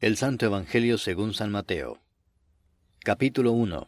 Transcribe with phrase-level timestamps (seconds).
[0.00, 2.00] El Santo Evangelio según San Mateo.
[3.04, 3.86] Capítulo 1.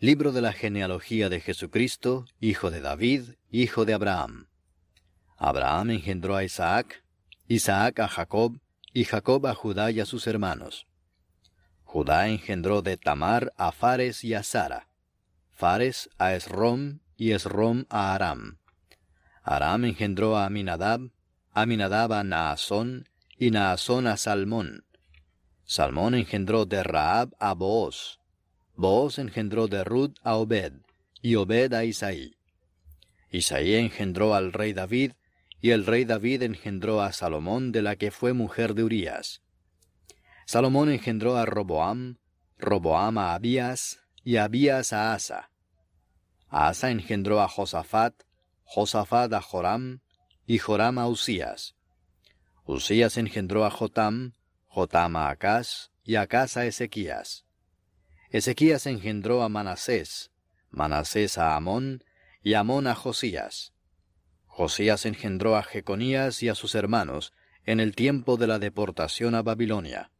[0.00, 4.48] Libro de la genealogía de Jesucristo, hijo de David, hijo de Abraham.
[5.38, 7.02] Abraham engendró a Isaac,
[7.48, 8.60] Isaac a Jacob,
[8.92, 10.86] y Jacob a Judá y a sus hermanos.
[11.84, 14.88] Judá engendró de Tamar a Fares y a Sara,
[15.52, 18.58] Fares a Esrom y Esrom a Aram.
[19.42, 21.10] Aram engendró a Aminadab,
[21.50, 23.08] Aminadab a Naasón,
[23.40, 24.84] y Naasón a Salmón.
[25.64, 28.20] Salmón engendró de Raab a Booz.
[28.76, 30.74] Booz engendró de Rud a Obed,
[31.22, 32.36] y Obed a Isaí.
[33.30, 35.12] Isaí engendró al rey David,
[35.62, 39.40] y el rey David engendró a Salomón de la que fue mujer de Urías.
[40.44, 42.18] Salomón engendró a Roboam,
[42.58, 45.50] Roboam a Abías, y Abías a Asa.
[46.50, 48.22] Asa engendró a Josafat,
[48.64, 50.00] Josafat a Joram,
[50.46, 51.74] y Joram a Usías.
[52.64, 54.34] Usías engendró a Jotam,
[54.66, 57.44] Jotam a Acaz, y Acaz a Ezequías.
[58.30, 60.30] Ezequías engendró a Manasés,
[60.70, 62.04] Manasés a Amón,
[62.42, 63.72] y Amón a Josías.
[64.46, 67.32] Josías engendró a Jeconías y a sus hermanos
[67.64, 70.10] en el tiempo de la deportación a Babilonia.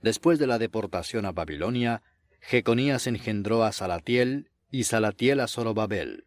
[0.00, 2.02] Después de la deportación a Babilonia,
[2.40, 6.26] Jeconías engendró a Salatiel y Salatiel a Zorobabel.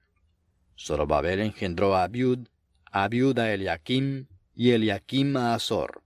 [0.78, 2.48] Zorobabel engendró a Abiud,
[2.92, 4.28] Abiud a Eliakim,
[4.60, 6.02] y Eliakim a Azor.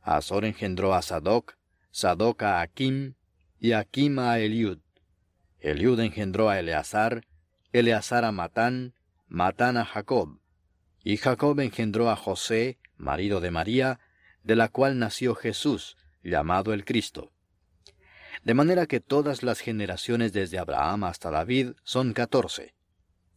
[0.00, 1.58] Azor engendró a Sadoc,
[1.90, 3.12] Sadoc a Akim,
[3.60, 4.78] y Akim a Eliud.
[5.60, 7.26] Eliud engendró a Eleazar,
[7.74, 8.94] Eleazar a Matán,
[9.26, 10.40] Matán a Jacob.
[11.04, 14.00] Y Jacob engendró a José, marido de María,
[14.42, 17.32] de la cual nació Jesús, llamado el Cristo.
[18.44, 22.74] De manera que todas las generaciones desde Abraham hasta David son catorce.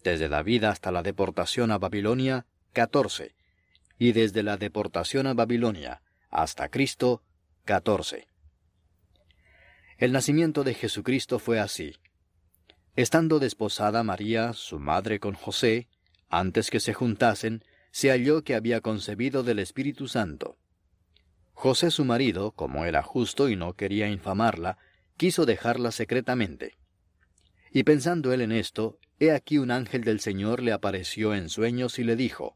[0.06, 3.36] Desde David hasta la deportación a Babilonia, catorce
[4.02, 7.22] y desde la deportación a Babilonia hasta Cristo,
[7.66, 8.28] 14.
[10.00, 11.94] El nacimiento de Jesucristo fue así.
[12.96, 15.88] Estando desposada María, su madre, con José,
[16.30, 20.58] antes que se juntasen, se halló que había concebido del Espíritu Santo.
[21.54, 24.80] José su marido, como era justo y no quería infamarla,
[25.16, 26.75] quiso dejarla secretamente.
[27.72, 32.00] Y pensando él en esto, he aquí un ángel del Señor le apareció en sueños
[32.00, 32.56] y le dijo,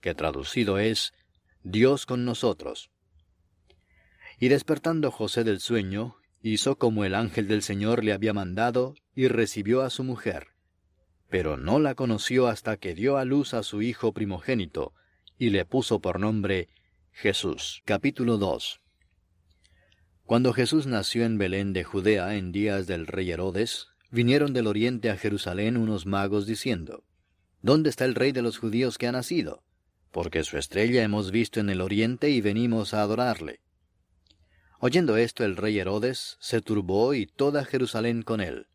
[0.00, 1.12] que traducido es
[1.62, 2.90] Dios con nosotros.
[4.38, 9.28] Y despertando José del sueño, hizo como el ángel del Señor le había mandado y
[9.28, 10.48] recibió a su mujer.
[11.28, 14.94] Pero no la conoció hasta que dio a luz a su hijo primogénito,
[15.36, 16.68] y le puso por nombre
[17.10, 17.82] Jesús.
[17.84, 18.80] Capítulo 2
[20.24, 25.10] Cuando Jesús nació en Belén de Judea en días del rey Herodes, vinieron del oriente
[25.10, 27.04] a Jerusalén unos magos diciendo,
[27.60, 29.64] ¿Dónde está el rey de los judíos que ha nacido?
[30.10, 33.60] Porque su estrella hemos visto en el oriente y venimos a adorarle.
[34.80, 38.68] Oyendo esto el rey Herodes se turbó y toda Jerusalén con él.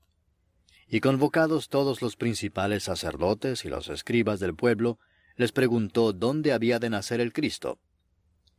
[0.88, 5.00] Y convocados todos los principales sacerdotes y los escribas del pueblo,
[5.36, 7.80] les preguntó dónde había de nacer el Cristo.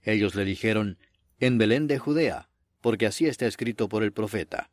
[0.02, 0.98] Ellos le dijeron,
[1.38, 2.48] En Belén de Judea,
[2.80, 4.70] porque así está escrito por el profeta.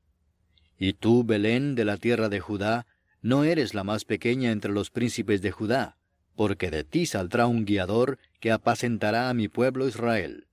[0.78, 2.88] Y tú, Belén de la tierra de Judá,
[3.22, 5.98] no eres la más pequeña entre los príncipes de Judá,
[6.42, 10.48] porque de ti saldrá un guiador que apacentará a mi pueblo Israel.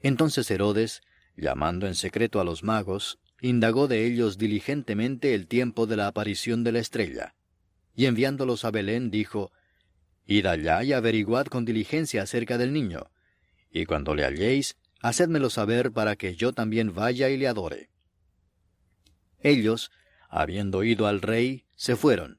[0.00, 1.02] Entonces Herodes,
[1.36, 6.62] llamando en secreto a los magos, indagó de ellos diligentemente el tiempo de la aparición
[6.62, 7.34] de la estrella,
[7.96, 9.50] y enviándolos a Belén dijo,
[10.24, 13.10] Id allá y averiguad con diligencia acerca del niño,
[13.72, 17.90] y cuando le halléis, hacedmelo saber para que yo también vaya y le adore.
[19.40, 19.90] Ellos,
[20.28, 22.38] habiendo ido al rey, se fueron,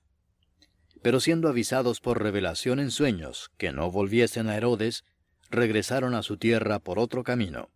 [1.01, 5.03] Pero siendo avisados por revelación en sueños que no volviesen a Herodes,
[5.49, 7.69] regresaron a su tierra por otro camino.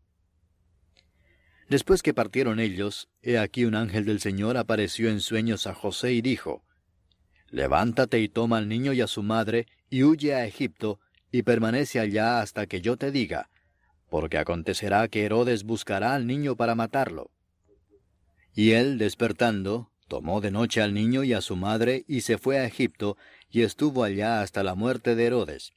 [1.67, 6.13] Después que partieron ellos, he aquí un ángel del Señor apareció en sueños a José
[6.13, 6.63] y dijo,
[7.49, 10.99] Levántate y toma al niño y a su madre, y huye a Egipto,
[11.31, 13.49] y permanece allá hasta que yo te diga,
[14.09, 17.31] porque acontecerá que Herodes buscará al niño para matarlo.
[18.53, 22.59] Y él, despertando, tomó de noche al niño y a su madre, y se fue
[22.59, 23.17] a Egipto,
[23.49, 25.73] y estuvo allá hasta la muerte de Herodes,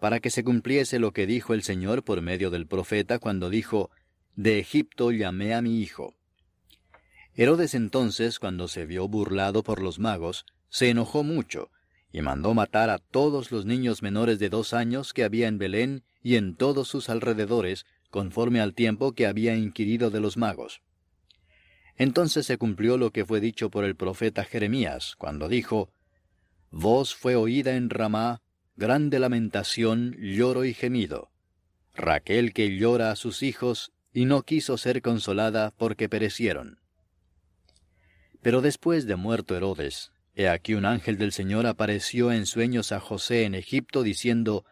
[0.00, 3.90] para que se cumpliese lo que dijo el Señor por medio del profeta cuando dijo,
[4.34, 6.14] De Egipto llamé a mi hijo.
[7.34, 11.70] Herodes entonces, cuando se vio burlado por los magos, se enojó mucho,
[12.12, 16.04] y mandó matar a todos los niños menores de dos años que había en Belén
[16.22, 20.82] y en todos sus alrededores, conforme al tiempo que había inquirido de los magos.
[21.96, 25.90] Entonces se cumplió lo que fue dicho por el profeta Jeremías, cuando dijo,
[26.70, 28.40] Voz fue oída en Ramá,
[28.76, 31.30] grande lamentación, lloro y gemido.
[31.94, 36.78] Raquel que llora a sus hijos y no quiso ser consolada porque perecieron.
[38.40, 43.00] Pero después de muerto Herodes, he aquí un ángel del Señor apareció en sueños a
[43.00, 44.64] José en Egipto diciendo,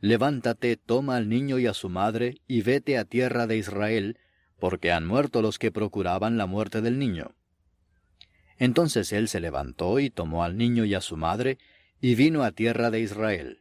[0.00, 4.18] Levántate, toma al niño y a su madre, y vete a tierra de Israel,
[4.64, 7.34] porque han muerto los que procuraban la muerte del niño.
[8.56, 11.58] Entonces él se levantó y tomó al niño y a su madre,
[12.00, 13.60] y vino a tierra de Israel.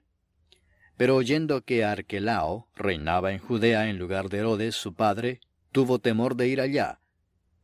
[0.95, 5.41] Pero oyendo que Arquelao reinaba en Judea en lugar de Herodes, su padre,
[5.73, 7.01] tuvo temor de ir allá,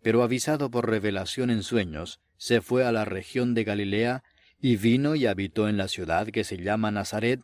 [0.01, 4.21] pero avisado por revelación en sueños, se fue a la región de Galilea,
[4.59, 7.39] y vino y habitó en la ciudad que se llama Nazaret,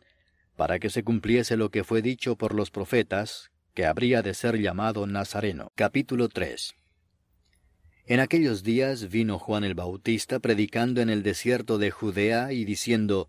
[0.56, 4.58] para que se cumpliese lo que fue dicho por los profetas, que habría de ser
[4.58, 5.70] llamado Nazareno.
[5.74, 6.74] Capítulo 3
[8.06, 13.28] En aquellos días vino Juan el Bautista predicando en el desierto de Judea y diciendo,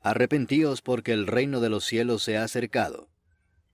[0.00, 3.10] Arrepentíos porque el reino de los cielos se ha acercado.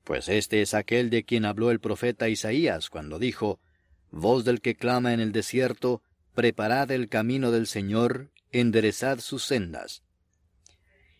[0.02, 3.60] Pues este es aquel de quien habló el profeta Isaías cuando dijo,
[4.10, 6.02] Voz del que clama en el desierto,
[6.34, 10.02] Preparad el camino del Señor, enderezad sus sendas.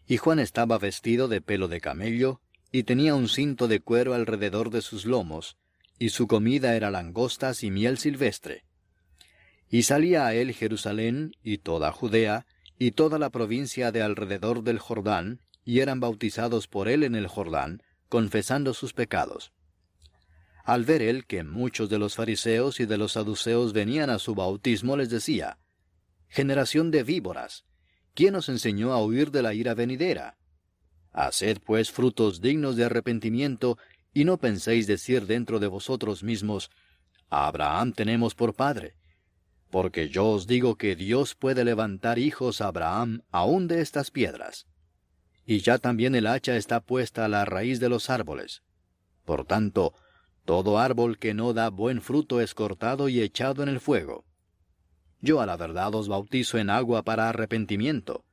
[0.09, 4.70] Y Juan estaba vestido de pelo de camello, y tenía un cinto de cuero alrededor
[4.70, 5.56] de sus lomos,
[5.99, 8.65] y su comida era langostas y miel silvestre.
[9.70, 12.47] Y salía a él Jerusalén y toda Judea,
[12.79, 17.26] y toda la provincia de alrededor del Jordán, y eran bautizados por él en el
[17.26, 19.53] Jordán, confesando sus pecados.
[20.64, 24.35] Al ver él que muchos de los fariseos y de los saduceos venían a su
[24.35, 25.59] bautismo, les decía,
[26.29, 27.64] Generación de víboras,
[28.14, 30.38] ¿quién os enseñó a huir de la ira venidera?
[31.19, 33.76] Haced pues frutos dignos de arrepentimiento,
[34.15, 36.70] y no penséis decir dentro de vosotros mismos,
[37.29, 38.94] a Abraham tenemos por padre.
[39.69, 44.69] Porque yo os digo que Dios puede levantar hijos a Abraham aún de estas piedras.
[45.44, 48.62] Y ya también el hacha está puesta a la raíz de los árboles.
[49.25, 49.94] Por tanto,
[50.44, 54.25] todo árbol que no da buen fruto es cortado y echado en el fuego.
[55.21, 58.25] Yo a la verdad os bautizo en agua para arrepentimiento,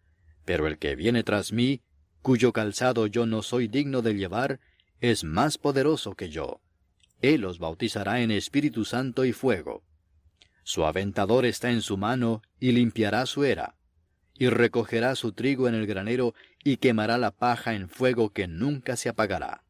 [0.46, 1.82] pero el que viene tras mí,
[2.26, 4.60] cuyo calzado yo no soy digno de llevar,
[5.00, 6.60] es más poderoso que yo.
[7.22, 9.84] Él os bautizará en Espíritu Santo y fuego.
[10.64, 13.76] Su aventador está en su mano y limpiará su era,
[14.34, 16.34] y recogerá su trigo en el granero
[16.64, 19.64] y quemará la paja en fuego que nunca se apagará.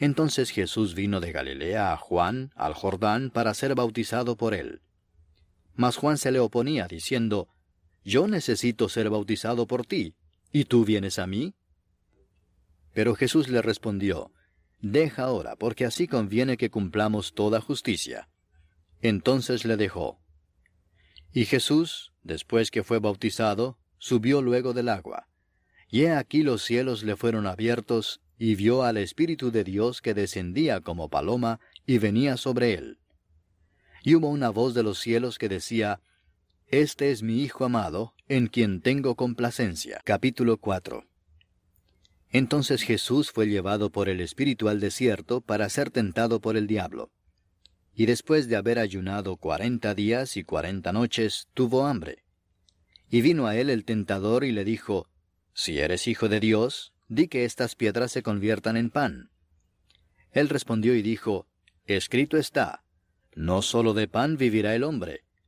[0.00, 4.82] Entonces Jesús vino de Galilea a Juan, al Jordán, para ser bautizado por él.
[5.72, 7.48] Mas Juan se le oponía, diciendo,
[8.04, 10.14] Yo necesito ser bautizado por ti,
[10.52, 11.54] ¿y tú vienes a mí?
[12.92, 14.32] Pero Jesús le respondió,
[14.80, 18.28] Deja ahora, porque así conviene que cumplamos toda justicia.
[19.02, 20.18] Entonces le dejó.
[21.32, 25.28] Y Jesús, después que fue bautizado, subió luego del agua.
[25.88, 30.14] Y he aquí los cielos le fueron abiertos, y vio al Espíritu de Dios que
[30.14, 33.00] descendía como paloma y venía sobre él
[34.02, 36.00] y hubo una voz de los cielos que decía,
[36.70, 40.00] Este es mi Hijo amado, en quien tengo complacencia.
[40.04, 41.04] Capítulo 4
[42.30, 47.10] Entonces Jesús fue llevado por el Espíritu al desierto para ser tentado por el diablo.
[47.92, 52.22] Y después de haber ayunado cuarenta días y cuarenta noches, tuvo hambre.
[53.10, 55.08] Y vino a él el tentador y le dijo,
[55.52, 59.30] Si eres hijo de Dios, di que estas piedras se conviertan en pan.
[60.30, 61.48] Él respondió y dijo,
[61.86, 62.84] Escrito está,
[63.34, 65.24] no sólo de pan vivirá el hombre,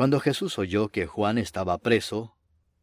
[0.00, 2.34] Cuando Jesús oyó que Juan estaba preso,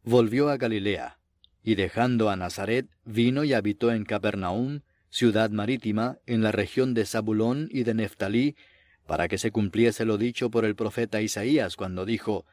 [0.04, 1.18] volvió a Galilea,
[1.64, 7.04] y dejando a Nazaret, vino y habitó en Capernaum, ciudad marítima, en la región de
[7.04, 8.54] Zabulón y de Neftalí,
[9.04, 12.46] para que se cumpliese lo dicho por el profeta Isaías cuando dijo,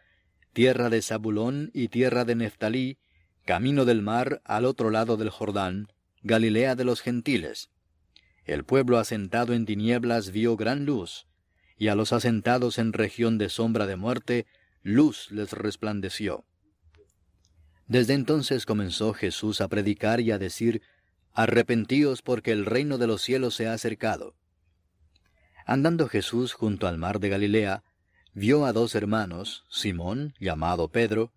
[0.51, 2.97] Tierra de Zabulón y tierra de Neftalí,
[3.45, 5.89] camino del mar al otro lado del Jordán,
[6.23, 7.69] Galilea de los gentiles.
[8.45, 11.27] El pueblo asentado en tinieblas vio gran luz,
[11.77, 14.45] y a los asentados en región de sombra de muerte,
[14.81, 16.45] luz les resplandeció.
[17.87, 20.81] Desde entonces comenzó Jesús a predicar y a decir,
[21.33, 24.35] Arrepentíos porque el reino de los cielos se ha acercado.
[25.65, 27.83] Andando Jesús junto al mar de Galilea,
[28.33, 31.33] vio a dos hermanos, Simón, llamado Pedro,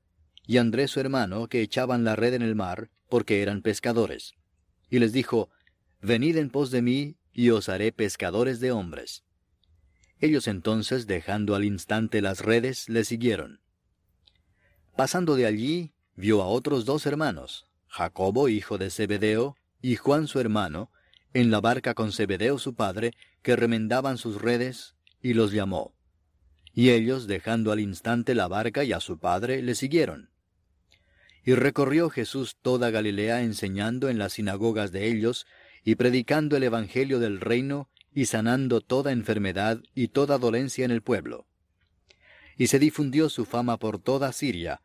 [0.47, 4.35] y Andrés su hermano, que echaban la red en el mar, porque eran pescadores.
[4.89, 5.51] Y les dijo,
[6.01, 9.25] Venid en pos de mí, y os haré pescadores de hombres.
[10.21, 13.61] Ellos entonces, dejando al instante las redes, le siguieron.
[14.97, 20.41] Pasando de allí, vio a otros dos hermanos, Jacobo, hijo de Zebedeo, y Juan su
[20.41, 20.91] hermano,
[21.35, 25.95] en la barca con Zebedeo su padre, que remendaban sus redes, y los llamó.
[26.73, 30.31] Y ellos, dejando al instante la barca y a su padre, le siguieron.
[31.45, 35.47] Y recorrió Jesús toda Galilea enseñando en las sinagogas de ellos,
[35.85, 41.03] y predicando el Evangelio del reino, y sanando toda enfermedad y toda dolencia en el
[41.03, 41.47] pueblo.
[42.57, 44.81] Y se difundió su fama por toda Siria,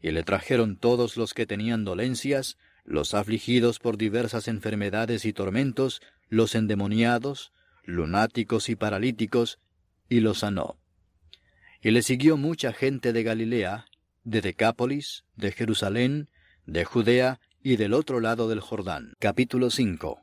[0.00, 6.02] y le trajeron todos los que tenían dolencias, los afligidos por diversas enfermedades y tormentos,
[6.28, 7.52] los endemoniados,
[7.84, 9.60] lunáticos y paralíticos,
[10.08, 10.78] y los sanó.
[11.80, 13.86] Y le siguió mucha gente de Galilea,
[14.24, 16.28] de Decápolis, de Jerusalén,
[16.66, 19.14] de Judea y del otro lado del Jordán.
[19.20, 20.22] Capítulo 5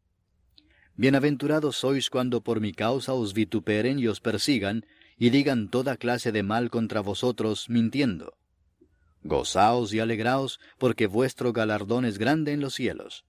[0.95, 4.85] Bienaventurados sois cuando por mi causa os vituperen y os persigan,
[5.17, 8.37] y digan toda clase de mal contra vosotros, mintiendo.
[9.23, 13.25] Gozaos y alegraos, porque vuestro galardón es grande en los cielos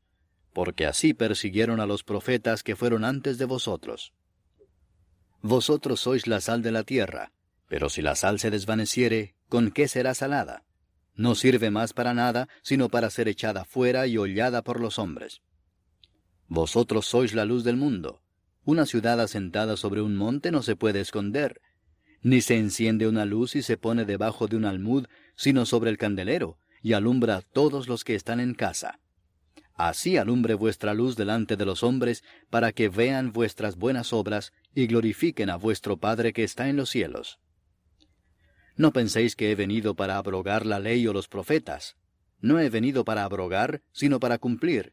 [0.53, 4.13] porque así persiguieron a los profetas que fueron antes de vosotros.
[5.41, 7.33] Vosotros sois la sal de la tierra,
[7.69, 10.65] pero si la sal se desvaneciere, ¿con qué será salada?
[11.15, 15.43] No sirve más para nada, sino para ser echada fuera y hollada por los hombres.
[16.55, 18.21] Vosotros sois la luz del mundo.
[18.67, 21.63] Una ciudad asentada sobre un monte no se puede esconder,
[22.21, 25.97] ni se enciende una luz y se pone debajo de un almud, sino sobre el
[25.97, 29.01] candelero, y alumbra a todos los que están en casa.
[29.73, 34.87] Así alumbre vuestra luz delante de los hombres, para que vean vuestras buenas obras y
[34.89, 37.41] glorifiquen a vuestro Padre que está en los cielos.
[38.77, 41.97] No penséis que he venido para abrogar la ley o los profetas.
[42.43, 44.93] No he venido para abrogar, sino para cumplir.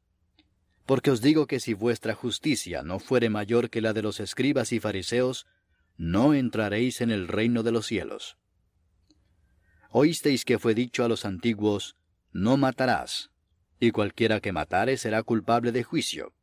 [0.85, 4.71] Porque os digo que si vuestra justicia no fuere mayor que la de los escribas
[4.71, 5.47] y fariseos,
[5.97, 8.37] no entraréis en el reino de los cielos.
[9.91, 11.97] Oísteis que fue dicho a los antiguos,
[12.31, 13.29] No matarás,
[13.79, 16.33] y cualquiera que matare será culpable de juicio.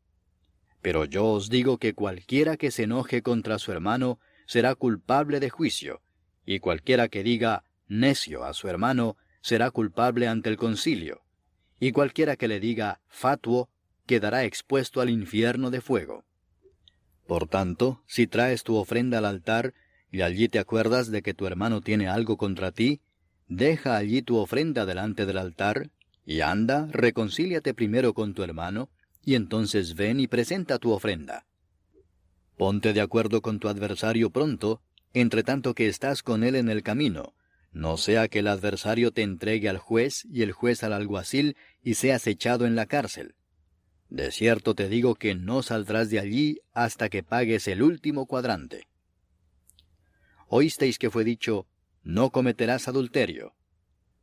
[0.83, 5.50] Pero yo os digo que cualquiera que se enoje contra su hermano será culpable de
[5.50, 6.02] juicio,
[6.45, 11.23] y cualquiera que diga necio a su hermano será culpable ante el concilio,
[11.80, 13.71] y cualquiera que le diga fatuo
[14.08, 16.24] quedará expuesto al infierno de fuego.
[17.28, 19.74] Por tanto, si traes tu ofrenda al altar,
[20.10, 23.00] y allí te acuerdas de que tu hermano tiene algo contra ti,
[23.46, 25.90] deja allí tu ofrenda delante del altar,
[26.24, 28.90] y anda, reconcíliate primero con tu hermano,
[29.24, 31.46] y entonces ven y presenta tu ofrenda.
[32.56, 36.82] Ponte de acuerdo con tu adversario pronto, entre tanto que estás con él en el
[36.82, 37.34] camino,
[37.72, 41.94] no sea que el adversario te entregue al juez y el juez al alguacil y
[41.94, 43.34] seas echado en la cárcel.
[44.08, 48.88] De cierto te digo que no saldrás de allí hasta que pagues el último cuadrante.
[50.48, 51.66] Oísteis que fue dicho,
[52.02, 53.54] no cometerás adulterio.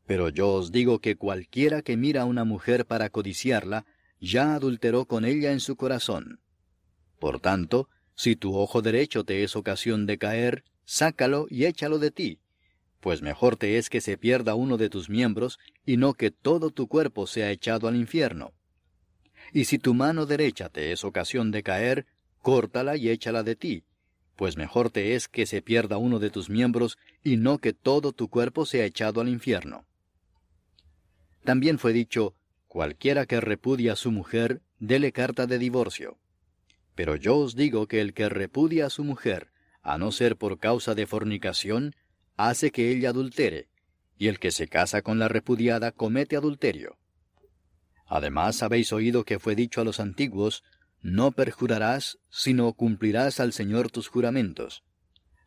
[0.08, 3.86] Pero yo os digo que cualquiera que mira a una mujer para codiciarla,
[4.20, 6.39] ya adulteró con ella en su corazón.
[7.20, 12.12] Por tanto, si tu ojo derecho te es ocasión de caer, sácalo y échalo de
[12.12, 12.39] ti,
[13.01, 16.72] pues mejor te es que se pierda uno de tus miembros y no que todo
[16.72, 18.54] tu cuerpo sea echado al infierno.
[19.56, 22.06] Y si tu mano derecha te es ocasión de caer,
[22.42, 23.86] córtala y échala de ti,
[24.36, 28.12] pues mejor te es que se pierda uno de tus miembros y no que todo
[28.12, 29.86] tu cuerpo sea echado al infierno.
[31.46, 32.36] También fue dicho,
[32.68, 36.18] cualquiera que repudia a su mujer, dele carta de divorcio.
[36.94, 40.60] Pero yo os digo que el que repudia a su mujer, a no ser por
[40.60, 41.96] causa de fornicación,
[42.36, 43.70] hace que ella adultere,
[44.18, 46.98] y el que se casa con la repudiada comete adulterio.
[48.06, 50.64] Además habéis oído que fue dicho a los antiguos,
[51.02, 54.84] no perjurarás, sino cumplirás al Señor tus juramentos.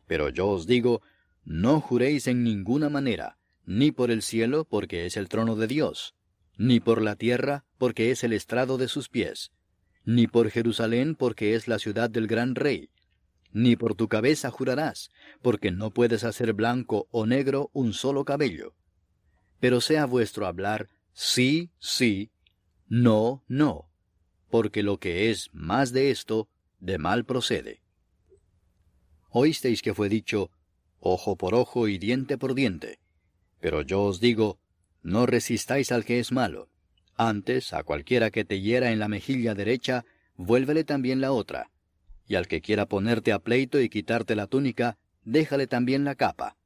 [0.07, 1.01] Pero yo os digo,
[1.43, 6.15] no juréis en ninguna manera, ni por el cielo, porque es el trono de Dios,
[6.57, 9.51] ni por la tierra, porque es el estrado de sus pies,
[10.03, 12.89] ni por Jerusalén, porque es la ciudad del gran rey,
[13.51, 15.11] ni por tu cabeza jurarás,
[15.41, 18.73] porque no puedes hacer blanco o negro un solo cabello.
[19.59, 22.31] Pero sea vuestro hablar sí, sí,
[22.89, 23.87] no, no,
[24.49, 26.49] porque lo que es más de esto,
[26.79, 27.81] de mal procede.
[29.29, 30.49] Oísteis que fue dicho,
[30.99, 32.99] ojo por ojo y diente por diente.
[33.59, 34.59] Pero yo os digo,
[35.03, 36.69] no resistáis al que es malo.
[37.15, 41.69] Antes, a cualquiera que te hiera en la mejilla derecha, vuélvele también la otra.
[42.25, 46.57] Y al que quiera ponerte a pleito y quitarte la túnica, déjale también la capa.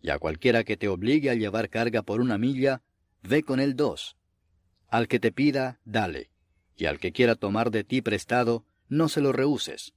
[0.00, 2.82] Y a cualquiera que te obligue a llevar carga por una milla,
[3.22, 4.16] ve con él dos.
[4.94, 6.30] Al que te pida, dale,
[6.76, 9.92] y al que quiera tomar de ti prestado, no se lo rehuses.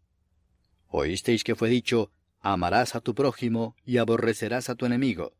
[0.88, 5.36] Oísteis que fue dicho, amarás a tu prójimo y aborrecerás a tu enemigo.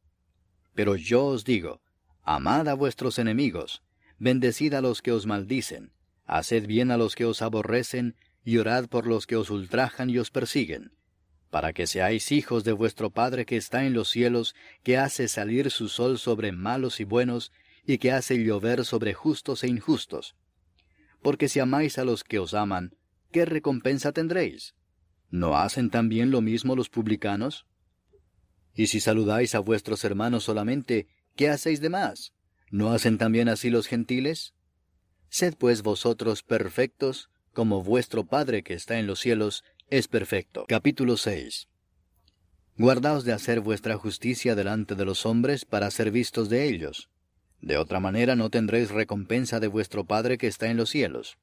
[0.76, 1.82] Pero yo os digo,
[2.22, 3.82] amad a vuestros enemigos,
[4.20, 5.92] bendecid a los que os maldicen,
[6.28, 8.16] haced bien a los que os aborrecen,
[8.46, 10.92] y orad por los que os ultrajan y os persiguen,
[11.50, 15.72] para que seáis hijos de vuestro Padre que está en los cielos, que hace salir
[15.72, 17.52] su sol sobre malos y buenos,
[17.88, 20.36] y que hace llover sobre justos e injustos.
[21.22, 22.98] Porque si amáis a los que os aman,
[23.32, 24.76] ¿qué recompensa tendréis?
[25.30, 27.66] ¿No hacen también lo mismo los publicanos?
[28.76, 32.34] Y si saludáis a vuestros hermanos solamente, ¿qué hacéis de más?
[32.70, 34.54] ¿No hacen también así los gentiles?
[35.30, 40.66] Sed pues vosotros perfectos, como vuestro Padre que está en los cielos es perfecto.
[40.68, 41.70] Capítulo 6
[42.78, 47.10] Guardaos de hacer vuestra justicia delante de los hombres para ser vistos de ellos
[47.62, 51.38] de otra manera no tendréis recompensa de vuestro Padre que está en los cielos.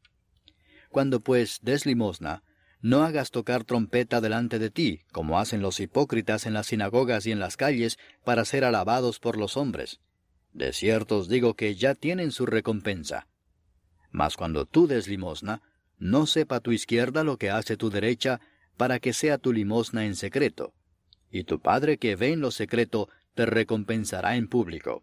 [0.90, 2.42] Cuando pues des limosna,
[2.81, 7.33] no hagas tocar trompeta delante de ti, como hacen los hipócritas en las sinagogas y
[7.33, 10.00] en las calles, para ser alabados por los hombres.
[10.53, 13.27] De cierto os digo que ya tienen su recompensa.
[14.11, 15.62] Mas cuando tú des limosna,
[15.98, 18.40] no sepa tu izquierda lo que hace tu derecha,
[18.77, 20.74] para que sea tu limosna en secreto.
[21.31, 25.03] Y tu Padre que ve en lo secreto, te recompensará en público.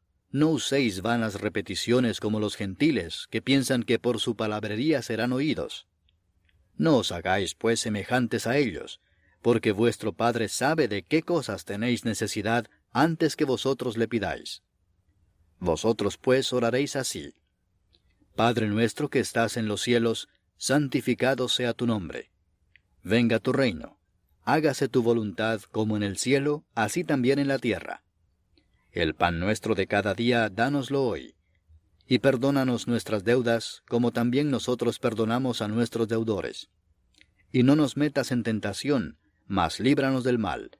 [0.31, 5.87] no uséis vanas repeticiones como los gentiles, que piensan que por su palabrería serán oídos.
[6.77, 9.01] No os hagáis pues semejantes a ellos,
[9.41, 14.63] porque vuestro Padre sabe de qué cosas tenéis necesidad antes que vosotros le pidáis.
[15.59, 17.33] Vosotros pues oraréis así.
[18.35, 22.31] Padre nuestro que estás en los cielos, santificado sea tu nombre.
[23.03, 23.97] venga tu reino.
[24.43, 28.03] Hágase tu voluntad como en el cielo, así también en la tierra.
[28.91, 31.35] El pan nuestro de cada día, dánoslo hoy.
[32.07, 36.69] Y perdónanos nuestras deudas, como también nosotros perdonamos a nuestros deudores.
[37.53, 40.71] Y no nos metas en tentación, mas líbranos del mal,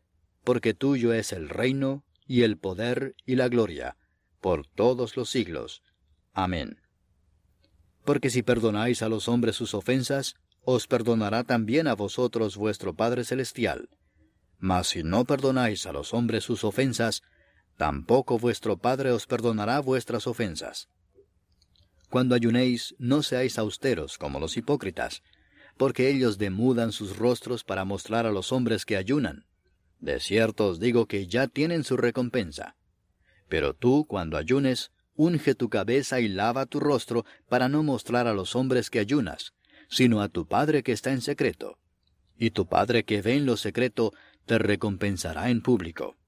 [0.43, 3.95] porque tuyo es el reino, y el poder, y la gloria,
[4.41, 5.81] por todos los siglos.
[6.33, 6.81] Amén.
[8.03, 13.23] Porque si perdonáis a los hombres sus ofensas, os perdonará también a vosotros vuestro Padre
[13.23, 13.89] Celestial.
[14.57, 17.23] Mas si no perdonáis a los hombres sus ofensas,
[17.81, 20.87] tampoco vuestro Padre os perdonará vuestras ofensas.
[22.11, 25.23] Cuando ayunéis, no seáis austeros como los hipócritas,
[25.77, 29.47] porque ellos demudan sus rostros para mostrar a los hombres que ayunan.
[29.99, 32.75] De cierto os digo que ya tienen su recompensa.
[33.49, 38.33] Pero tú, cuando ayunes, unge tu cabeza y lava tu rostro para no mostrar a
[38.35, 39.53] los hombres que ayunas,
[39.89, 41.79] sino a tu Padre que está en secreto.
[42.37, 44.13] Y tu Padre que ve en lo secreto
[44.45, 46.20] te recompensará en público.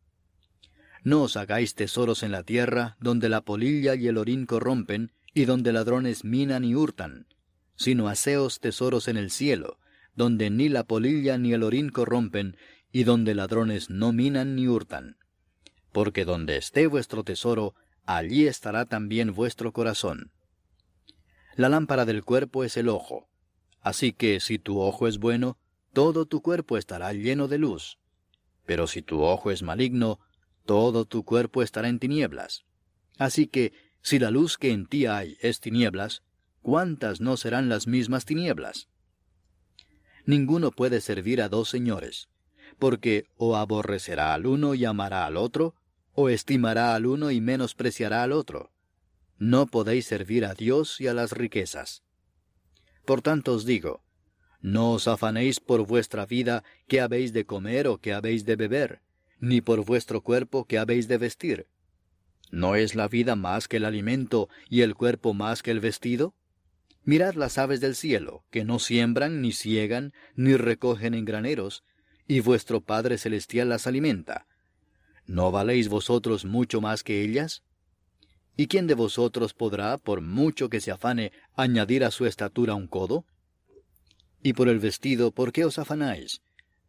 [1.03, 5.45] No os hagáis tesoros en la tierra, donde la polilla y el orín corrompen, y
[5.45, 7.27] donde ladrones minan y hurtan,
[7.75, 9.79] sino haceos tesoros en el cielo,
[10.15, 12.55] donde ni la polilla ni el orín corrompen,
[12.91, 15.17] y donde ladrones no minan ni hurtan.
[15.91, 20.31] Porque donde esté vuestro tesoro, allí estará también vuestro corazón.
[21.55, 23.27] La lámpara del cuerpo es el ojo.
[23.81, 25.57] Así que si tu ojo es bueno,
[25.91, 27.99] todo tu cuerpo estará lleno de luz.
[28.65, 30.19] Pero si tu ojo es maligno,
[30.65, 32.65] todo tu cuerpo estará en tinieblas.
[33.17, 36.23] Así que, si la luz que en ti hay es tinieblas,
[36.61, 38.89] ¿cuántas no serán las mismas tinieblas?
[40.25, 42.29] Ninguno puede servir a dos señores,
[42.79, 45.75] porque o aborrecerá al uno y amará al otro,
[46.13, 48.71] o estimará al uno y menospreciará al otro.
[49.37, 52.03] No podéis servir a Dios y a las riquezas.
[53.05, 54.03] Por tanto os digo,
[54.61, 59.01] no os afanéis por vuestra vida que habéis de comer o que habéis de beber,
[59.43, 61.67] ni por vuestro cuerpo que habéis de vestir.
[62.49, 66.33] ¿No es la vida más que el alimento y el cuerpo más que el vestido?
[67.03, 71.83] Mirad las aves del cielo, que no siembran, ni ciegan, ni recogen en graneros,
[72.25, 74.47] y vuestro Padre Celestial las alimenta.
[75.25, 77.63] ¿No valéis vosotros mucho más que ellas?
[78.55, 82.87] ¿Y quién de vosotros podrá, por mucho que se afane, añadir a su estatura un
[82.87, 83.25] codo?
[84.41, 86.41] Y por el vestido, ¿por qué os afanáis?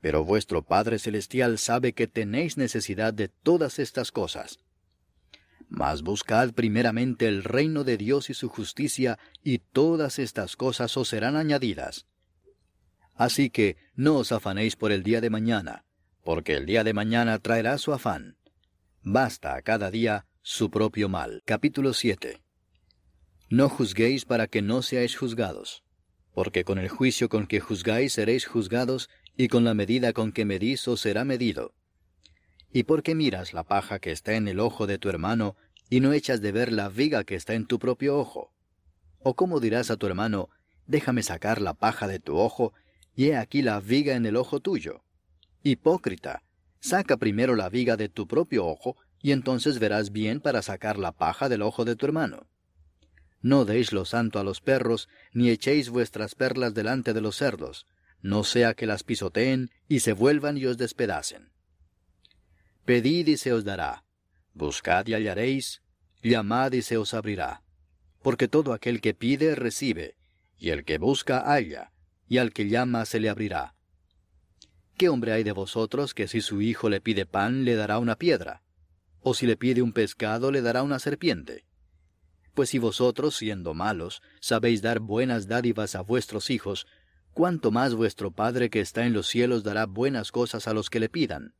[0.00, 4.58] pero vuestro Padre Celestial sabe que tenéis necesidad de todas estas cosas.
[5.68, 11.08] Mas buscad primeramente el reino de Dios y su justicia, y todas estas cosas os
[11.08, 12.06] serán añadidas.
[13.14, 15.84] Así que no os afanéis por el día de mañana,
[16.22, 18.36] porque el día de mañana traerá su afán.
[19.02, 21.42] Basta a cada día su propio mal.
[21.44, 22.42] Capítulo 7.
[23.48, 25.82] No juzguéis para que no seáis juzgados,
[26.32, 30.44] porque con el juicio con que juzgáis seréis juzgados, y con la medida con que
[30.44, 31.74] medís os será medido.
[32.72, 35.56] ¿Y por qué miras la paja que está en el ojo de tu hermano,
[35.88, 38.52] y no echas de ver la viga que está en tu propio ojo?
[39.20, 40.48] ¿O cómo dirás a tu hermano,
[40.86, 42.72] déjame sacar la paja de tu ojo,
[43.14, 45.02] y he aquí la viga en el ojo tuyo?
[45.62, 46.42] Hipócrita,
[46.80, 51.12] saca primero la viga de tu propio ojo, y entonces verás bien para sacar la
[51.12, 52.46] paja del ojo de tu hermano.
[53.42, 57.86] No deis lo santo a los perros, ni echéis vuestras perlas delante de los cerdos,
[58.22, 61.50] no sea que las pisoteen y se vuelvan y os despedacen.
[62.84, 64.04] Pedid y se os dará,
[64.54, 65.82] buscad y hallaréis,
[66.22, 67.62] llamad y se os abrirá,
[68.22, 70.16] porque todo aquel que pide recibe,
[70.58, 71.92] y el que busca halla,
[72.28, 73.74] y al que llama se le abrirá.
[74.96, 78.16] ¿Qué hombre hay de vosotros que si su hijo le pide pan le dará una
[78.16, 78.62] piedra?
[79.20, 81.66] ¿O si le pide un pescado le dará una serpiente?
[82.54, 86.86] Pues si vosotros, siendo malos, sabéis dar buenas dádivas a vuestros hijos,
[87.36, 91.00] cuánto más vuestro Padre que está en los cielos dará buenas cosas a los que
[91.00, 91.52] le pidan.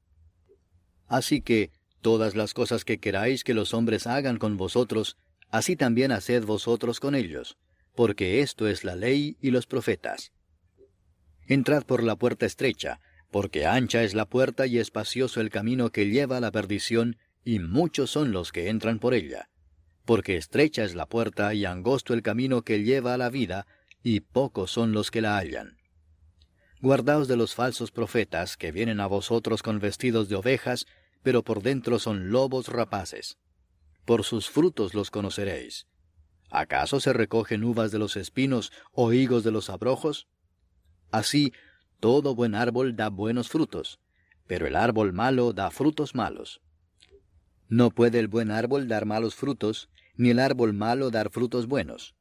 [1.07, 5.19] Así que, todas las cosas que queráis que los hombres hagan con vosotros,
[5.51, 7.59] así también haced vosotros con ellos,
[7.95, 10.33] porque esto es la ley y los profetas.
[11.47, 12.99] Entrad por la puerta estrecha,
[13.31, 17.59] porque ancha es la puerta y espacioso el camino que lleva a la perdición, y
[17.59, 19.51] muchos son los que entran por ella.
[20.07, 23.67] Porque estrecha es la puerta y angosto el camino que lleva a la vida,
[24.09, 25.79] y pocos son los que la hallan.
[26.81, 30.87] Guardaos de los falsos profetas que vienen a vosotros con vestidos de ovejas,
[31.25, 33.37] pero por dentro son lobos rapaces.
[34.05, 35.89] Por sus frutos los conoceréis.
[36.53, 40.29] ¿Acaso se recogen uvas de los espinos o higos de los abrojos?
[41.11, 41.53] Así,
[41.99, 43.99] todo buen árbol da buenos frutos,
[44.47, 46.61] pero el árbol malo da frutos malos.
[47.69, 52.16] No puede el buen árbol dar malos frutos, ni el árbol malo dar frutos buenos.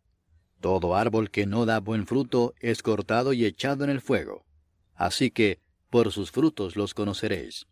[0.65, 4.47] Todo árbol que no da buen fruto es cortado y echado en el fuego.
[4.95, 5.59] Así que,
[5.91, 7.67] por sus frutos los conoceréis.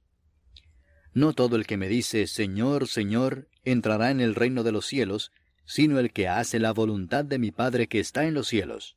[1.11, 5.31] No todo el que me dice, Señor, Señor, entrará en el reino de los cielos,
[5.65, 8.95] sino el que hace la voluntad de mi Padre que está en los cielos.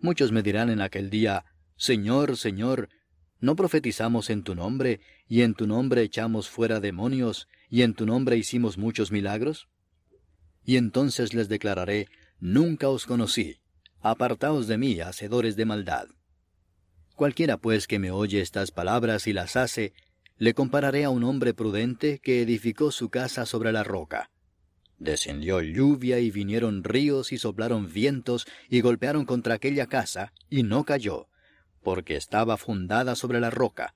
[0.00, 2.90] Muchos me dirán en aquel día, Señor, Señor,
[3.40, 8.06] ¿no profetizamos en tu nombre, y en tu nombre echamos fuera demonios, y en tu
[8.06, 9.66] nombre hicimos muchos milagros?
[10.64, 12.06] Y entonces les declararé,
[12.40, 13.60] Nunca os conocí,
[14.00, 16.08] apartaos de mí, hacedores de maldad.
[17.14, 19.92] Cualquiera pues que me oye estas palabras y las hace,
[20.38, 24.30] le compararé a un hombre prudente que edificó su casa sobre la roca.
[24.96, 30.84] Descendió lluvia y vinieron ríos y soplaron vientos y golpearon contra aquella casa, y no
[30.84, 31.28] cayó,
[31.82, 33.94] porque estaba fundada sobre la roca.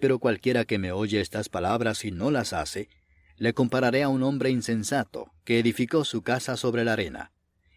[0.00, 2.88] Pero cualquiera que me oye estas palabras y no las hace,
[3.36, 7.30] le compararé a un hombre insensato que edificó su casa sobre la arena.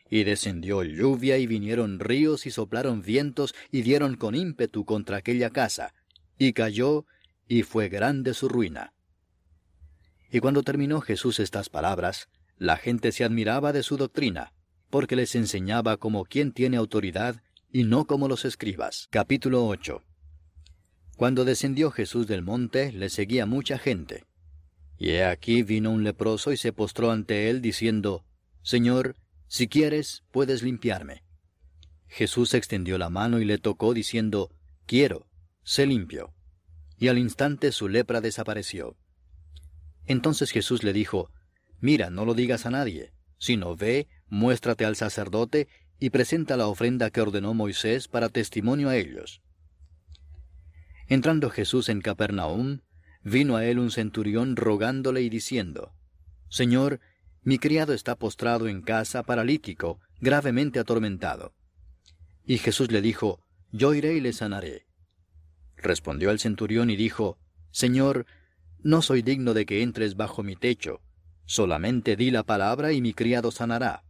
[0.09, 5.49] Y descendió lluvia y vinieron ríos y soplaron vientos y dieron con ímpetu contra aquella
[5.49, 5.93] casa,
[6.37, 7.05] y cayó
[7.47, 8.93] y fue grande su ruina.
[10.31, 14.53] Y cuando terminó Jesús estas palabras, la gente se admiraba de su doctrina,
[14.89, 17.41] porque les enseñaba como quien tiene autoridad
[17.71, 19.07] y no como los escribas.
[19.09, 20.03] Capítulo 8
[21.15, 24.25] Cuando descendió Jesús del monte, le seguía mucha gente.
[24.97, 28.25] Y he aquí vino un leproso y se postró ante él, diciendo,
[28.63, 29.15] Señor,
[29.47, 31.23] si quieres, puedes limpiarme.
[32.07, 34.51] Jesús extendió la mano y le tocó, diciendo,
[34.85, 35.27] Quiero,
[35.63, 36.33] sé limpio
[36.97, 38.97] y al instante su lepra desapareció.
[40.05, 41.31] Entonces Jesús le dijo,
[41.79, 45.67] Mira, no lo digas a nadie, sino ve, muéstrate al sacerdote
[45.99, 49.41] y presenta la ofrenda que ordenó Moisés para testimonio a ellos.
[51.07, 52.81] Entrando Jesús en Capernaum,
[53.23, 55.93] vino a él un centurión rogándole y diciendo,
[56.49, 56.99] Señor,
[57.43, 61.53] mi criado está postrado en casa, paralítico, gravemente atormentado.
[62.45, 64.87] Y Jesús le dijo, Yo iré y le sanaré.
[65.77, 67.37] Respondió el centurión y dijo,
[67.71, 68.25] Señor,
[68.79, 71.01] no soy digno de que entres bajo mi techo,
[71.45, 74.03] solamente di la palabra y mi criado sanará,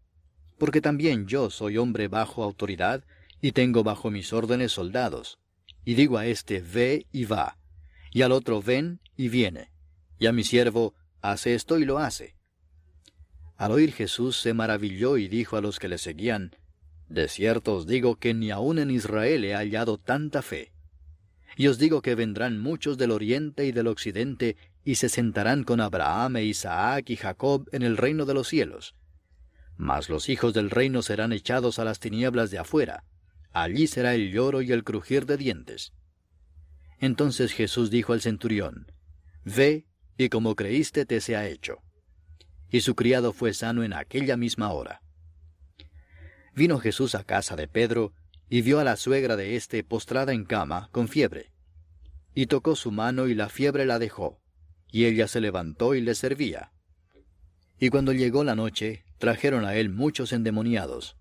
[0.58, 3.04] porque también yo soy hombre bajo autoridad,
[3.42, 5.40] y tengo bajo mis órdenes soldados,
[5.84, 7.58] y digo a éste, ve y va,
[8.12, 9.72] y al otro, ven y viene,
[10.18, 12.37] y a mi siervo, hace esto y lo hace.
[13.58, 16.56] Al oír Jesús se maravilló y dijo a los que le seguían,
[17.10, 20.72] De cierto os digo que ni aun en Israel he hallado tanta fe.
[21.56, 25.82] Y os digo que vendrán muchos del oriente y del occidente, y se sentarán con
[25.82, 28.96] Abraham e Isaac y Jacob en el reino de los cielos.
[29.76, 33.04] Mas los hijos del reino serán echados a las tinieblas de afuera.
[33.52, 35.94] Allí será el lloro y el crujir de dientes.
[37.00, 38.92] Entonces Jesús dijo al centurión,
[39.44, 41.82] Ve, y como creíste te sea hecho.
[42.70, 45.02] Y su criado fue sano en aquella misma hora.
[46.54, 48.14] Vino Jesús a casa de Pedro,
[48.50, 51.52] y vio a la suegra de éste postrada en cama, con fiebre.
[52.34, 54.40] Y tocó su mano y la fiebre la dejó,
[54.92, 56.72] y ella se levantó y le servía.
[57.80, 61.18] Y cuando llegó la noche, trajeron a él muchos endemoniados,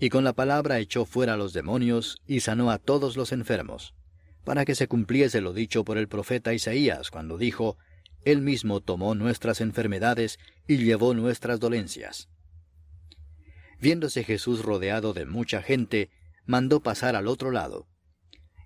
[0.00, 3.94] y con la palabra echó fuera a los demonios y sanó a todos los enfermos,
[4.44, 7.76] para que se cumpliese lo dicho por el profeta Isaías, cuando dijo,
[8.24, 12.28] Él mismo tomó nuestras enfermedades y llevó nuestras dolencias.
[13.80, 16.10] Viéndose Jesús rodeado de mucha gente,
[16.46, 17.86] mandó pasar al otro lado.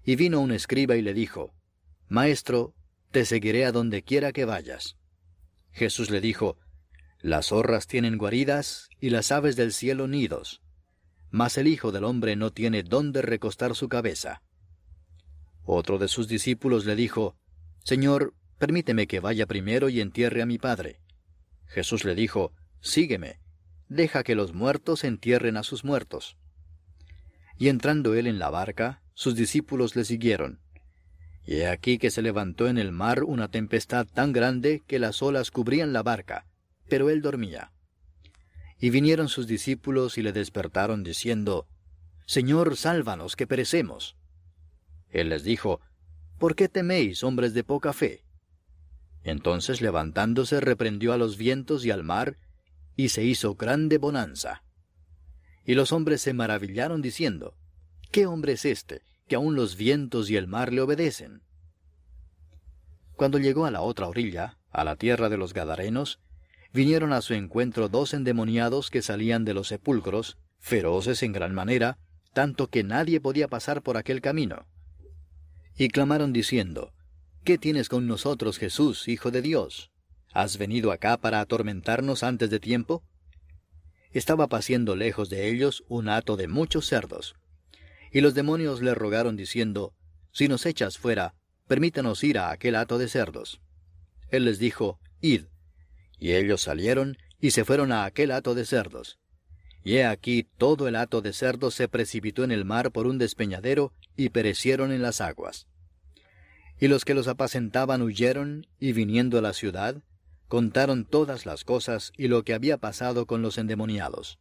[0.04, 1.54] Y vino un escriba y le dijo,
[2.08, 2.74] Maestro,
[3.10, 4.96] te seguiré a donde quiera que vayas.
[5.70, 6.58] Jesús le dijo,
[7.20, 10.62] Las zorras tienen guaridas y las aves del cielo nidos,
[11.30, 14.42] mas el Hijo del Hombre no tiene dónde recostar su cabeza.
[15.64, 17.36] Otro de sus discípulos le dijo,
[17.84, 21.00] Señor, permíteme que vaya primero y entierre a mi Padre.
[21.66, 23.40] Jesús le dijo, Sígueme,
[23.88, 26.36] deja que los muertos entierren a sus muertos.
[27.58, 30.60] Y entrando él en la barca, sus discípulos le siguieron.
[31.44, 35.22] Y he aquí que se levantó en el mar una tempestad tan grande que las
[35.22, 36.46] olas cubrían la barca,
[36.88, 37.72] pero él dormía.
[38.78, 41.66] Y vinieron sus discípulos y le despertaron diciendo,
[42.26, 44.16] Señor, sálvanos, que perecemos.
[45.08, 45.80] Él les dijo,
[46.38, 48.22] ¿Por qué teméis, hombres de poca fe?
[49.24, 52.36] Entonces levantándose reprendió a los vientos y al mar,
[52.96, 54.62] y se hizo grande bonanza.
[55.64, 57.54] Y los hombres se maravillaron diciendo,
[58.10, 61.42] ¿Qué hombre es este, que aun los vientos y el mar le obedecen.
[63.16, 66.20] Cuando llegó a la otra orilla, a la tierra de los Gadarenos,
[66.72, 71.98] vinieron a su encuentro dos endemoniados que salían de los sepulcros, feroces en gran manera,
[72.34, 74.66] tanto que nadie podía pasar por aquel camino.
[75.76, 76.92] Y clamaron diciendo,
[77.44, 79.90] ¿Qué tienes con nosotros, Jesús, Hijo de Dios?
[80.32, 83.02] ¿Has venido acá para atormentarnos antes de tiempo?
[84.12, 87.34] Estaba paciendo lejos de ellos un hato de muchos cerdos.
[88.12, 89.92] Y los demonios le rogaron diciendo,
[90.30, 91.34] Si nos echas fuera,
[91.66, 93.60] permítanos ir a aquel hato de cerdos.
[94.28, 95.46] Él les dijo, Id.
[96.20, 99.18] Y ellos salieron y se fueron a aquel hato de cerdos.
[99.82, 103.18] Y he aquí todo el hato de cerdos se precipitó en el mar por un
[103.18, 105.66] despeñadero y perecieron en las aguas.
[106.82, 110.02] Y los que los apacentaban huyeron, y viniendo a la ciudad,
[110.48, 114.40] contaron todas las cosas y lo que había pasado con los endemoniados.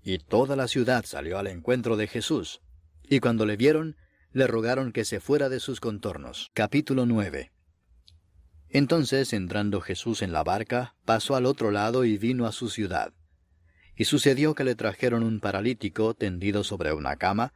[0.00, 2.60] Y toda la ciudad salió al encuentro de Jesús,
[3.02, 3.96] y cuando le vieron,
[4.30, 6.52] le rogaron que se fuera de sus contornos.
[6.54, 7.50] Capítulo 9
[8.68, 13.12] Entonces, entrando Jesús en la barca, pasó al otro lado y vino a su ciudad.
[13.96, 17.54] Y sucedió que le trajeron un paralítico tendido sobre una cama,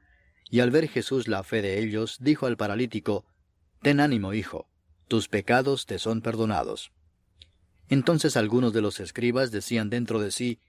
[0.50, 3.24] y al ver Jesús la fe de ellos, dijo al paralítico,
[3.82, 4.68] Ten ánimo, hijo,
[5.08, 6.92] tus pecados te son perdonados.
[7.88, 10.60] Entonces algunos de los escribas decían dentro de sí,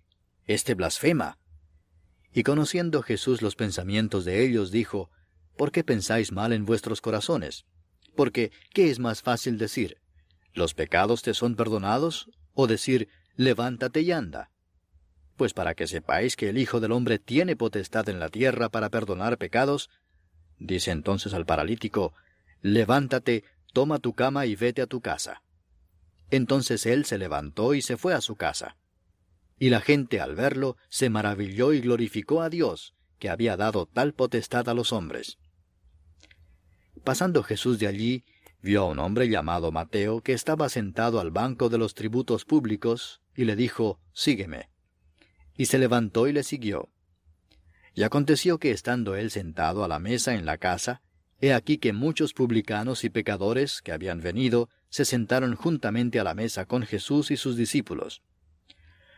[0.45, 1.37] Este blasfema.
[2.33, 5.09] Y conociendo Jesús los pensamientos de ellos, dijo,
[5.57, 7.65] ¿Por qué pensáis mal en vuestros corazones?
[8.15, 9.97] Porque, ¿qué es más fácil decir?
[10.53, 12.29] ¿Los pecados te son perdonados?
[12.53, 14.49] ¿O decir, levántate y anda?
[15.35, 18.89] Pues para que sepáis que el Hijo del Hombre tiene potestad en la tierra para
[18.89, 19.89] perdonar pecados,
[20.57, 22.13] dice entonces al paralítico,
[22.61, 23.43] Levántate,
[23.73, 25.43] toma tu cama y vete a tu casa.
[26.29, 28.77] Entonces él se levantó y se fue a su casa.
[29.59, 34.13] Y la gente al verlo se maravilló y glorificó a Dios, que había dado tal
[34.13, 35.37] potestad a los hombres.
[37.03, 38.25] Pasando Jesús de allí,
[38.61, 43.21] vio a un hombre llamado Mateo que estaba sentado al banco de los tributos públicos,
[43.35, 44.71] y le dijo, Sígueme
[45.61, 46.89] y se levantó y le siguió.
[47.93, 51.03] Y aconteció que estando él sentado a la mesa en la casa,
[51.41, 56.35] he aquí que muchos publicanos y pecadores que habían venido se sentaron juntamente a la
[56.35, 58.21] mesa con Jesús y sus discípulos.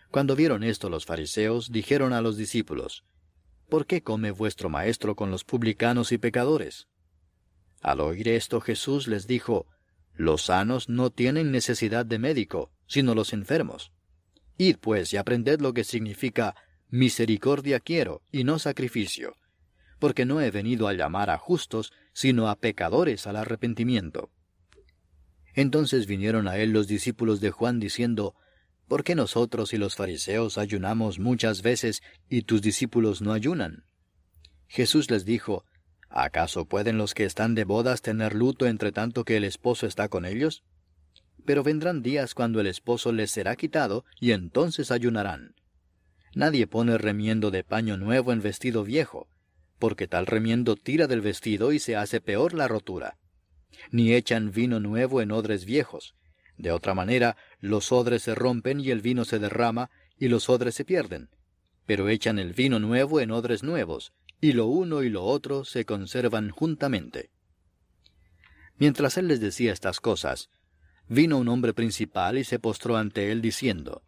[0.09, 3.03] Cuando vieron esto los fariseos, dijeron a los discípulos,
[3.67, 6.87] ¿Por qué come vuestro maestro con los publicanos y pecadores?
[7.81, 9.67] Al oír esto Jesús les dijo,
[10.13, 13.91] Los sanos no tienen necesidad de médico, sino los enfermos.
[14.57, 16.55] Id pues y aprended lo que significa
[16.89, 19.35] misericordia quiero y no sacrificio,
[20.03, 24.31] porque no he venido a llamar a justos, sino a pecadores al arrepentimiento.
[25.53, 28.35] Entonces vinieron a él los discípulos de Juan diciendo,
[28.89, 33.85] ¿Por qué nosotros y los fariseos ayunamos muchas veces y tus discípulos no ayunan?
[34.67, 35.63] Jesús les dijo,
[36.09, 40.09] ¿acaso pueden los que están de bodas tener luto entre tanto que el esposo está
[40.09, 40.65] con ellos?
[41.45, 45.55] Pero vendrán días cuando el esposo les será quitado, y entonces ayunarán.
[46.35, 49.29] Nadie pone remiendo de paño nuevo en vestido viejo,
[49.83, 53.17] porque tal remiendo tira del vestido y se hace peor la rotura.
[53.91, 56.15] Ni echan vino nuevo en odres viejos.
[56.57, 60.75] De otra manera, los odres se rompen y el vino se derrama, y los odres
[60.75, 61.27] se pierden.
[61.85, 65.83] Pero echan el vino nuevo en odres nuevos, y lo uno y lo otro se
[65.83, 67.29] conservan juntamente.
[68.77, 70.49] Mientras él les decía estas cosas,
[71.09, 74.01] vino un hombre principal y se postró ante él diciendo,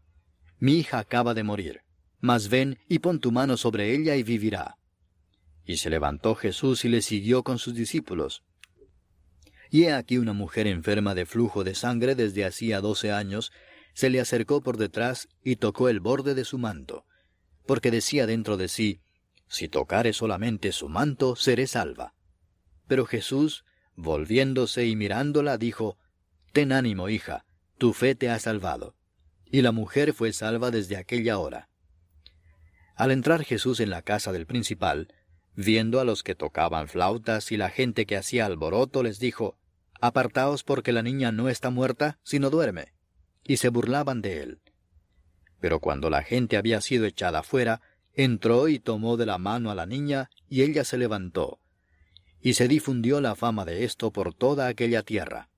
[0.57, 1.81] Mi hija acaba de morir,
[2.21, 4.77] mas ven y pon tu mano sobre ella y vivirá.
[5.65, 8.43] Y se levantó Jesús y le siguió con sus discípulos.
[9.69, 13.51] Y he aquí una mujer enferma de flujo de sangre desde hacía doce años,
[13.93, 17.05] se le acercó por detrás y tocó el borde de su manto,
[17.65, 19.01] porque decía dentro de sí,
[19.47, 22.13] Si tocare solamente su manto, seré salva.
[22.87, 23.63] Pero Jesús,
[23.95, 25.97] volviéndose y mirándola, dijo,
[26.51, 27.45] Ten ánimo, hija,
[27.77, 28.95] tu fe te ha salvado.
[29.45, 31.69] Y la mujer fue salva desde aquella hora.
[32.95, 35.13] Al entrar Jesús en la casa del principal,
[35.55, 39.57] viendo a los que tocaban flautas y la gente que hacía alboroto, les dijo,
[40.01, 42.93] Apartaos porque la niña no está muerta, sino duerme.
[43.43, 44.59] Y se burlaban de él.
[45.59, 47.81] Pero cuando la gente había sido echada fuera,
[48.13, 51.59] entró y tomó de la mano a la niña, y ella se levantó.
[52.41, 55.49] Y se difundió la fama de esto por toda aquella tierra.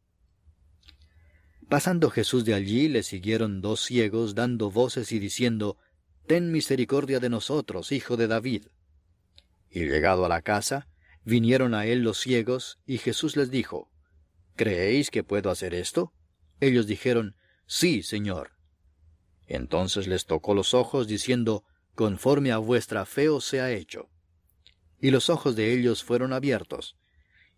[1.67, 5.77] Pasando Jesús de allí, le siguieron dos ciegos dando voces y diciendo,
[6.25, 8.67] Ten misericordia de nosotros, hijo de David.
[9.77, 10.87] Y llegado a la casa,
[11.23, 13.91] vinieron a él los ciegos, y Jesús les dijo,
[14.55, 16.13] ¿Creéis que puedo hacer esto?
[16.59, 17.35] Ellos dijeron,
[17.67, 18.53] Sí, Señor.
[19.45, 21.63] Entonces les tocó los ojos, diciendo,
[21.93, 24.09] Conforme a vuestra fe os sea hecho.
[24.99, 26.97] y los ojos de ellos fueron abiertos.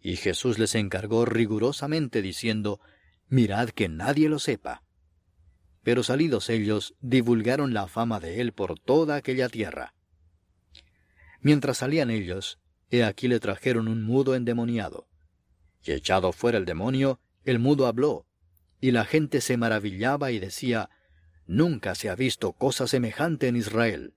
[0.02, 2.82] Y Jesús les encargó rigurosamente diciendo,
[3.30, 4.84] Mirad que nadie lo sepa.
[5.84, 9.94] Pero salidos ellos, divulgaron la fama de él por toda aquella tierra.
[11.42, 12.60] Mientras salían ellos,
[12.90, 15.08] he aquí le trajeron un mudo endemoniado.
[15.84, 18.26] Y echado fuera el demonio, el mudo habló,
[18.82, 20.90] y la gente se maravillaba y decía,
[21.48, 24.14] Nunca se ha visto cosa semejante en Israel.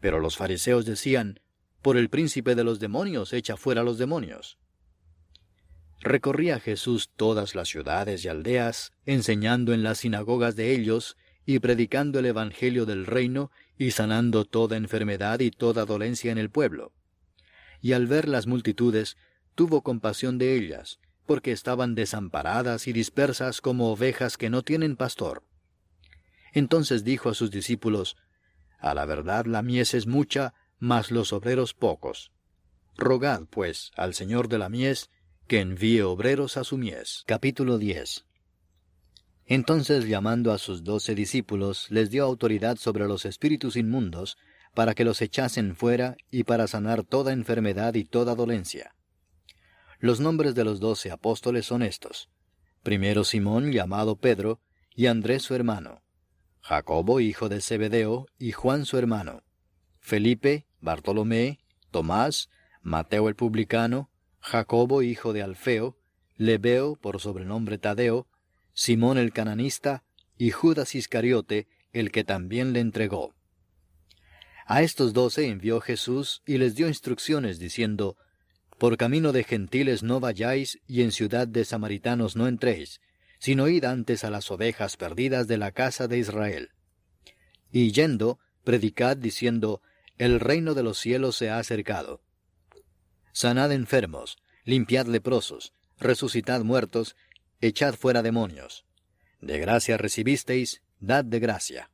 [0.00, 1.40] Pero los fariseos decían,
[1.82, 4.58] Por el príncipe de los demonios echa fuera los demonios.
[6.00, 12.18] Recorría Jesús todas las ciudades y aldeas, enseñando en las sinagogas de ellos, y predicando
[12.18, 13.50] el Evangelio del reino,
[13.80, 16.92] y sanando toda enfermedad y toda dolencia en el pueblo.
[17.80, 19.16] Y al ver las multitudes,
[19.54, 25.44] tuvo compasión de ellas, porque estaban desamparadas y dispersas como ovejas que no tienen pastor.
[26.52, 28.18] Entonces dijo a sus discípulos,
[28.78, 32.32] A la verdad la mies es mucha, mas los obreros pocos.
[32.98, 35.08] Rogad, pues, al Señor de la mies,
[35.46, 37.24] que envíe obreros a su mies.
[37.26, 38.26] Capítulo 10
[39.50, 44.38] Entonces llamando a sus doce discípulos, les dio autoridad sobre los espíritus inmundos,
[44.74, 48.94] para que los echasen fuera y para sanar toda enfermedad y toda dolencia.
[49.98, 52.30] Los nombres de los doce apóstoles son estos.
[52.84, 54.60] Primero Simón, llamado Pedro,
[54.94, 56.00] y Andrés su hermano.
[56.60, 59.42] Jacobo, hijo de Zebedeo, y Juan su hermano.
[59.98, 61.58] Felipe, Bartolomé,
[61.90, 62.50] Tomás,
[62.82, 65.98] Mateo el publicano, Jacobo, hijo de Alfeo,
[66.36, 68.28] Lebeo, por sobrenombre Tadeo,
[68.72, 70.04] Simón el cananista,
[70.36, 73.34] y Judas Iscariote, el que también le entregó.
[74.66, 78.16] A estos doce envió Jesús y les dio instrucciones diciendo,
[78.80, 83.02] por camino de gentiles no vayáis, y en ciudad de samaritanos no entréis,
[83.38, 86.70] sino id antes a las ovejas perdidas de la casa de Israel.
[87.70, 89.82] Y yendo, predicad diciendo,
[90.16, 92.22] El reino de los cielos se ha acercado.
[93.32, 97.16] Sanad enfermos, limpiad leprosos, resucitad muertos,
[97.60, 98.86] echad fuera demonios.
[99.40, 101.90] De gracia recibisteis, dad de gracia.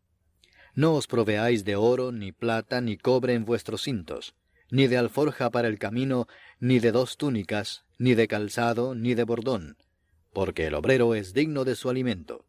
[0.74, 4.34] No os proveáis de oro, ni plata, ni cobre en vuestros cintos,
[4.70, 6.26] ni de alforja para el camino,
[6.60, 9.76] ni de dos túnicas, ni de calzado, ni de bordón,
[10.32, 12.44] porque el obrero es digno de su alimento.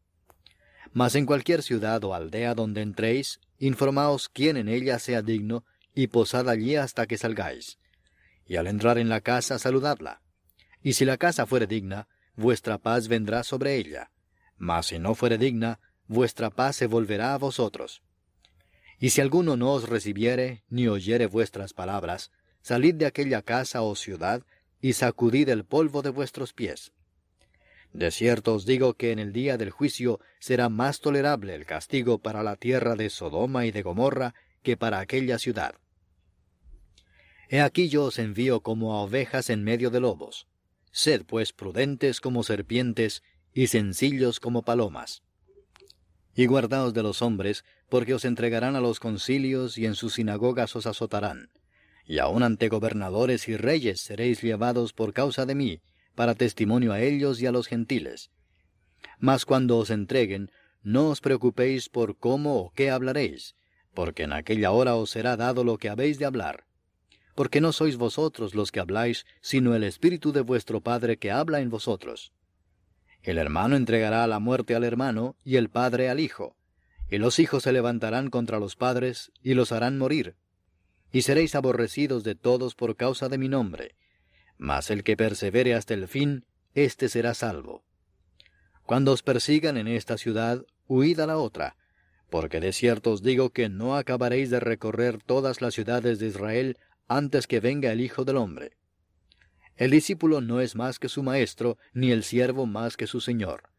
[0.92, 5.64] Mas en cualquier ciudad o aldea donde entréis, informaos quién en ella sea digno,
[5.94, 7.80] y posad allí hasta que salgáis.
[8.46, 10.22] Y al entrar en la casa, saludadla.
[10.82, 12.08] Y si la casa fuere digna,
[12.38, 14.12] vuestra paz vendrá sobre ella.
[14.56, 18.02] Mas si no fuere digna, vuestra paz se volverá a vosotros.
[19.00, 22.32] Y si alguno no os recibiere, ni oyere vuestras palabras,
[22.62, 24.44] salid de aquella casa o ciudad,
[24.80, 26.94] y sacudid el polvo de vuestros pies.
[27.94, 32.20] De cierto os digo que en el día del juicio será más tolerable el castigo
[32.20, 35.76] para la tierra de Sodoma y de Gomorra que para aquella ciudad.
[37.50, 40.48] He aquí yo os envío como a ovejas en medio de lobos.
[40.98, 43.22] Sed pues prudentes como serpientes
[43.54, 45.22] y sencillos como palomas.
[46.34, 50.76] Y guardaos de los hombres, porque os entregarán a los concilios y en sus sinagogas
[50.76, 51.52] os azotarán.
[52.04, 55.82] Y aun ante gobernadores y reyes seréis llevados por causa de mí,
[56.16, 58.32] para testimonio a ellos y a los gentiles.
[59.20, 60.50] Mas cuando os entreguen,
[60.82, 63.54] no os preocupéis por cómo o qué hablaréis,
[63.94, 66.67] porque en aquella hora os será dado lo que habéis de hablar.
[67.38, 71.60] Porque no sois vosotros los que habláis, sino el Espíritu de vuestro Padre que habla
[71.60, 72.34] en vosotros.
[73.22, 76.56] El hermano entregará la muerte al hermano y el padre al hijo,
[77.12, 80.36] y los hijos se levantarán contra los padres y los harán morir.
[81.12, 83.94] Y seréis aborrecidos de todos por causa de mi nombre,
[84.58, 87.84] mas el que persevere hasta el fin, éste será salvo.
[88.88, 91.78] Cuando os persigan en esta ciudad, huid a la otra,
[92.32, 96.78] porque de cierto os digo que no acabaréis de recorrer todas las ciudades de Israel
[97.08, 98.78] antes que venga el Hijo del Hombre.
[99.76, 103.70] El discípulo no es más que su maestro, ni el siervo más que su señor.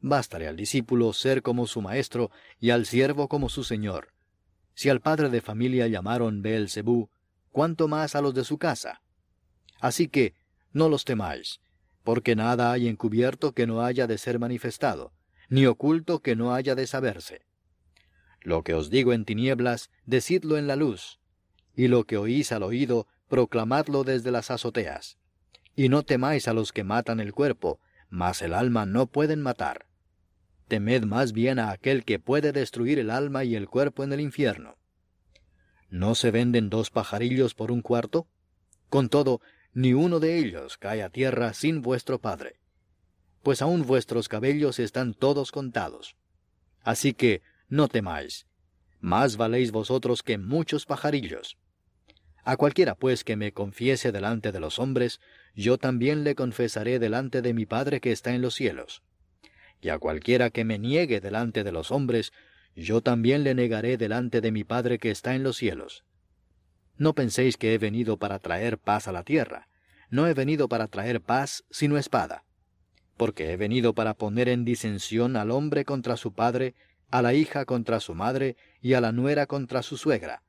[0.00, 4.12] Bástale al discípulo ser como su maestro y al siervo como su señor.
[4.74, 7.08] Si al padre de familia llamaron Beelzebú,
[7.50, 9.02] cuánto más a los de su casa.
[9.80, 10.34] Así que
[10.72, 11.60] no los temáis,
[12.02, 15.12] porque nada hay encubierto que no haya de ser manifestado,
[15.48, 17.46] ni oculto que no haya de saberse.
[18.42, 21.18] Lo que os digo en tinieblas, decidlo en la luz,
[21.76, 25.18] y lo que oís al oído, proclamadlo desde las azoteas.
[25.76, 29.86] Y no temáis a los que matan el cuerpo, mas el alma no pueden matar.
[30.68, 34.20] Temed más bien a aquel que puede destruir el alma y el cuerpo en el
[34.20, 34.78] infierno.
[35.90, 38.26] ¿No se venden dos pajarillos por un cuarto?
[38.88, 39.40] Con todo,
[39.74, 42.58] ni uno de ellos cae a tierra sin vuestro Padre.
[43.42, 46.16] Pues aun vuestros cabellos están todos contados.
[46.82, 48.46] Así que no temáis,
[49.00, 51.58] más valéis vosotros que muchos pajarillos.
[52.46, 55.20] A cualquiera pues que me confiese delante de los hombres,
[55.56, 59.02] yo también le confesaré delante de mi Padre que está en los cielos.
[59.80, 62.32] Y a cualquiera que me niegue delante de los hombres,
[62.76, 66.04] yo también le negaré delante de mi Padre que está en los cielos.
[66.96, 69.66] No penséis que he venido para traer paz a la tierra.
[70.08, 72.44] No he venido para traer paz, sino espada.
[73.16, 76.76] Porque he venido para poner en disensión al hombre contra su padre,
[77.10, 80.44] a la hija contra su madre, y a la nuera contra su suegra.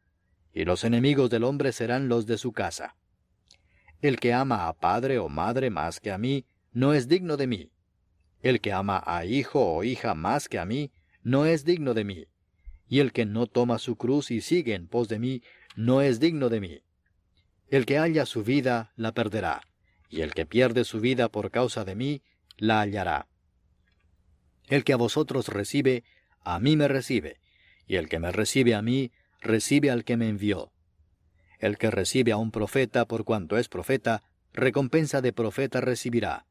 [0.53, 2.95] Y los enemigos del hombre serán los de su casa.
[4.01, 7.47] El que ama a padre o madre más que a mí, no es digno de
[7.47, 7.71] mí.
[8.41, 10.91] El que ama a hijo o hija más que a mí,
[11.23, 12.25] no es digno de mí.
[12.87, 15.41] Y el que no toma su cruz y sigue en pos de mí,
[15.75, 16.81] no es digno de mí.
[17.69, 19.61] El que halla su vida, la perderá,
[20.09, 22.21] y el que pierde su vida por causa de mí,
[22.57, 23.27] la hallará.
[24.67, 26.03] El que a vosotros recibe,
[26.41, 27.39] a mí me recibe,
[27.87, 30.71] y el que me recibe a mí, recibe al que me envió.
[31.59, 34.23] El que recibe a un profeta por cuanto es profeta,
[34.53, 36.45] recompensa de profeta recibirá.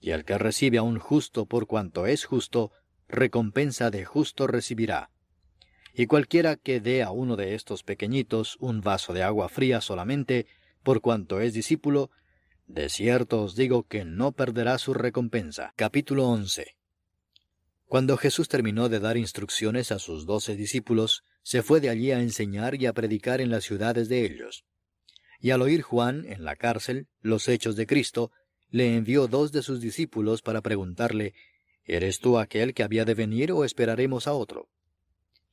[0.00, 2.72] Y el que recibe a un justo por cuanto es justo,
[3.08, 5.10] recompensa de justo recibirá.
[5.92, 10.46] Y cualquiera que dé a uno de estos pequeñitos un vaso de agua fría solamente,
[10.84, 12.10] por cuanto es discípulo,
[12.68, 15.72] de cierto os digo que no perderá su recompensa.
[15.74, 16.76] Capítulo 11
[17.86, 22.20] Cuando Jesús terminó de dar instrucciones a sus doce discípulos, se fue de allí a
[22.20, 24.66] enseñar y a predicar en las ciudades de ellos.
[25.40, 28.32] Y al oír Juan, en la cárcel, los hechos de Cristo,
[28.68, 31.32] le envió dos de sus discípulos para preguntarle,
[31.84, 34.68] ¿Eres tú aquel que había de venir o esperaremos a otro?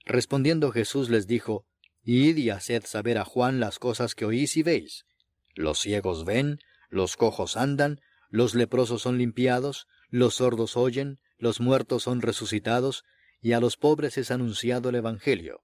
[0.03, 1.65] Respondiendo Jesús les dijo,
[2.03, 5.05] Id y haced saber a Juan las cosas que oís y veis.
[5.53, 12.03] Los ciegos ven, los cojos andan, los leprosos son limpiados, los sordos oyen, los muertos
[12.03, 13.05] son resucitados,
[13.39, 15.61] y a los pobres es anunciado el Evangelio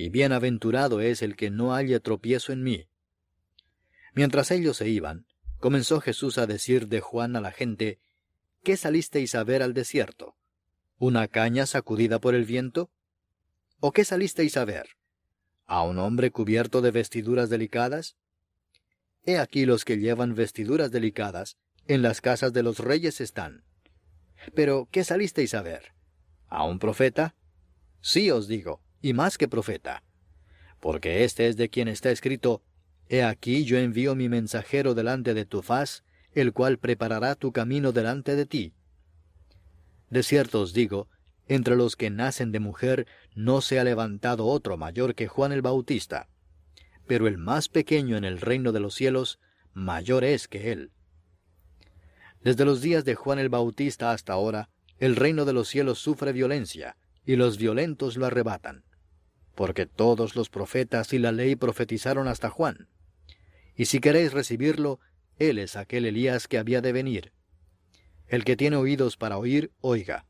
[0.00, 2.86] y bienaventurado es el que no haya tropiezo en mí.
[4.14, 5.26] Mientras ellos se iban,
[5.58, 7.98] comenzó Jesús a decir de Juan a la gente,
[8.62, 10.36] ¿Qué salisteis a ver al desierto?
[10.98, 12.92] ¿Una caña sacudida por el viento?
[13.80, 14.90] ¿O qué salisteis a ver?
[15.66, 18.16] ¿A un hombre cubierto de vestiduras delicadas?
[19.24, 23.64] He aquí los que llevan vestiduras delicadas, en las casas de los reyes están.
[24.54, 25.92] Pero, ¿qué salisteis a ver?
[26.46, 27.34] ¿A un profeta?
[28.00, 30.02] Sí os digo, y más que profeta.
[30.80, 32.62] Porque este es de quien está escrito,
[33.08, 37.92] He aquí yo envío mi mensajero delante de tu faz, el cual preparará tu camino
[37.92, 38.74] delante de ti.
[40.10, 41.08] De cierto os digo,
[41.46, 45.62] entre los que nacen de mujer no se ha levantado otro mayor que Juan el
[45.62, 46.28] Bautista,
[47.06, 49.38] pero el más pequeño en el reino de los cielos
[49.72, 50.90] mayor es que él.
[52.42, 54.68] Desde los días de Juan el Bautista hasta ahora,
[54.98, 58.84] el reino de los cielos sufre violencia, y los violentos lo arrebatan
[59.58, 62.86] porque todos los profetas y la ley profetizaron hasta Juan.
[63.74, 65.00] Y si queréis recibirlo,
[65.40, 67.32] él es aquel Elías que había de venir.
[68.28, 70.26] El que tiene oídos para oír, oiga.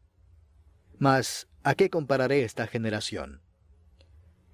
[0.97, 3.43] Mas, ¿a qué compararé esta generación?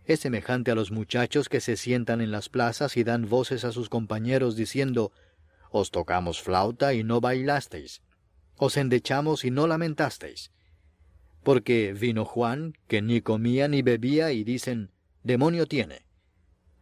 [0.07, 3.71] Es semejante a los muchachos que se sientan en las plazas y dan voces a
[3.71, 5.13] sus compañeros diciendo,
[5.71, 8.03] Os tocamos flauta y no bailasteis,
[8.57, 10.51] os endechamos y no lamentasteis.
[11.45, 14.91] Porque vino Juan, que ni comía ni bebía, y dicen,
[15.23, 16.07] demonio tiene.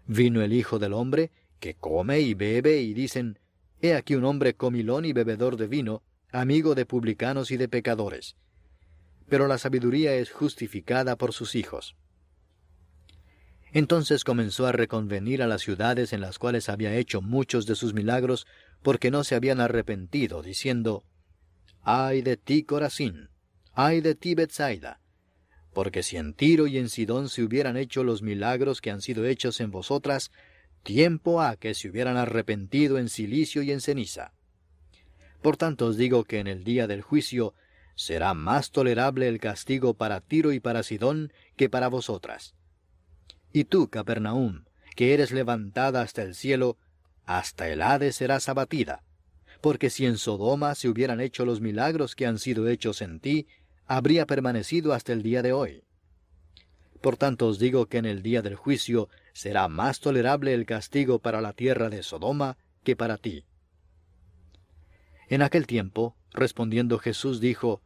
[0.06, 3.38] Vino el Hijo del Hombre, que come y bebe, y dicen,
[3.80, 8.36] he aquí un hombre comilón y bebedor de vino, amigo de publicanos y de pecadores.
[9.28, 11.96] Pero la sabiduría es justificada por sus hijos.
[13.72, 17.94] Entonces comenzó a reconvenir a las ciudades en las cuales había hecho muchos de sus
[17.94, 18.46] milagros,
[18.82, 21.04] porque no se habían arrepentido, diciendo,
[21.82, 23.31] Ay de ti, Corazín,
[23.74, 25.00] ay de ti, Bethsaida,
[25.72, 29.24] porque si en Tiro y en Sidón se hubieran hecho los milagros que han sido
[29.24, 30.30] hechos en vosotras,
[30.82, 34.32] tiempo ha que se hubieran arrepentido en silicio y en ceniza.
[35.40, 37.54] Por tanto os digo que en el día del juicio
[37.94, 42.54] será más tolerable el castigo para Tiro y para Sidón que para vosotras.
[43.52, 44.64] Y tú, Capernaum,
[44.94, 46.78] que eres levantada hasta el cielo,
[47.24, 49.04] hasta el Hades serás abatida,
[49.60, 53.46] porque si en Sodoma se hubieran hecho los milagros que han sido hechos en ti,
[53.94, 55.84] habría permanecido hasta el día de hoy.
[57.02, 61.18] Por tanto os digo que en el día del juicio será más tolerable el castigo
[61.18, 63.44] para la tierra de Sodoma que para ti.
[65.28, 67.82] En aquel tiempo, respondiendo Jesús dijo,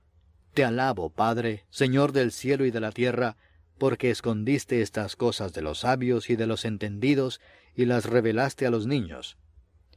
[0.55, 3.37] Te alabo, Padre, Señor del cielo y de la tierra,
[3.77, 7.41] porque escondiste estas cosas de los sabios y de los entendidos
[7.75, 9.39] y las revelaste a los niños.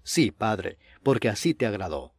[0.01, 2.15] Sí, Padre, porque así te agradó.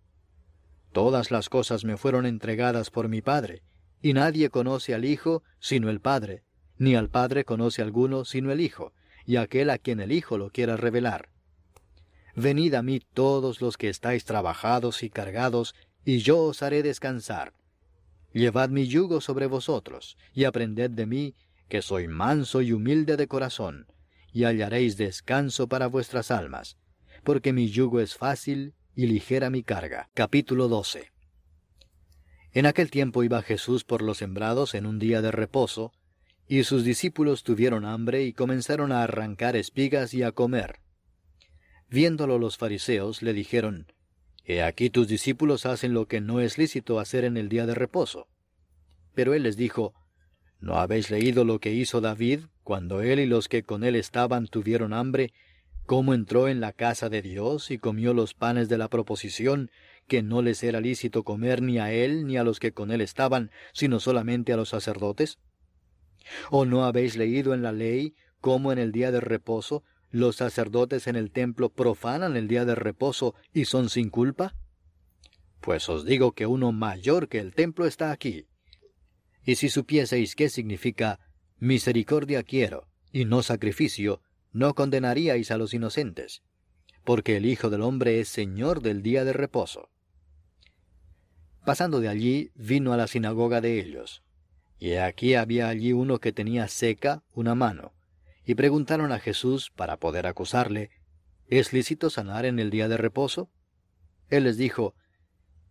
[0.93, 3.65] Todas las cosas me fueron entregadas por mi Padre,
[4.03, 6.43] y nadie conoce al Hijo sino el Padre,
[6.79, 8.93] ni al Padre conoce alguno sino el Hijo,
[9.27, 11.29] y aquel a quien el Hijo lo quiera revelar.
[12.35, 15.75] Venid a mí todos los que estáis trabajados y cargados,
[16.05, 17.53] y yo os haré descansar.
[18.33, 21.35] Llevad mi yugo sobre vosotros, y aprended de mí,
[21.69, 23.87] que soy manso y humilde de corazón,
[24.33, 26.79] y hallaréis descanso para vuestras almas,
[27.25, 30.09] porque mi yugo es fácil y ligera mi carga.
[30.15, 31.11] Capítulo 12
[32.53, 35.93] En aquel tiempo iba Jesús por los sembrados en un día de reposo,
[36.49, 40.81] y sus discípulos tuvieron hambre y comenzaron a arrancar espigas y a comer.
[41.89, 43.93] Viéndolo los fariseos le dijeron,
[44.45, 47.75] He aquí tus discípulos hacen lo que no es lícito hacer en el día de
[47.75, 48.27] reposo.
[49.15, 49.95] Pero él les dijo,
[50.59, 54.49] ¿No habéis leído lo que hizo David cuando él y los que con él estaban
[54.49, 55.33] tuvieron hambre,
[55.87, 59.71] cómo entró en la casa de Dios y comió los panes de la proposición,
[60.11, 63.01] que no les era lícito comer ni a él ni a los que con él
[63.01, 65.39] estaban, sino solamente a los sacerdotes?
[66.51, 71.07] ¿O no habéis leído en la ley cómo en el día de reposo los sacerdotes
[71.07, 74.57] en el templo profanan el día de reposo y son sin culpa?
[75.61, 78.49] Pues os digo que uno mayor que el templo está aquí.
[79.45, 81.21] Y si supieseis qué significa
[81.61, 86.43] misericordia quiero y no sacrificio, no condenaríais a los inocentes,
[87.05, 89.89] porque el Hijo del Hombre es Señor del día de reposo.
[91.71, 94.25] Pasando de allí, vino a la sinagoga de ellos,
[94.81, 97.93] y aquí había allí uno que tenía seca una mano,
[98.45, 100.91] y preguntaron a Jesús para poder acusarle,
[101.47, 103.53] ¿Es lícito sanar en el día de reposo?
[104.31, 104.97] Él les dijo,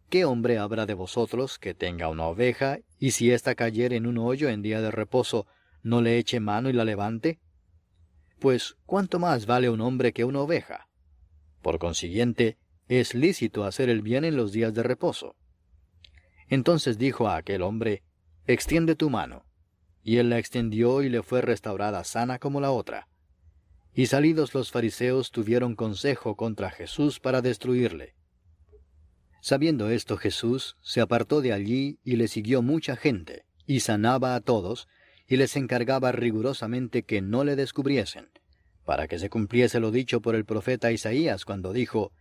[0.10, 4.20] ¿Qué hombre habrá de vosotros que tenga una oveja, y si ésta cayere en un
[4.20, 5.48] hoyo en día de reposo,
[5.84, 7.42] no le eche mano y la levante?
[8.40, 10.88] Pues, ¿cuánto más vale un hombre que una oveja?
[11.62, 15.36] Por consiguiente, es lícito hacer el bien en los días de reposo.
[16.50, 18.04] Entonces dijo a aquel hombre,
[18.48, 19.46] Extiende tu mano.
[20.04, 23.08] Y él la extendió y le fue restaurada sana como la otra.
[23.94, 28.16] Y salidos los fariseos tuvieron consejo contra Jesús para destruirle.
[29.42, 34.42] Sabiendo esto Jesús se apartó de allí y le siguió mucha gente, y sanaba a
[34.42, 34.88] todos,
[35.28, 38.30] y les encargaba rigurosamente que no le descubriesen,
[38.84, 42.12] para que se cumpliese lo dicho por el profeta Isaías cuando dijo,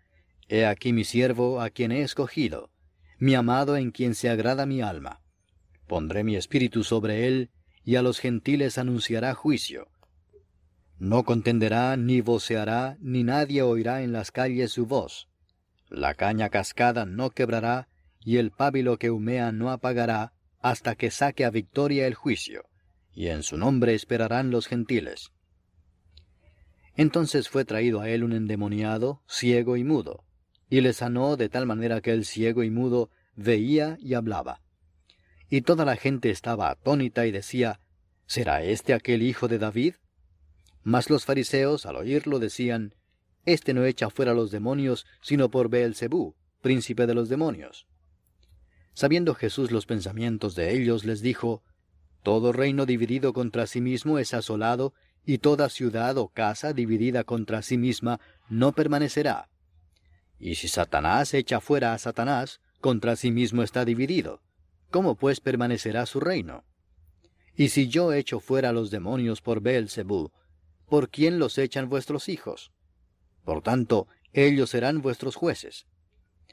[0.48, 2.70] He aquí mi siervo a quien he escogido,
[3.18, 5.20] mi amado en quien se agrada mi alma.
[5.86, 7.50] Pondré mi espíritu sobre él,
[7.84, 9.88] y a los gentiles anunciará juicio.
[10.98, 15.28] No contenderá, ni voceará, ni nadie oirá en las calles su voz
[15.90, 17.88] la caña cascada no quebrará,
[18.20, 22.64] y el pábilo que humea no apagará, hasta que saque a victoria el juicio,
[23.14, 25.32] y en su nombre esperarán los gentiles.
[26.94, 30.24] Entonces fue traído a él un endemoniado, ciego y mudo,
[30.70, 34.60] y le sanó de tal manera que el ciego y mudo veía y hablaba.
[35.48, 37.80] Y toda la gente estaba atónita y decía,
[38.26, 39.94] ¿Será este aquel hijo de David?
[40.82, 42.94] Mas los fariseos al oírlo decían,
[43.48, 47.86] este no echa fuera los demonios, sino por Beelzebú, príncipe de los demonios.
[48.92, 51.62] Sabiendo Jesús los pensamientos de ellos, les dijo,
[52.22, 54.92] Todo reino dividido contra sí mismo es asolado,
[55.24, 59.48] y toda ciudad o casa dividida contra sí misma no permanecerá.
[60.38, 64.40] Y si Satanás echa fuera a Satanás, contra sí mismo está dividido.
[64.90, 66.64] ¿Cómo pues permanecerá su reino?
[67.56, 70.30] Y si yo echo fuera los demonios por Beelzebú,
[70.86, 72.72] ¿por quién los echan vuestros hijos?
[73.44, 75.86] Por tanto, ellos serán vuestros jueces.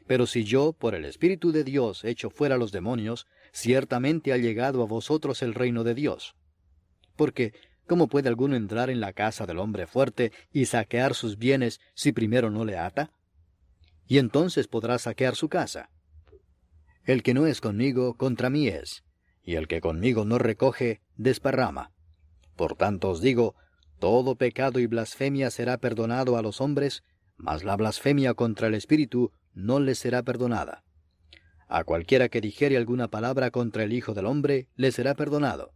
[0.08, 4.82] Pero si yo, por el Espíritu de Dios, echo fuera los demonios, ciertamente ha llegado
[4.82, 6.36] a vosotros el reino de Dios.
[7.16, 7.54] Porque,
[7.88, 12.12] ¿cómo puede alguno entrar en la casa del hombre fuerte y saquear sus bienes si
[12.12, 13.12] primero no le ata?
[14.08, 15.90] Y entonces podrá saquear su casa.
[17.06, 19.04] El que no es conmigo, contra mí es,
[19.44, 21.92] y el que conmigo no recoge, desparrama.
[22.56, 23.56] Por tanto os digo,
[24.00, 27.04] todo pecado y blasfemia será perdonado a los hombres,
[27.38, 30.84] mas la blasfemia contra el Espíritu no les será perdonada.
[31.68, 35.74] A cualquiera que dijere alguna palabra contra el Hijo del Hombre, le será perdonado,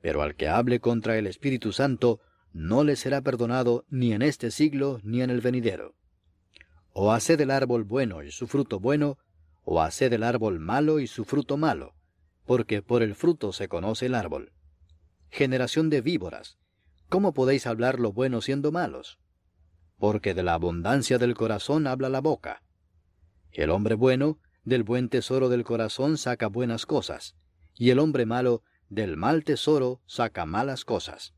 [0.00, 2.20] pero al que hable contra el Espíritu Santo,
[2.52, 5.94] no le será perdonado ni en este siglo ni en el venidero.
[6.94, 9.18] O haced el árbol bueno y su fruto bueno,
[9.64, 11.94] o haced el árbol malo y su fruto malo,
[12.46, 14.52] porque por el fruto se conoce el árbol.
[15.30, 16.56] Generación de víboras,
[17.14, 19.20] ¿Cómo podéis hablar lo bueno siendo malos?
[19.98, 22.62] Porque de la abundancia del corazón habla la boca.
[23.52, 27.36] El hombre bueno, del buen tesoro del corazón saca buenas cosas,
[27.76, 31.34] y el hombre malo, del mal tesoro saca malas cosas.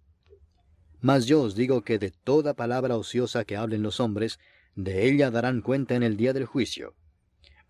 [1.00, 4.38] Mas yo os digo que de toda palabra ociosa que hablen los hombres,
[4.76, 6.94] de ella darán cuenta en el día del juicio.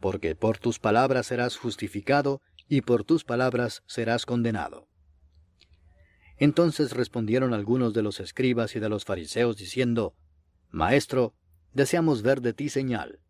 [0.00, 4.88] Porque por tus palabras serás justificado, y por tus palabras serás condenado.
[6.36, 10.14] Entonces respondieron algunos de los escribas y de los fariseos diciendo,
[10.70, 11.34] Maestro,
[11.72, 13.20] deseamos ver de ti señal.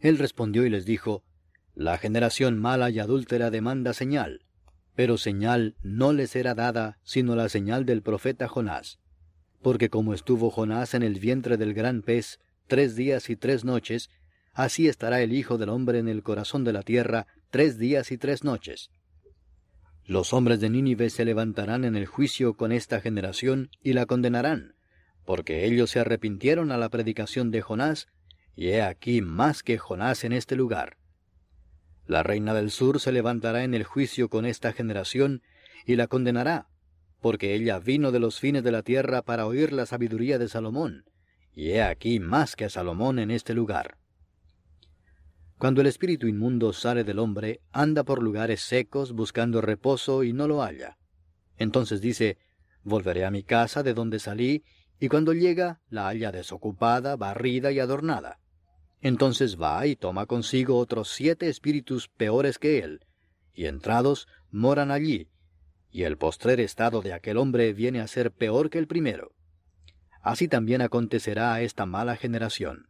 [0.00, 1.24] Él respondió y les dijo,
[1.74, 4.44] La generación mala y adúltera demanda señal,
[4.94, 8.98] pero señal no les será dada sino la señal del profeta Jonás.
[9.62, 12.38] Porque como estuvo Jonás en el vientre del gran pez
[12.70, 14.10] tres días y tres noches,
[14.52, 18.16] así estará el Hijo del Hombre en el corazón de la tierra tres días y
[18.16, 18.92] tres noches.
[20.04, 24.76] Los hombres de Nínive se levantarán en el juicio con esta generación y la condenarán,
[25.24, 28.06] porque ellos se arrepintieron a la predicación de Jonás,
[28.54, 30.96] y he aquí más que Jonás en este lugar.
[32.06, 35.42] La reina del sur se levantará en el juicio con esta generación
[35.86, 36.68] y la condenará,
[37.20, 41.04] porque ella vino de los fines de la tierra para oír la sabiduría de Salomón,
[41.54, 43.96] y he aquí más que Salomón en este lugar.
[45.58, 50.48] Cuando el espíritu inmundo sale del hombre, anda por lugares secos buscando reposo y no
[50.48, 50.96] lo halla.
[51.58, 52.38] Entonces dice,
[52.82, 54.64] Volveré a mi casa de donde salí,
[54.98, 58.38] y cuando llega la halla desocupada, barrida y adornada.
[59.02, 63.04] Entonces va y toma consigo otros siete espíritus peores que él,
[63.54, 65.28] y entrados moran allí,
[65.90, 69.32] y el postrer estado de aquel hombre viene a ser peor que el primero.
[70.22, 72.88] Así también acontecerá a esta mala generación.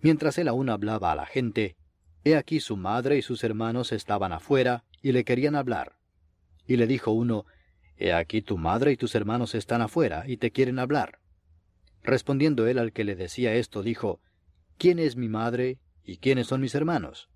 [0.00, 1.76] Mientras él aún hablaba a la gente,
[2.24, 5.96] he aquí su madre y sus hermanos estaban afuera y le querían hablar.
[6.66, 7.46] Y le dijo uno,
[7.96, 11.20] He aquí tu madre y tus hermanos están afuera y te quieren hablar.
[12.02, 14.20] Respondiendo él al que le decía esto, dijo,
[14.78, 17.30] ¿Quién es mi madre y quiénes son mis hermanos?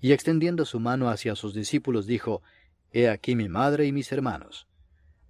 [0.00, 2.42] Y extendiendo su mano hacia sus discípulos, dijo,
[2.92, 4.68] He aquí mi madre y mis hermanos.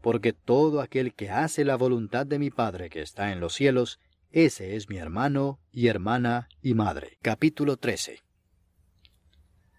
[0.07, 3.99] Porque todo aquel que hace la voluntad de mi Padre que está en los cielos,
[4.31, 7.19] ese es mi hermano y hermana y madre.
[7.23, 8.23] Capítulo 13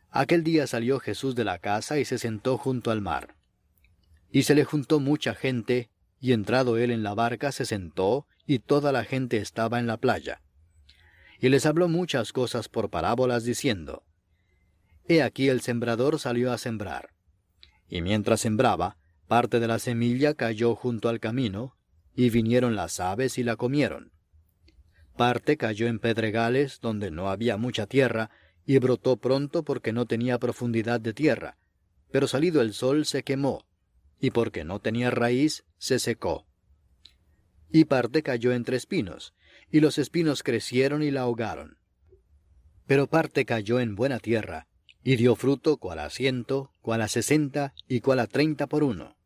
[0.09, 3.37] Aquel día salió Jesús de la casa y se sentó junto al mar.
[4.29, 8.59] Y se le juntó mucha gente, y entrado él en la barca se sentó, y
[8.59, 10.41] toda la gente estaba en la playa
[11.39, 14.03] y les habló muchas cosas por parábolas diciendo,
[15.07, 17.11] He aquí el sembrador salió a sembrar.
[17.87, 18.97] Y mientras sembraba,
[19.27, 21.75] parte de la semilla cayó junto al camino,
[22.15, 24.11] y vinieron las aves y la comieron.
[25.15, 28.29] Parte cayó en pedregales donde no había mucha tierra,
[28.65, 31.57] y brotó pronto porque no tenía profundidad de tierra,
[32.11, 33.65] pero salido el sol se quemó,
[34.19, 36.45] y porque no tenía raíz se secó.
[37.71, 39.33] Y parte cayó entre espinos,
[39.71, 41.77] y los espinos crecieron y la ahogaron.
[42.85, 44.67] Pero parte cayó en buena tierra,
[45.03, 49.16] y dio fruto cual a ciento, cual a sesenta y cual a treinta por uno.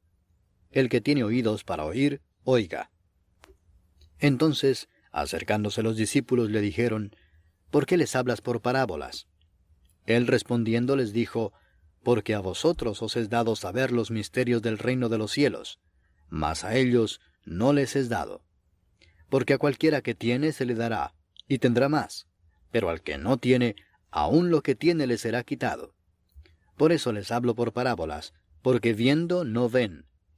[0.72, 2.92] El que tiene oídos para oír, oiga.
[4.20, 7.16] Entonces, acercándose los discípulos, le dijeron,
[7.70, 9.28] ¿Por qué les hablas por parábolas?
[10.06, 11.54] Él respondiendo les dijo,
[12.04, 15.80] Porque a vosotros os es dado saber los misterios del reino de los cielos,
[16.30, 18.44] mas a ellos no les es dado
[19.32, 21.16] porque a cualquiera que tiene se le dará,
[21.48, 22.28] y tendrá más,
[22.70, 23.78] pero al que no tiene,
[24.12, 25.96] aun lo que tiene le será quitado.
[26.76, 30.06] Por eso les hablo por parábolas, porque viendo no ven,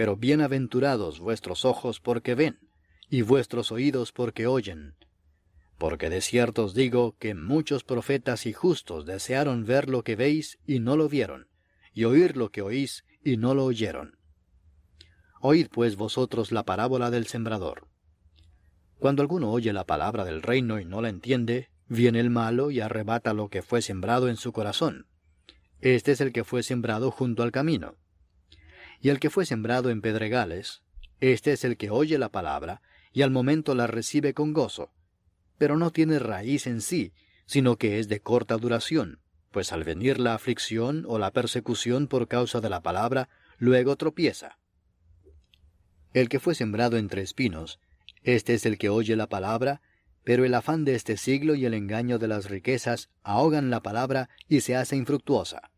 [0.00, 2.58] Pero bienaventurados vuestros ojos porque ven,
[3.10, 4.94] y vuestros oídos porque oyen.
[5.76, 10.58] Porque de cierto os digo que muchos profetas y justos desearon ver lo que veis
[10.66, 11.48] y no lo vieron,
[11.92, 14.16] y oír lo que oís y no lo oyeron.
[15.42, 17.86] Oíd pues vosotros la parábola del sembrador.
[18.98, 22.80] Cuando alguno oye la palabra del reino y no la entiende, viene el malo y
[22.80, 25.08] arrebata lo que fue sembrado en su corazón.
[25.82, 27.99] Este es el que fue sembrado junto al camino.
[29.00, 30.82] Y el que fue sembrado en pedregales,
[31.20, 32.82] este es el que oye la palabra
[33.12, 34.92] y al momento la recibe con gozo,
[35.58, 37.12] pero no tiene raíz en sí,
[37.46, 39.20] sino que es de corta duración,
[39.50, 43.28] pues al venir la aflicción o la persecución por causa de la palabra,
[43.58, 44.58] luego tropieza.
[46.12, 47.80] El que fue sembrado entre espinos,
[48.22, 49.80] este es el que oye la palabra,
[50.24, 54.28] pero el afán de este siglo y el engaño de las riquezas ahogan la palabra
[54.48, 55.70] y se hace infructuosa.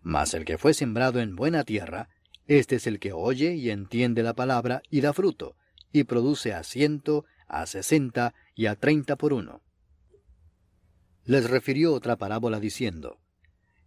[0.00, 2.08] Mas el que fue sembrado en buena tierra,
[2.48, 5.54] este es el que oye y entiende la palabra y da fruto,
[5.92, 9.62] y produce a ciento, a sesenta y a treinta por uno.
[11.24, 13.18] Les refirió otra parábola diciendo,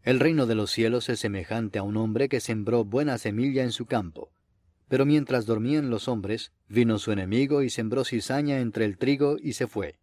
[0.04, 3.72] El reino de los cielos es semejante a un hombre que sembró buena semilla en
[3.72, 4.32] su campo
[4.88, 9.54] Pero mientras dormían los hombres, vino su enemigo y sembró cizaña entre el trigo y
[9.54, 9.98] se fue.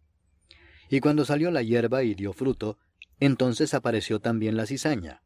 [0.89, 2.77] Y cuando salió la hierba y dio fruto,
[3.21, 5.21] entonces apareció también la cizaña.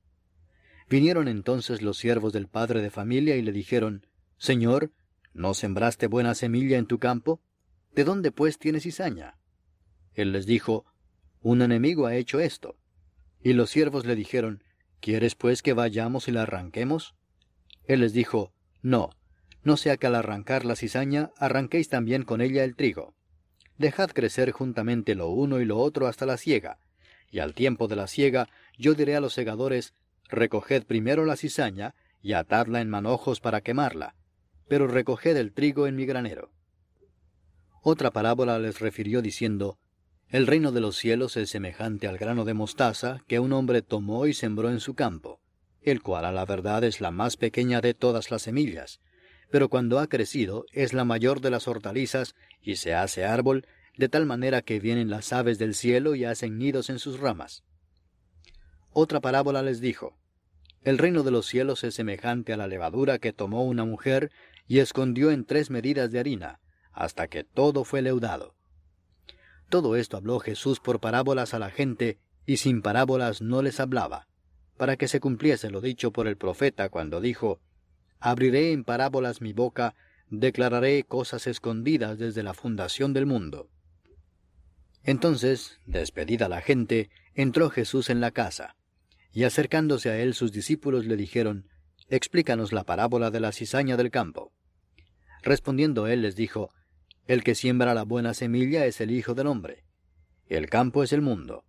[0.89, 4.05] Vinieron entonces los siervos del padre de familia y le dijeron,
[4.37, 4.91] Señor,
[5.33, 7.41] ¿no sembraste buena semilla en tu campo?
[7.93, 9.37] ¿De dónde pues tienes cizaña?
[10.13, 10.85] Él les dijo,
[11.41, 12.77] Un enemigo ha hecho esto.
[13.41, 14.63] Y los siervos le dijeron,
[14.99, 17.15] ¿Quieres pues que vayamos y la arranquemos?
[17.85, 19.09] Él les dijo, No,
[19.63, 23.15] no sea que al arrancar la cizaña arranquéis también con ella el trigo.
[23.77, 26.79] Dejad crecer juntamente lo uno y lo otro hasta la siega,
[27.31, 29.93] y al tiempo de la siega yo diré a los segadores,
[30.33, 34.15] recoged primero la cizaña y atadla en manojos para quemarla,
[34.67, 36.51] pero recoged el trigo en mi granero.
[37.81, 39.77] Otra parábola les refirió diciendo,
[40.29, 44.25] El reino de los cielos es semejante al grano de mostaza que un hombre tomó
[44.25, 45.41] y sembró en su campo,
[45.81, 49.01] el cual a la verdad es la más pequeña de todas las semillas,
[49.51, 53.67] pero cuando ha crecido es la mayor de las hortalizas y se hace árbol,
[53.97, 57.63] de tal manera que vienen las aves del cielo y hacen nidos en sus ramas.
[58.91, 60.17] Otra parábola les dijo,
[60.83, 64.31] El reino de los cielos es semejante a la levadura que tomó una mujer
[64.67, 66.59] y escondió en tres medidas de harina,
[66.91, 68.55] hasta que todo fue leudado.
[69.69, 74.27] Todo esto habló Jesús por parábolas a la gente, y sin parábolas no les hablaba,
[74.77, 77.61] para que se cumpliese lo dicho por el profeta cuando dijo,
[78.19, 79.95] Abriré en parábolas mi boca,
[80.29, 83.69] declararé cosas escondidas desde la fundación del mundo.
[85.03, 88.75] Entonces, despedida la gente, entró Jesús en la casa,
[89.33, 91.67] y acercándose a él sus discípulos le dijeron,
[92.09, 94.53] Explícanos la parábola de la cizaña del campo.
[95.41, 96.69] Respondiendo él les dijo,
[97.27, 99.83] El que siembra la buena semilla es el Hijo del hombre.
[100.47, 101.65] El campo es el mundo.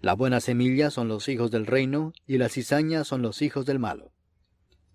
[0.00, 3.78] La buena semilla son los hijos del reino, y la cizaña son los hijos del
[3.78, 4.12] malo.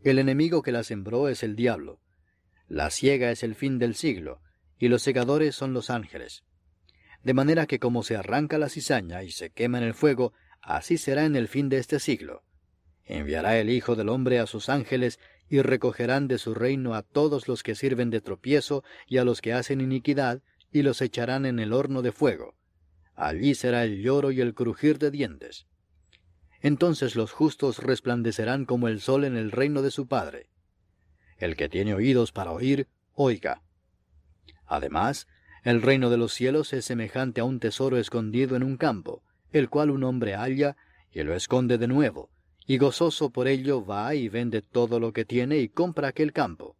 [0.03, 2.01] El enemigo que la sembró es el diablo.
[2.67, 4.41] La siega es el fin del siglo,
[4.77, 6.43] y los segadores son los ángeles.
[7.23, 10.97] De manera que como se arranca la cizaña y se quema en el fuego, así
[10.97, 12.43] será en el fin de este siglo.
[13.05, 17.47] Enviará el Hijo del Hombre a sus ángeles, y recogerán de su reino a todos
[17.47, 21.59] los que sirven de tropiezo y a los que hacen iniquidad, y los echarán en
[21.59, 22.55] el horno de fuego.
[23.15, 25.65] Allí será el lloro y el crujir de dientes.
[26.61, 30.49] Entonces los justos resplandecerán como el sol en el reino de su Padre.
[31.37, 33.63] El que tiene oídos para oír, oiga.
[34.65, 35.27] Además,
[35.63, 39.69] el reino de los cielos es semejante a un tesoro escondido en un campo, el
[39.69, 40.75] cual un hombre halla
[41.11, 42.29] y lo esconde de nuevo,
[42.65, 46.75] y gozoso por ello va y vende todo lo que tiene y compra aquel campo.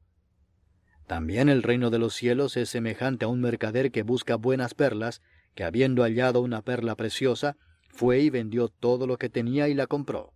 [1.07, 5.23] También el reino de los cielos es semejante a un mercader que busca buenas perlas,
[5.55, 7.57] que habiendo hallado una perla preciosa,
[7.87, 10.33] fue y vendió todo lo que tenía y la compró.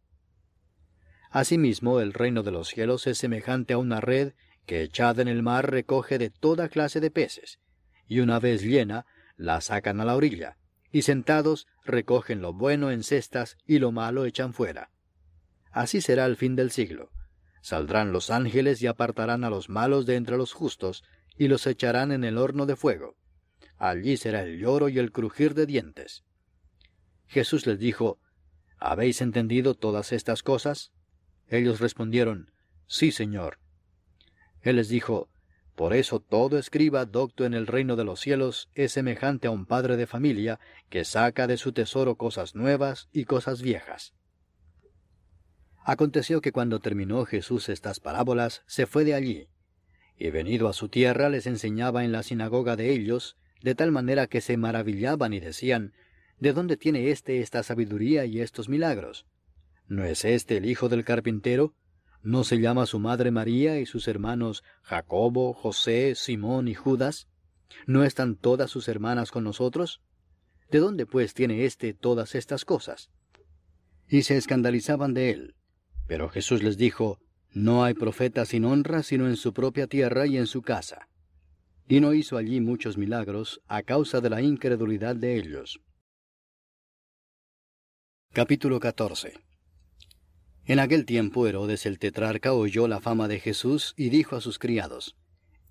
[1.30, 4.34] Asimismo, el reino de los cielos es semejante a una red
[4.66, 7.60] que echada en el mar recoge de toda clase de peces,
[8.08, 9.06] y una vez llena,
[9.36, 10.58] la sacan a la orilla,
[10.94, 14.92] y sentados recogen lo bueno en cestas y lo malo echan fuera.
[15.72, 17.10] Así será el fin del siglo.
[17.62, 21.04] Saldrán los ángeles y apartarán a los malos de entre los justos,
[21.36, 23.18] y los echarán en el horno de fuego.
[23.78, 26.24] Allí será el lloro y el crujir de dientes.
[27.26, 28.20] Jesús les dijo,
[28.78, 30.92] ¿Habéis entendido todas estas cosas?
[31.48, 32.52] Ellos respondieron,
[32.86, 33.58] Sí, Señor.
[34.62, 35.32] Él les dijo,
[35.76, 39.66] Por eso todo escriba docto en el reino de los cielos es semejante a un
[39.66, 40.60] padre de familia
[40.90, 44.14] que saca de su tesoro cosas nuevas y cosas viejas.
[45.84, 49.48] Aconteció que cuando terminó Jesús estas parábolas, se fue de allí,
[50.18, 54.28] y venido a su tierra les enseñaba en la sinagoga de ellos, de tal manera
[54.28, 55.94] que se maravillaban y decían,
[56.40, 59.26] ¿De dónde tiene éste esta sabiduría y estos milagros?
[59.88, 61.74] ¿No es éste el hijo del carpintero?
[62.24, 67.28] ¿No se llama su madre María y sus hermanos Jacobo, José, Simón y Judas?
[67.86, 70.02] ¿No están todas sus hermanas con nosotros?
[70.72, 73.12] ¿De dónde pues tiene éste todas estas cosas?
[74.08, 75.56] Y se escandalizaban de él.
[76.08, 77.20] Pero Jesús les dijo,
[77.52, 81.10] No hay profeta sin honra sino en su propia tierra y en su casa.
[81.90, 85.82] Y no hizo allí muchos milagros a causa de la incredulidad de ellos.
[88.32, 89.53] Capítulo 14
[90.66, 94.60] En aquel tiempo Herodes el tetrarca oyó la fama de Jesús y dijo a sus
[94.60, 95.18] criados,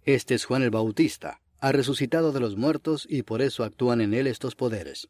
[0.05, 4.13] Este es Juan el Bautista, ha resucitado de los muertos y por eso actúan en
[4.13, 5.09] él estos poderes.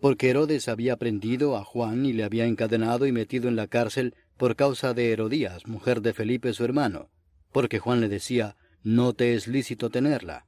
[0.00, 4.16] Porque Herodes había prendido a Juan y le había encadenado y metido en la cárcel
[4.36, 7.10] por causa de Herodías, mujer de Felipe su hermano,
[7.52, 10.46] porque Juan le decía, No te es lícito tenerla.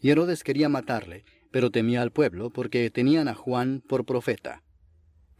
[0.00, 4.64] Y Herodes quería matarle, pero temía al pueblo, porque tenían a Juan por profeta.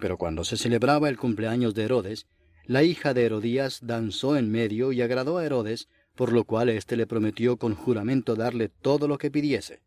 [0.01, 2.27] Pero cuando se celebraba el cumpleaños de Herodes,
[2.65, 6.97] la hija de Herodías danzó en medio y agradó a Herodes, por lo cual éste
[6.97, 9.81] le prometió con juramento darle todo lo que pidiese.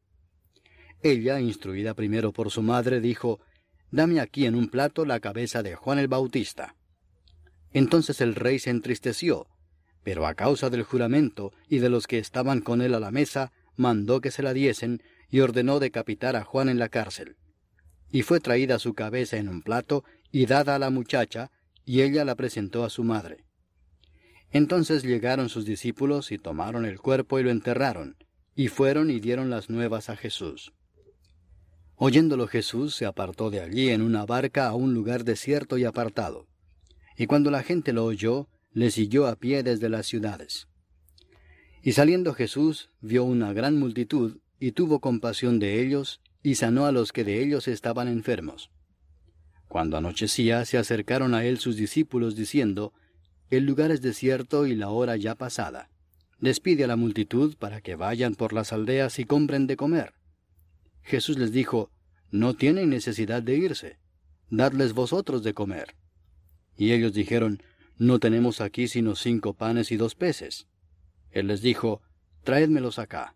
[1.01, 3.39] Ella, instruida primero por su madre, dijo,
[3.91, 6.76] Dame aquí en un plato la cabeza de Juan el Bautista.
[7.74, 9.47] Entonces el rey se entristeció,
[10.03, 13.51] pero a causa del juramento y de los que estaban con él a la mesa,
[13.76, 17.38] mandó que se la diesen y ordenó decapitar a Juan en la cárcel.
[18.14, 21.49] Y fue traída su cabeza en un plato y dada a la muchacha,
[21.84, 23.43] y ella la presentó a su madre.
[24.51, 28.16] Entonces llegaron sus discípulos y tomaron el cuerpo y lo enterraron,
[28.55, 30.74] y fueron y dieron las nuevas a Jesús.
[31.95, 36.45] Oyéndolo Jesús se apartó de allí en una barca a un lugar desierto y apartado.
[37.18, 40.68] Y cuando la gente lo oyó, le siguió a pie desde las ciudades.
[41.82, 46.91] Y saliendo Jesús vio una gran multitud, y tuvo compasión de ellos, y sanó a
[46.91, 48.69] los que de ellos estaban enfermos.
[49.69, 52.93] Cuando anochecía, se acercaron a él sus discípulos, diciendo,
[53.49, 55.89] El lugar es desierto y la hora ya pasada.
[56.39, 60.13] Despide a la multitud para que vayan por las aldeas y compren de comer.
[61.01, 61.89] Jesús les dijo,
[62.29, 63.97] No tienen necesidad de irse,
[64.49, 65.95] dadles vosotros de comer.
[66.77, 67.63] Y ellos dijeron,
[67.97, 70.67] No tenemos aquí sino cinco panes y dos peces.
[71.31, 72.01] Él les dijo,
[72.43, 73.35] Traédmelos acá.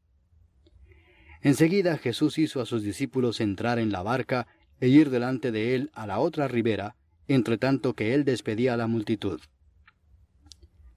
[1.41, 4.47] Enseguida Jesús hizo a sus discípulos entrar en la barca
[4.79, 6.95] e ir delante de él a la otra ribera,
[7.27, 9.39] entre tanto que él despedía a la multitud.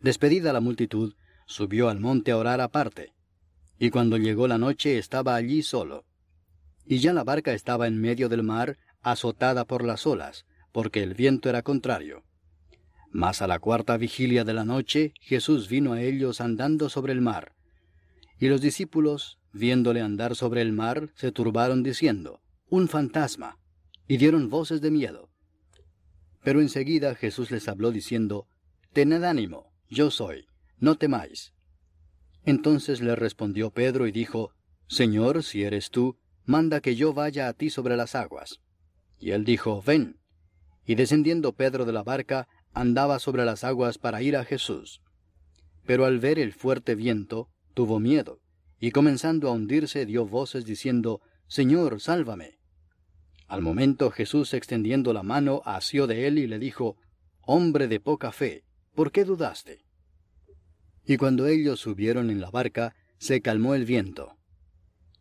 [0.01, 1.14] Despedida la multitud,
[1.47, 3.12] subió al monte a orar aparte,
[3.78, 6.05] y cuando llegó la noche estaba allí solo.
[6.86, 11.14] Y ya la barca estaba en medio del mar, azotada por las olas, porque el
[11.14, 12.22] viento era contrario.
[13.11, 17.20] Mas a la cuarta vigilia de la noche Jesús vino a ellos andando sobre el
[17.20, 17.53] mar.
[18.38, 23.59] Y los discípulos, viéndole andar sobre el mar, se turbaron diciendo, Un fantasma,
[24.07, 25.30] y dieron voces de miedo.
[26.42, 28.46] Pero enseguida Jesús les habló diciendo,
[28.92, 30.46] Tened ánimo, yo soy,
[30.78, 31.55] no temáis.
[32.44, 34.50] Entonces le respondió Pedro y dijo,
[34.86, 38.61] Señor, si eres tú, manda que yo vaya a ti sobre las aguas.
[39.18, 40.18] Y él dijo, Ven.
[40.84, 45.00] Y descendiendo Pedro de la barca, andaba sobre las aguas para ir a Jesús.
[45.86, 48.40] Pero al ver el fuerte viento, tuvo miedo,
[48.85, 52.59] y comenzando a hundirse dio voces diciendo, Señor, sálvame.
[53.49, 56.99] Al momento Jesús extendiendo la mano asió de él y le dijo,
[57.41, 58.62] Hombre de poca fe,
[58.95, 59.87] ¿por qué dudaste?
[61.07, 64.37] Y cuando ellos subieron en la barca, se calmó el viento.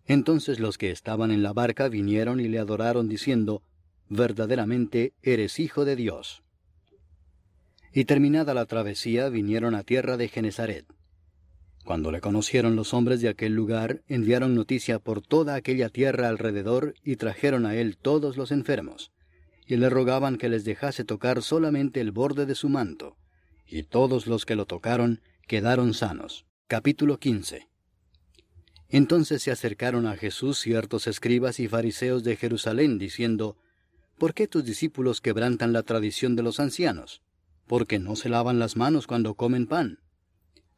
[0.07, 3.63] Entonces los que estaban en la barca vinieron y le adoraron diciendo,
[4.09, 6.43] verdaderamente eres hijo de Dios.
[7.93, 10.85] Y terminada la travesía vinieron a tierra de Genezaret.
[11.83, 16.95] Cuando le conocieron los hombres de aquel lugar, enviaron noticia por toda aquella tierra alrededor
[17.03, 19.11] y trajeron a él todos los enfermos,
[19.67, 23.17] y le rogaban que les dejase tocar solamente el borde de su manto,
[23.67, 26.45] y todos los que lo tocaron quedaron sanos.
[26.67, 27.67] Capítulo 15
[28.87, 33.57] Entonces se acercaron a Jesús ciertos escribas y fariseos de Jerusalén, diciendo,
[34.17, 37.21] ¿Por qué tus discípulos quebrantan la tradición de los ancianos?
[37.67, 39.99] Porque no se lavan las manos cuando comen pan.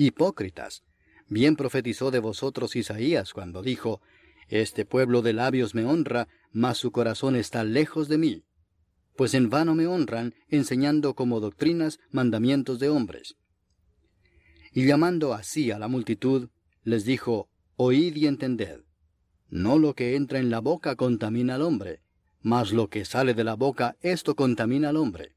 [0.00, 0.84] Hipócritas,
[1.26, 4.00] bien profetizó de vosotros Isaías cuando dijo,
[4.46, 8.44] Este pueblo de labios me honra, mas su corazón está lejos de mí.
[9.16, 13.34] Pues en vano me honran, enseñando como doctrinas mandamientos de hombres.
[14.72, 16.48] Y llamando así a la multitud,
[16.84, 18.82] les dijo, Oíd y entended.
[19.48, 22.02] No lo que entra en la boca contamina al hombre,
[22.40, 25.32] mas lo que sale de la boca, esto contamina al hombre.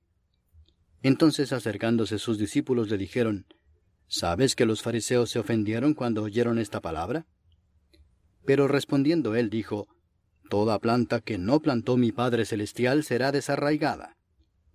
[1.02, 3.48] Entonces acercándose sus discípulos le dijeron,
[4.14, 7.26] ¿Sabes que los fariseos se ofendieron cuando oyeron esta palabra?
[8.46, 9.88] Pero respondiendo él dijo,
[10.50, 14.18] Toda planta que no plantó mi Padre Celestial será desarraigada.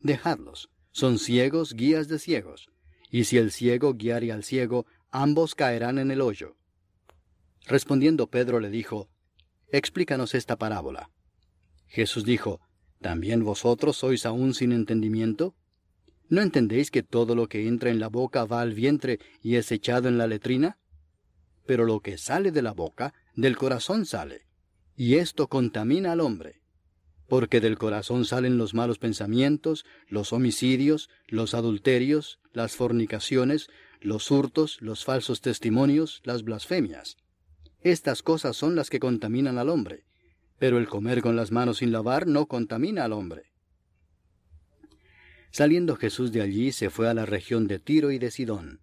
[0.01, 2.70] Dejadlos, son ciegos guías de ciegos,
[3.11, 6.57] y si el ciego guiare al ciego, ambos caerán en el hoyo.
[7.66, 9.11] Respondiendo Pedro le dijo,
[9.68, 11.11] Explícanos esta parábola.
[11.89, 12.62] Jesús dijo,
[13.03, 15.55] ¿También vosotros sois aún sin entendimiento?
[16.28, 19.70] ¿No entendéis que todo lo que entra en la boca va al vientre y es
[19.70, 20.78] echado en la letrina?
[21.66, 24.46] Pero lo que sale de la boca, del corazón sale,
[24.96, 26.62] y esto contamina al hombre.
[27.28, 33.68] Porque del corazón salen los malos pensamientos, los homicidios, los adulterios, las fornicaciones,
[34.00, 37.16] los hurtos, los falsos testimonios, las blasfemias.
[37.82, 40.04] Estas cosas son las que contaminan al hombre,
[40.58, 43.52] pero el comer con las manos sin lavar no contamina al hombre.
[45.57, 48.82] Saliendo Jesús de allí se fue a la región de Tiro y de Sidón.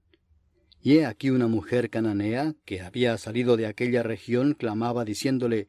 [0.82, 5.68] Y he aquí una mujer cananea, que había salido de aquella región, clamaba diciéndole,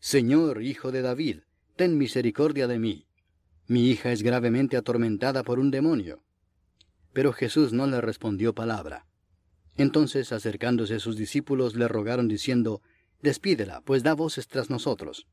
[0.00, 1.42] Señor, hijo de David,
[1.76, 3.06] ten misericordia de mí.
[3.68, 6.24] Mi hija es gravemente atormentada por un demonio.
[7.12, 9.06] Pero Jesús no le respondió palabra.
[9.76, 12.82] Entonces, acercándose sus discípulos, le rogaron diciendo,
[13.22, 15.28] Despídela, pues da voces tras nosotros.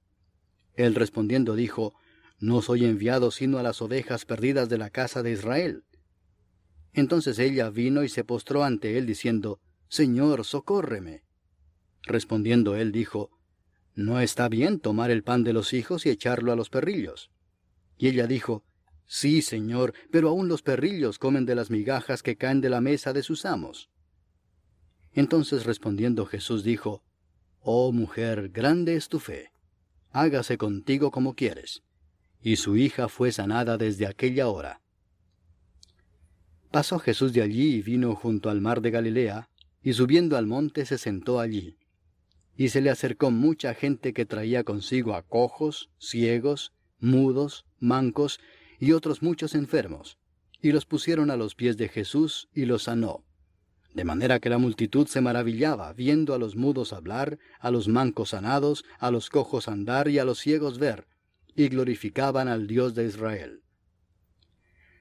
[0.75, 1.95] Él respondiendo dijo,
[2.39, 5.83] No soy enviado sino a las ovejas perdidas de la casa de Israel.
[6.93, 9.59] Entonces ella vino y se postró ante él diciendo,
[9.89, 11.23] Señor, socórreme.
[12.03, 13.31] Respondiendo él dijo,
[13.95, 17.31] No está bien tomar el pan de los hijos y echarlo a los perrillos.
[17.97, 18.63] Y ella dijo,
[19.07, 23.13] Sí, Señor, pero aun los perrillos comen de las migajas que caen de la mesa
[23.13, 23.89] de sus amos.
[25.13, 27.03] Entonces respondiendo Jesús dijo,
[27.61, 29.51] Oh mujer, grande es tu fe,
[30.11, 31.83] hágase contigo como quieres.
[32.47, 34.79] Y su hija fue sanada desde aquella hora.
[36.71, 39.49] Pasó Jesús de allí y vino junto al mar de Galilea,
[39.83, 41.75] y subiendo al monte se sentó allí.
[42.55, 46.71] Y se le acercó mucha gente que traía consigo a cojos, ciegos,
[47.01, 48.39] mudos, mancos
[48.79, 50.17] y otros muchos enfermos,
[50.61, 53.25] y los pusieron a los pies de Jesús y los sanó.
[53.93, 58.29] De manera que la multitud se maravillaba, viendo a los mudos hablar, a los mancos
[58.29, 61.07] sanados, a los cojos andar y a los ciegos ver,
[61.57, 63.63] y glorificaban al Dios de Israel.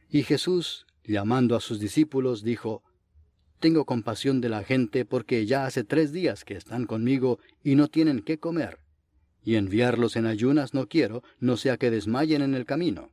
[0.08, 2.82] Y Jesús, llamando a sus discípulos, dijo,
[3.60, 7.88] Tengo compasión de la gente porque ya hace tres días que están conmigo y no
[7.88, 8.78] tienen qué comer,
[9.42, 13.12] y enviarlos en ayunas no quiero, no sea que desmayen en el camino.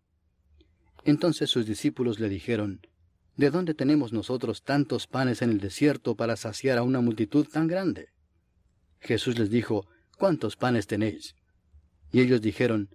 [1.04, 2.80] Entonces sus discípulos le dijeron,
[3.36, 7.68] ¿De dónde tenemos nosotros tantos panes en el desierto para saciar a una multitud tan
[7.68, 8.08] grande?
[9.02, 9.86] Jesús les dijo,
[10.18, 11.36] ¿Cuántos panes tenéis?
[12.14, 12.90] Y ellos dijeron,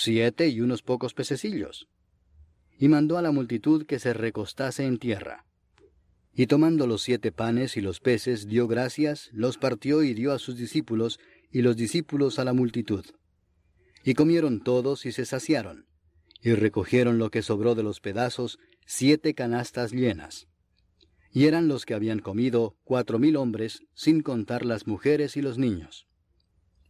[0.00, 1.88] Siete y unos pocos pececillos
[2.78, 5.44] y mandó a la multitud que se recostase en tierra.
[6.32, 10.38] Y tomando los siete panes y los peces, dio gracias, los partió y dio a
[10.38, 11.18] sus discípulos,
[11.50, 13.04] y los discípulos a la multitud.
[14.04, 15.86] Y comieron todos y se saciaron,
[16.40, 20.46] y recogieron lo que sobró de los pedazos, siete canastas llenas.
[21.32, 25.58] Y eran los que habían comido cuatro mil hombres, sin contar las mujeres y los
[25.58, 26.06] niños.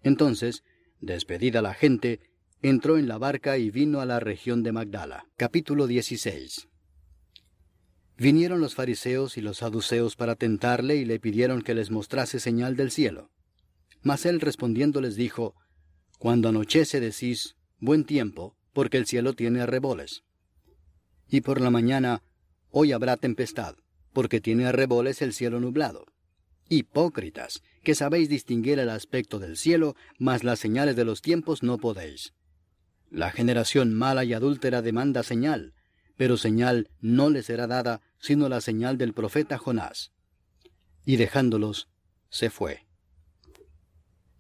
[0.03, 0.63] Entonces,
[1.01, 2.21] despedida la gente,
[2.61, 5.27] entró en la barca y vino a la región de Magdala.
[5.37, 6.69] Capítulo 16
[8.17, 12.75] Vinieron los fariseos y los saduceos para tentarle y le pidieron que les mostrase señal
[12.75, 13.31] del cielo.
[14.03, 15.55] Mas él respondiendo les dijo,
[16.19, 20.25] Cuando anochece decís, buen tiempo, porque el cielo tiene arreboles.
[21.29, 22.25] Y por la mañana,
[22.71, 23.77] hoy habrá tempestad,
[24.13, 26.07] porque tiene arreboles el cielo nublado.
[26.69, 31.79] Hipócritas, que sabéis distinguir el aspecto del cielo, mas las señales de los tiempos no
[31.79, 32.33] podéis.
[33.11, 35.75] La generación mala y adúltera demanda señal,
[36.17, 40.13] pero señal no le será dada sino la señal del profeta Jonás.
[41.05, 41.89] Y dejándolos,
[42.29, 42.87] se fue.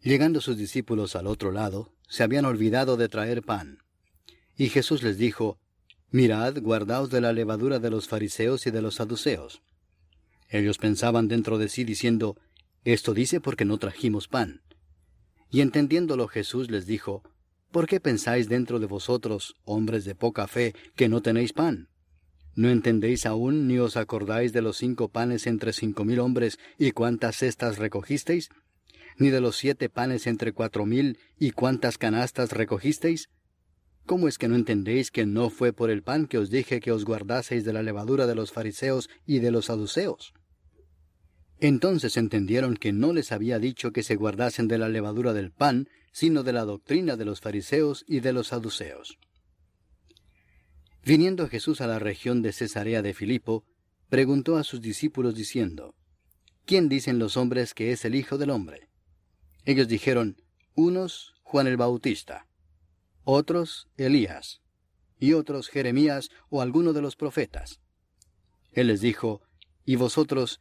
[0.03, 3.79] Llegando sus discípulos al otro lado, se habían olvidado de traer pan.
[4.57, 5.59] Y Jesús les dijo,
[6.11, 9.63] Mirad, guardaos de la levadura de los fariseos y de los saduceos.
[10.49, 12.37] Ellos pensaban dentro de sí diciendo,
[12.85, 14.63] Esto dice porque no trajimos pan.
[15.51, 17.23] Y entendiéndolo Jesús les dijo,
[17.71, 21.89] ¿Por qué pensáis dentro de vosotros, hombres de poca fe, que no tenéis pan?
[22.55, 26.93] ¿No entendéis aún ni os acordáis de los cinco panes entre cinco mil hombres y
[26.93, 28.49] cuántas cestas recogisteis?
[29.19, 33.29] ¿Ni de los siete panes entre cuatro mil y cuántas canastas recogisteis?
[34.07, 36.93] ¿Cómo es que no entendéis que no fue por el pan que os dije que
[36.93, 40.33] os guardaseis de la levadura de los fariseos y de los saduceos?
[41.61, 45.89] Entonces entendieron que no les había dicho que se guardasen de la levadura del pan,
[46.13, 49.19] sino de la doctrina de los fariseos y de los saduceos.
[51.05, 53.65] Viniendo Jesús a la región de Cesarea de Filipo,
[54.09, 55.95] preguntó a sus discípulos diciendo,
[56.65, 58.89] ¿Quién dicen los hombres que es el Hijo del Hombre?
[59.65, 60.37] Ellos dijeron,
[60.75, 62.47] unos Juan el Bautista,
[63.25, 64.61] otros Elías,
[65.19, 67.81] y otros Jeremías o alguno de los profetas.
[68.73, 69.43] Él les dijo,
[69.85, 70.61] ¿Y vosotros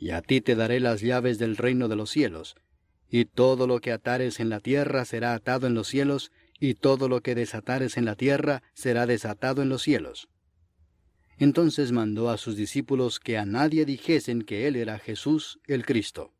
[0.00, 2.56] Y a ti te daré las llaves del reino de los cielos,
[3.10, 7.08] y todo lo que atares en la tierra será atado en los cielos, y todo
[7.08, 10.28] lo que desatares en la tierra será desatado en los cielos.
[11.38, 16.32] Entonces mandó a sus discípulos que a nadie dijesen que él era Jesús el Cristo.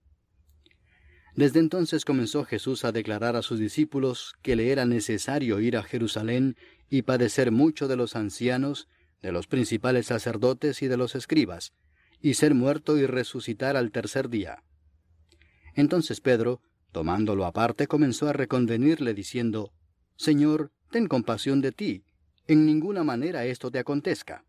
[1.34, 5.82] Desde entonces comenzó Jesús a declarar a sus discípulos que le era necesario ir a
[5.82, 6.56] Jerusalén
[6.88, 8.88] y padecer mucho de los ancianos,
[9.22, 11.72] de los principales sacerdotes y de los escribas,
[12.20, 14.62] y ser muerto y resucitar al tercer día.
[15.74, 16.60] Entonces Pedro,
[16.92, 19.72] tomándolo aparte, comenzó a reconvenirle diciendo,
[20.16, 22.04] Señor, ten compasión de ti,
[22.46, 24.44] en ninguna manera esto te acontezca.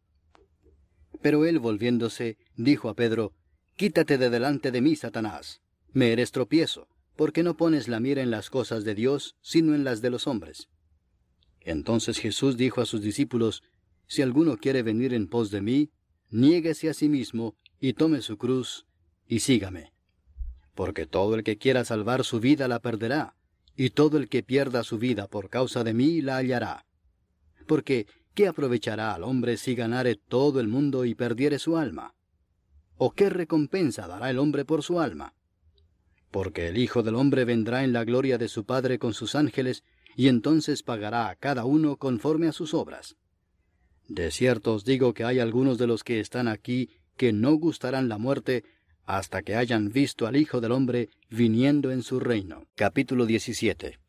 [1.21, 3.33] Pero él volviéndose, dijo a Pedro,
[3.75, 5.61] Quítate de delante de mí, Satanás,
[5.93, 9.83] me eres tropiezo, porque no pones la mira en las cosas de Dios, sino en
[9.83, 10.69] las de los hombres.
[11.61, 13.63] Entonces Jesús dijo a sus discípulos,
[14.07, 15.91] Si alguno quiere venir en pos de mí,
[16.31, 18.87] niéguese a sí mismo, y tome su cruz,
[19.27, 19.93] y sígame.
[20.73, 23.35] Porque todo el que quiera salvar su vida la perderá,
[23.75, 26.85] y todo el que pierda su vida por causa de mí la hallará.
[27.67, 32.15] Porque, ¿qué aprovechará al hombre si ganare todo el mundo y perdiere su alma?
[32.97, 35.33] ¿O qué recompensa dará el hombre por su alma?
[36.29, 39.83] Porque el Hijo del hombre vendrá en la gloria de su Padre con sus ángeles,
[40.15, 43.17] y entonces pagará a cada uno conforme a sus obras.
[44.13, 48.09] De cierto os digo que hay algunos de los que están aquí que no gustarán
[48.09, 48.65] la muerte
[49.05, 52.65] hasta que hayan visto al Hijo del Hombre viniendo en su reino.
[52.75, 53.99] Capítulo 17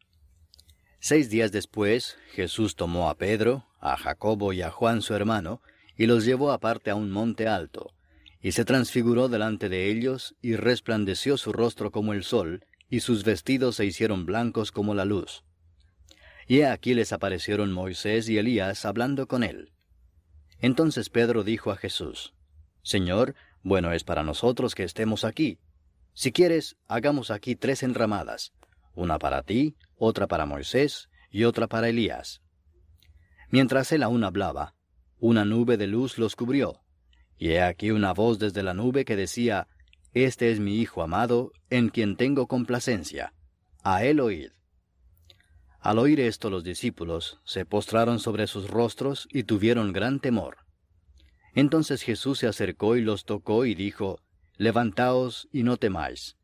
[0.99, 5.63] Seis días después, Jesús tomó a Pedro, a Jacobo y a Juan su hermano,
[5.97, 7.95] y los llevó aparte a un monte alto,
[8.41, 13.23] y se transfiguró delante de ellos, y resplandeció su rostro como el sol, y sus
[13.23, 15.45] vestidos se hicieron blancos como la luz.
[16.49, 19.72] Y aquí les aparecieron Moisés y Elías hablando con él.
[20.63, 22.33] Entonces Pedro dijo a Jesús,
[22.83, 25.59] Señor, bueno es para nosotros que estemos aquí.
[26.15, 28.53] Si quieres, hagamos aquí tres enramadas,
[28.95, 32.43] una para ti, otra para Moisés y otra para Elías.
[33.51, 34.75] Mientras él aún hablaba,
[35.19, 36.81] una nube de luz los cubrió,
[37.37, 39.67] y he aquí una voz desde la nube que decía,
[40.15, 43.35] Este es mi Hijo amado, en quien tengo complacencia.
[43.83, 44.53] A él oíd.
[45.83, 50.59] Al oír esto los discípulos se postraron sobre sus rostros y tuvieron gran temor.
[51.55, 54.21] Entonces Jesús se acercó y los tocó y dijo,
[54.57, 56.37] Levantaos y no temáis.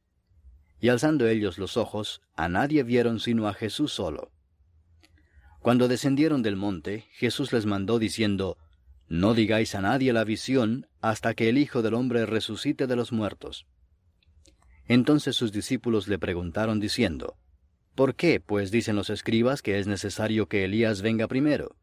[0.80, 4.32] Y alzando ellos los ojos, a nadie vieron sino a Jesús solo.
[5.60, 8.58] Cuando descendieron del monte, Jesús les mandó diciendo,
[9.06, 13.12] No digáis a nadie la visión hasta que el Hijo del Hombre resucite de los
[13.12, 13.66] muertos.
[14.86, 17.36] Entonces sus discípulos le preguntaron diciendo,
[17.98, 21.74] ¿Por qué, pues dicen los escribas que es necesario que Elías venga primero?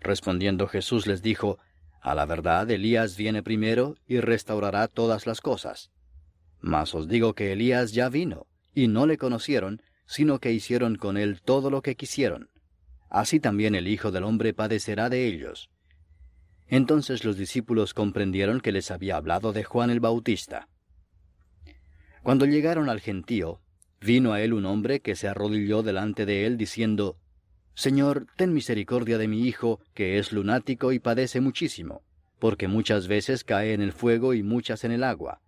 [0.00, 1.60] Respondiendo Jesús les dijo,
[2.00, 5.92] a la verdad, Elías viene primero y restaurará todas las cosas.
[6.60, 11.16] Mas os digo que Elías ya vino, y no le conocieron, sino que hicieron con
[11.16, 12.50] él todo lo que quisieron.
[13.08, 15.70] Así también el Hijo del Hombre padecerá de ellos.
[16.66, 20.66] Entonces los discípulos comprendieron que les había hablado de Juan el Bautista.
[22.24, 23.60] Cuando llegaron al gentío,
[24.02, 27.16] vino a él un hombre que se arrodilló delante de él diciendo,
[27.74, 32.02] Señor, ten misericordia de mi hijo, que es lunático y padece muchísimo,
[32.38, 35.40] porque muchas veces cae en el fuego y muchas en el agua.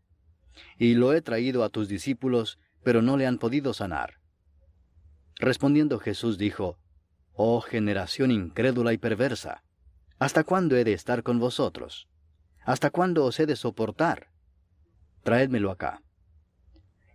[0.79, 4.15] Y lo he traído a tus discípulos, pero no le han podido sanar.
[5.39, 6.79] Respondiendo Jesús dijo,
[7.35, 9.65] Oh generación incrédula y perversa,
[10.19, 12.09] ¿hasta cuándo he de estar con vosotros?
[12.65, 14.29] ¿Hasta cuándo os he de soportar?
[15.23, 16.01] Traédmelo acá.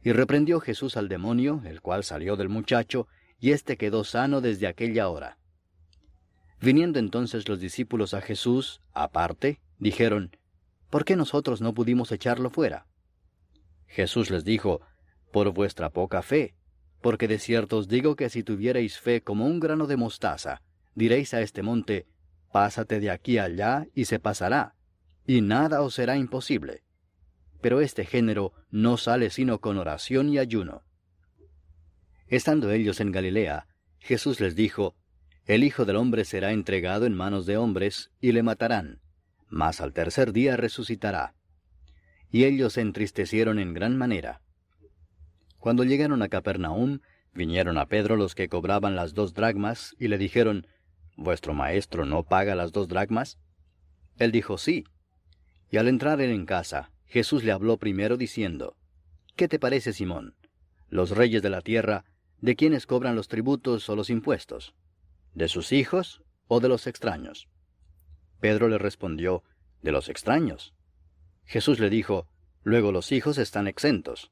[0.03, 3.07] Y reprendió Jesús al demonio, el cual salió del muchacho,
[3.39, 5.37] y éste quedó sano desde aquella hora.
[6.61, 10.35] Viniendo entonces los discípulos a Jesús, aparte, dijeron,
[10.89, 12.87] ¿Por qué nosotros no pudimos echarlo fuera?
[13.87, 14.81] Jesús les dijo,
[15.31, 16.55] Por vuestra poca fe,
[17.01, 20.61] porque de cierto os digo que si tuvierais fe como un grano de mostaza,
[20.95, 22.07] diréis a este monte,
[22.51, 24.75] Pásate de aquí allá, y se pasará,
[25.25, 26.83] y nada os será imposible.
[27.61, 30.83] Pero este género no sale sino con oración y ayuno.
[32.27, 33.67] Estando ellos en Galilea,
[33.99, 34.95] Jesús les dijo,
[35.45, 39.01] El Hijo del Hombre será entregado en manos de hombres, y le matarán,
[39.47, 41.35] mas al tercer día resucitará.
[42.31, 44.41] Y ellos se entristecieron en gran manera.
[45.57, 46.99] Cuando llegaron a Capernaum,
[47.33, 50.67] vinieron a Pedro los que cobraban las dos dragmas, y le dijeron,
[51.17, 53.39] ¿Vuestro maestro no paga las dos dragmas?
[54.17, 54.85] Él dijo, sí.
[55.69, 58.77] Y al entrar él en casa, Jesús le habló primero diciendo,
[59.35, 60.35] ¿Qué te parece, Simón?
[60.89, 62.05] Los reyes de la tierra,
[62.39, 64.75] ¿de quiénes cobran los tributos o los impuestos?
[65.33, 67.49] ¿De sus hijos o de los extraños?
[68.39, 69.43] Pedro le respondió,
[69.81, 70.73] De los extraños.
[71.45, 72.27] Jesús le dijo,
[72.63, 74.31] Luego los hijos están exentos.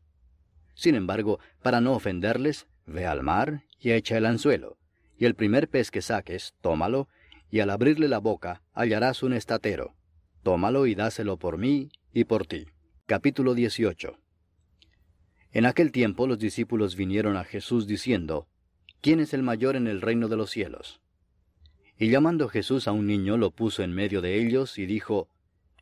[0.76, 4.78] Sin embargo, para no ofenderles, ve al mar y echa el anzuelo,
[5.18, 7.08] y el primer pez que saques, tómalo,
[7.49, 9.97] y al abrirle la boca hallarás un estatero.
[10.43, 12.65] Tómalo y dáselo por mí y por ti.
[13.05, 14.18] Capítulo 18
[15.51, 18.47] En aquel tiempo los discípulos vinieron a Jesús diciendo,
[19.01, 21.01] ¿Quién es el mayor en el reino de los cielos?
[21.99, 25.30] Y llamando Jesús a un niño lo puso en medio de ellos y dijo,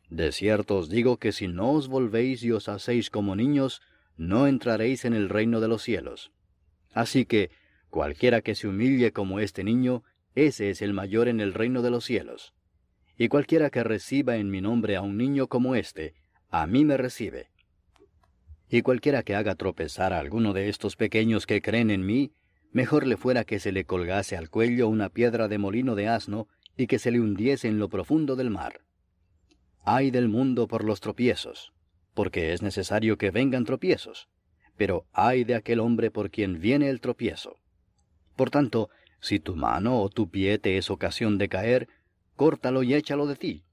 [0.08, 3.82] De cierto os digo que si no os volvéis y os hacéis como niños,
[4.16, 6.32] no entraréis en el reino de los cielos.
[6.92, 7.50] Así que,
[7.90, 10.02] cualquiera que se humille como este niño,
[10.34, 12.54] ese es el mayor en el reino de los cielos.
[13.18, 16.14] Y cualquiera que reciba en mi nombre a un niño como este,
[16.50, 17.50] a mí me recibe.
[18.68, 22.32] Y cualquiera que haga tropezar a alguno de estos pequeños que creen en mí,
[22.72, 26.48] mejor le fuera que se le colgase al cuello una piedra de molino de asno
[26.76, 28.80] y que se le hundiese en lo profundo del mar.
[29.84, 31.72] Ay del mundo por los tropiezos,
[32.12, 34.28] porque es necesario que vengan tropiezos,
[34.76, 37.56] pero ay de aquel hombre por quien viene el tropiezo.
[38.34, 38.90] Por tanto,
[39.20, 41.88] si tu mano o tu pie te es ocasión de caer,
[42.36, 43.64] córtalo y échalo de ti.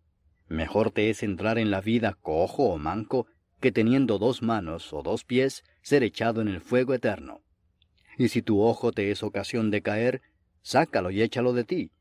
[0.48, 3.27] Mejor te es entrar en la vida cojo o manco
[3.60, 7.41] que teniendo dos manos o dos pies ser echado en el fuego eterno.
[8.18, 10.22] Y si tu ojo te es ocasión de caer,
[10.61, 11.91] sácalo y échalo de ti.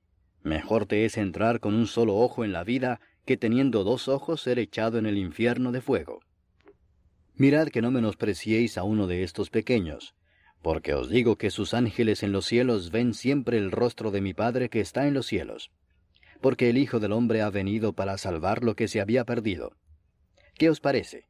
[0.42, 4.40] Mejor te es entrar con un solo ojo en la vida que teniendo dos ojos
[4.40, 6.20] ser echado en el infierno de fuego.
[7.34, 10.14] Mirad que no menospreciéis a uno de estos pequeños,
[10.60, 14.34] porque os digo que sus ángeles en los cielos ven siempre el rostro de mi
[14.34, 15.70] Padre que está en los cielos,
[16.42, 19.72] porque el Hijo del Hombre ha venido para salvar lo que se había perdido.
[20.58, 21.26] ¿Qué os parece?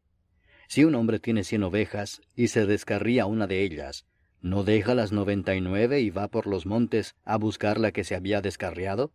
[0.66, 4.06] Si un hombre tiene cien ovejas y se descarría una de ellas,
[4.40, 8.04] ¿no deja las noventa y nueve y va por los montes a buscar la que
[8.04, 9.12] se había descarriado?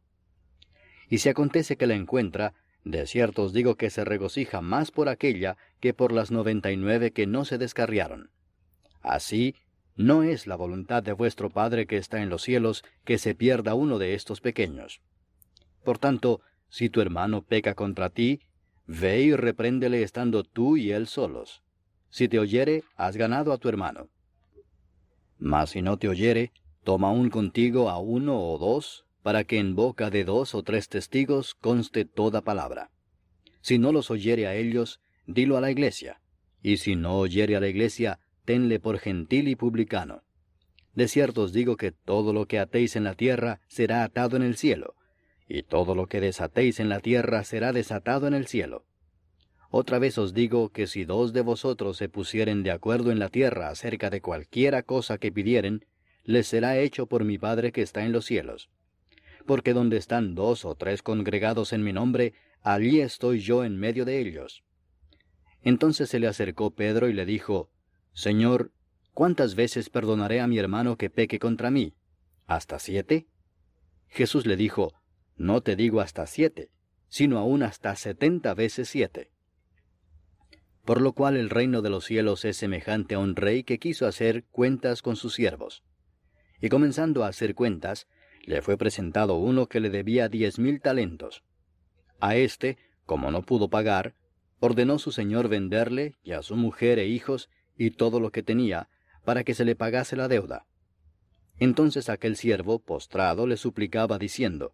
[1.10, 2.53] Y si acontece que la encuentra,
[2.84, 6.78] de cierto os digo que se regocija más por aquella que por las noventa y
[6.78, 8.30] nueve que no se descarriaron.
[9.02, 9.56] Así,
[9.95, 13.74] no es la voluntad de vuestro Padre que está en los cielos que se pierda
[13.74, 15.02] uno de estos pequeños.
[15.88, 18.41] Por tanto, si tu hermano peca contra ti,
[18.88, 21.64] ve y repréndele estando tú y él solos.
[22.09, 24.09] Si te oyere, has ganado a tu hermano.
[25.39, 26.51] Mas si no te oyere,
[26.84, 30.89] toma un contigo a uno o dos, para que en boca de dos o tres
[30.89, 32.91] testigos conste toda palabra.
[33.61, 36.19] Si no los oyere a ellos, dilo a la iglesia,
[36.61, 40.23] y si no oyere a la iglesia, tenle por gentil y publicano.
[40.95, 44.43] De cierto os digo que todo lo que atéis en la tierra será atado en
[44.43, 44.97] el cielo,
[45.48, 48.86] y todo lo que desatéis en la tierra será desatado en el cielo.
[49.69, 53.30] Otra vez os digo que si dos de vosotros se pusieren de acuerdo en la
[53.30, 55.86] tierra acerca de cualquiera cosa que pidieren,
[56.24, 58.69] les será hecho por mi Padre que está en los cielos.
[59.45, 64.06] Porque donde están dos o tres congregados en mi nombre, allí estoy yo en medio
[64.06, 64.64] de ellos.
[65.61, 67.69] Entonces se le acercó Pedro y le dijo,
[68.14, 68.72] Señor,
[69.14, 71.94] ¿cuántas veces perdonaré a mi hermano que peque contra mí?
[72.45, 73.28] ¿Hasta siete?
[74.07, 74.94] Jesús le dijo,
[75.38, 76.69] No te digo hasta siete,
[77.09, 79.31] sino aún hasta setenta veces siete.
[80.84, 84.07] Por lo cual el reino de los cielos es semejante a un rey que quiso
[84.07, 85.84] hacer cuentas con sus siervos.
[86.59, 88.07] Y comenzando a hacer cuentas,
[88.43, 91.43] le fue presentado uno que le debía diez mil talentos.
[92.19, 94.15] A éste, como no pudo pagar,
[94.59, 98.89] ordenó su señor venderle y a su mujer e hijos y todo lo que tenía,
[99.23, 100.65] para que se le pagase la deuda.
[101.59, 104.73] Entonces aquel siervo, postrado, le suplicaba diciendo,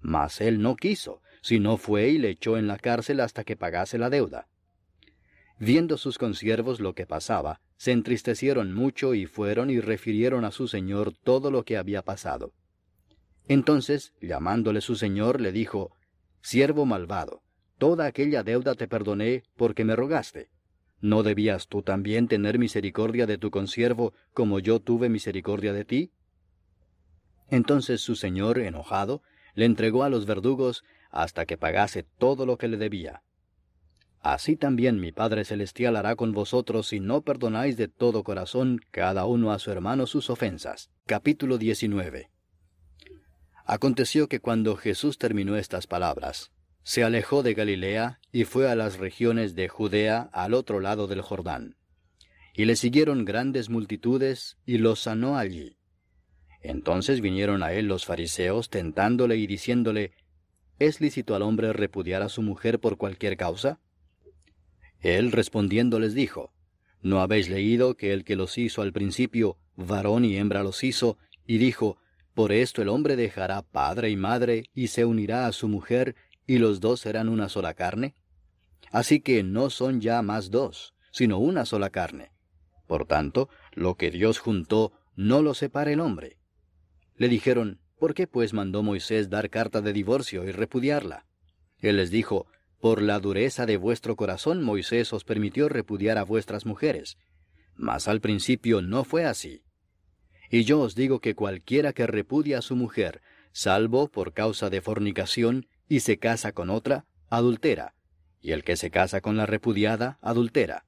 [0.00, 3.98] Mas él no quiso, sino fue y le echó en la cárcel hasta que pagase
[3.98, 4.48] la deuda.
[5.58, 10.68] Viendo sus consiervos lo que pasaba, se entristecieron mucho y fueron y refirieron a su
[10.68, 12.52] señor todo lo que había pasado.
[13.46, 15.96] Entonces, llamándole su señor, le dijo,
[16.40, 17.42] Siervo malvado,
[17.78, 20.50] toda aquella deuda te perdoné porque me rogaste
[21.00, 26.12] ¿No debías tú también tener misericordia de tu consiervo como yo tuve misericordia de ti?
[27.48, 29.22] Entonces su señor, enojado,
[29.54, 33.22] le entregó a los verdugos hasta que pagase todo lo que le debía.
[34.20, 39.24] Así también mi Padre Celestial hará con vosotros si no perdonáis de todo corazón cada
[39.24, 40.90] uno a su hermano sus ofensas.
[41.06, 42.30] Capítulo 19
[43.64, 46.52] Aconteció que cuando Jesús terminó estas palabras,
[46.82, 51.22] se alejó de Galilea y fue a las regiones de Judea al otro lado del
[51.22, 51.76] Jordán.
[52.54, 55.76] Y le siguieron grandes multitudes y los sanó allí.
[56.62, 60.12] Entonces vinieron a él los fariseos tentándole y diciéndole,
[60.78, 63.80] ¿Es lícito al hombre repudiar a su mujer por cualquier causa?
[65.00, 66.52] Él respondiendo les dijo,
[67.02, 71.18] ¿No habéis leído que el que los hizo al principio, varón y hembra los hizo,
[71.46, 71.98] y dijo,
[72.34, 76.14] Por esto el hombre dejará padre y madre, y se unirá a su mujer,
[76.46, 78.14] y los dos serán una sola carne?
[78.90, 82.32] Así que no son ya más dos, sino una sola carne.
[82.86, 86.39] Por tanto, lo que Dios juntó, no lo separe el hombre.
[87.20, 91.26] Le dijeron, ¿por qué pues mandó Moisés dar carta de divorcio y repudiarla?
[91.76, 92.46] Él les dijo,
[92.80, 97.18] por la dureza de vuestro corazón Moisés os permitió repudiar a vuestras mujeres.
[97.74, 99.64] Mas al principio no fue así.
[100.50, 103.20] Y yo os digo que cualquiera que repudia a su mujer,
[103.52, 107.92] salvo por causa de fornicación, y se casa con otra, adultera,
[108.40, 110.86] y el que se casa con la repudiada, adultera.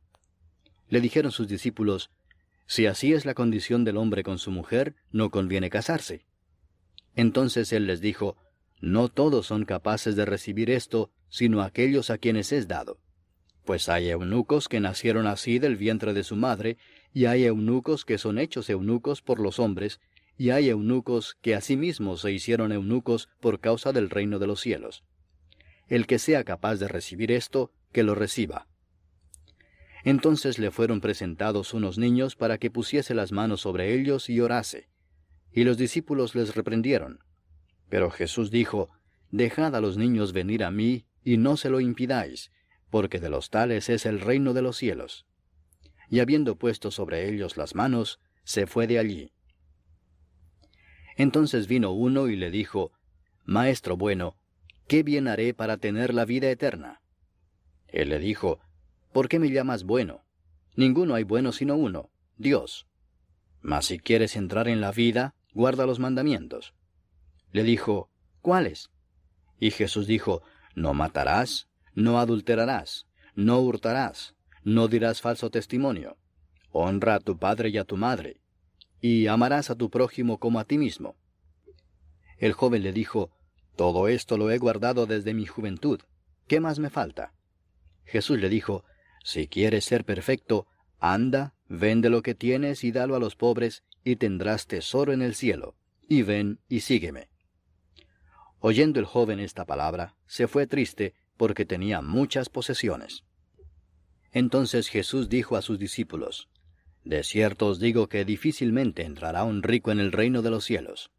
[0.89, 2.11] Le dijeron sus discípulos,
[2.73, 6.25] Si así es la condición del hombre con su mujer, no conviene casarse.
[7.15, 8.39] Entonces él les dijo,
[8.81, 12.99] No todos son capaces de recibir esto, sino aquellos a quienes es dado.
[13.67, 16.79] Pues hay eunucos que nacieron así del vientre de su madre,
[17.13, 20.01] y hay eunucos que son hechos eunucos por los hombres,
[20.39, 25.05] y hay eunucos que asimismo se hicieron eunucos por causa del reino de los cielos.
[25.89, 28.67] El que sea capaz de recibir esto, que lo reciba.
[30.05, 34.89] Entonces le fueron presentados unos niños para que pusiese las manos sobre ellos y orase.
[35.53, 37.21] Y los discípulos les reprendieron.
[37.89, 38.91] Pero Jesús dijo,
[39.31, 42.51] Dejad a los niños venir a mí y no se lo impidáis,
[42.91, 45.27] porque de los tales es el reino de los cielos.
[46.09, 49.33] Y habiendo puesto sobre ellos las manos, se fue de allí.
[51.17, 52.93] Entonces vino uno y le dijo,
[53.45, 54.37] Maestro bueno,
[54.89, 57.01] ¿qué bien haré para tener la vida eterna?
[57.89, 58.61] Él le dijo,
[59.13, 60.25] ¿por qué me llamas bueno?
[60.75, 62.87] Ninguno hay bueno sino uno, Dios.
[63.61, 66.75] Mas si quieres entrar en la vida, guarda los mandamientos.
[67.53, 68.11] Le dijo,
[68.41, 68.91] ¿cuáles?
[69.61, 70.43] Y Jesús dijo,
[70.75, 74.35] no matarás, no adulterarás, no hurtarás,
[74.65, 76.17] no dirás falso testimonio.
[76.71, 78.41] Honra a tu padre y a tu madre,
[79.01, 81.17] y amarás a tu prójimo como a ti mismo.
[82.39, 83.31] El joven le dijo,
[83.77, 86.01] Todo esto lo he guardado desde mi juventud.
[86.49, 87.35] ¿Qué más me falta?
[88.05, 88.85] Jesús le dijo,
[89.25, 90.67] Si quieres ser perfecto,
[90.99, 95.35] anda, vende lo que tienes y dalo a los pobres, y tendrás tesoro en el
[95.35, 95.77] cielo.
[96.09, 97.29] Y ven y sígueme.
[98.59, 103.25] Oyendo el joven esta palabra, se fue triste porque tenía muchas posesiones.
[104.31, 106.49] Entonces Jesús dijo a sus discípulos,
[107.05, 111.11] De cierto os digo que difícilmente entrará un rico en el reino de los cielos.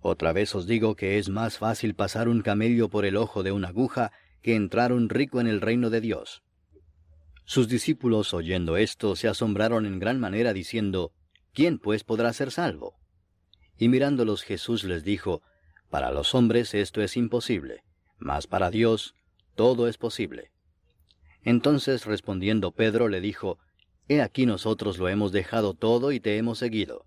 [0.00, 3.52] Otra vez os digo que es más fácil pasar un camello por el ojo de
[3.52, 4.12] una aguja
[4.42, 6.42] que entrar un rico en el reino de Dios.
[7.48, 11.12] Sus discípulos oyendo esto se asombraron en gran manera diciendo,
[11.54, 12.98] ¿quién pues podrá ser salvo?
[13.78, 15.40] Y mirándolos Jesús les dijo,
[15.88, 17.84] para los hombres esto es imposible,
[18.18, 19.14] mas para Dios
[19.54, 20.50] todo es posible.
[21.42, 23.58] Entonces respondiendo Pedro le dijo,
[24.08, 27.06] He aquí nosotros lo hemos dejado todo y te hemos seguido.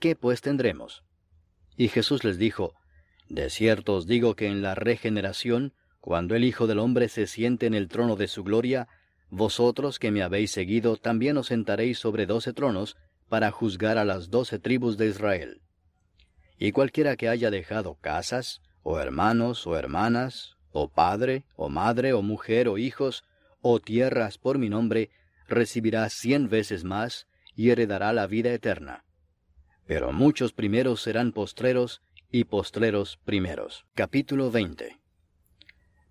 [0.00, 1.02] ¿Qué pues tendremos?
[1.78, 2.74] Y Jesús les dijo,
[3.30, 7.64] De cierto os digo que en la regeneración, cuando el Hijo del Hombre se siente
[7.64, 8.86] en el trono de su gloria,
[9.30, 12.96] vosotros que me habéis seguido también os sentaréis sobre doce tronos
[13.28, 15.60] para juzgar a las doce tribus de Israel.
[16.58, 22.22] Y cualquiera que haya dejado casas, o hermanos, o hermanas, o padre, o madre, o
[22.22, 23.24] mujer, o hijos,
[23.60, 25.10] o tierras por mi nombre,
[25.46, 29.04] recibirá cien veces más y heredará la vida eterna.
[29.86, 33.86] Pero muchos primeros serán postreros, y postreros primeros.
[33.94, 34.97] Capítulo 20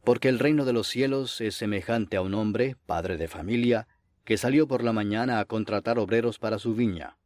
[0.07, 3.89] Porque el reino de los cielos es semejante a un hombre, padre de familia,
[4.23, 7.17] que salió por la mañana a contratar obreros para su viña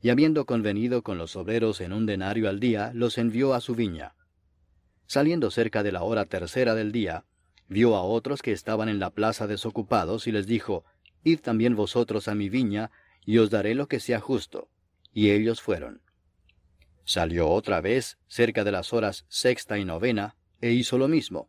[0.00, 3.74] y habiendo convenido con los obreros en un denario al día, los envió a su
[3.74, 4.14] viña.
[5.06, 7.24] Saliendo cerca de la hora tercera del día,
[7.68, 10.84] vio a otros que estaban en la plaza desocupados y les dijo,
[11.24, 12.92] Id también vosotros a mi viña,
[13.24, 14.68] y os daré lo que sea justo.
[15.14, 16.02] Y ellos fueron.
[17.04, 21.48] Salió otra vez, cerca de las horas sexta y novena, e hizo lo mismo.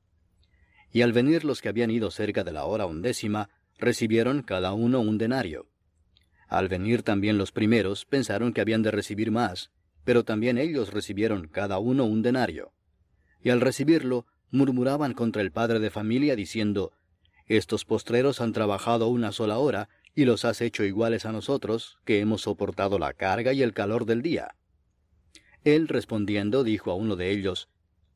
[0.91, 4.99] Y al venir los que habían ido cerca de la hora undécima, recibieron cada uno
[4.99, 5.67] un denario.
[6.47, 9.71] Al venir también los primeros, pensaron que habían de recibir más,
[10.03, 12.73] pero también ellos recibieron cada uno un denario.
[13.41, 16.91] Y al recibirlo, murmuraban contra el padre de familia, diciendo,
[17.47, 22.19] Estos postreros han trabajado una sola hora, y los has hecho iguales a nosotros, que
[22.19, 24.55] hemos soportado la carga y el calor del día.
[25.63, 27.69] Él respondiendo dijo a uno de ellos,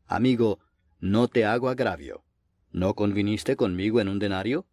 [0.07, 0.59] Amigo,
[0.99, 2.23] no te hago agravio.
[2.75, 4.67] ¿No conviniste conmigo en un denario?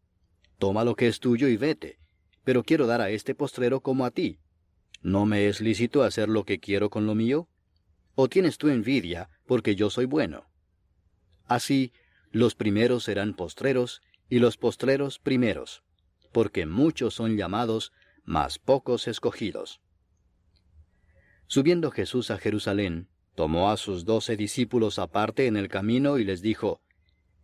[0.58, 2.00] Toma lo que es tuyo y vete,
[2.42, 4.40] pero quiero dar a este postrero como a ti.
[5.02, 7.48] ¿No me es lícito hacer lo que quiero con lo mío?
[8.16, 10.50] ¿O tienes tú envidia porque yo soy bueno?
[11.44, 11.92] Así,
[12.32, 15.84] los primeros serán postreros y los postreros primeros
[16.32, 17.92] porque muchos son llamados,
[18.24, 19.80] mas pocos escogidos.
[21.46, 23.06] Subiendo Jesús a Jerusalén,
[23.36, 26.80] tomó a sus doce discípulos aparte en el camino y les dijo,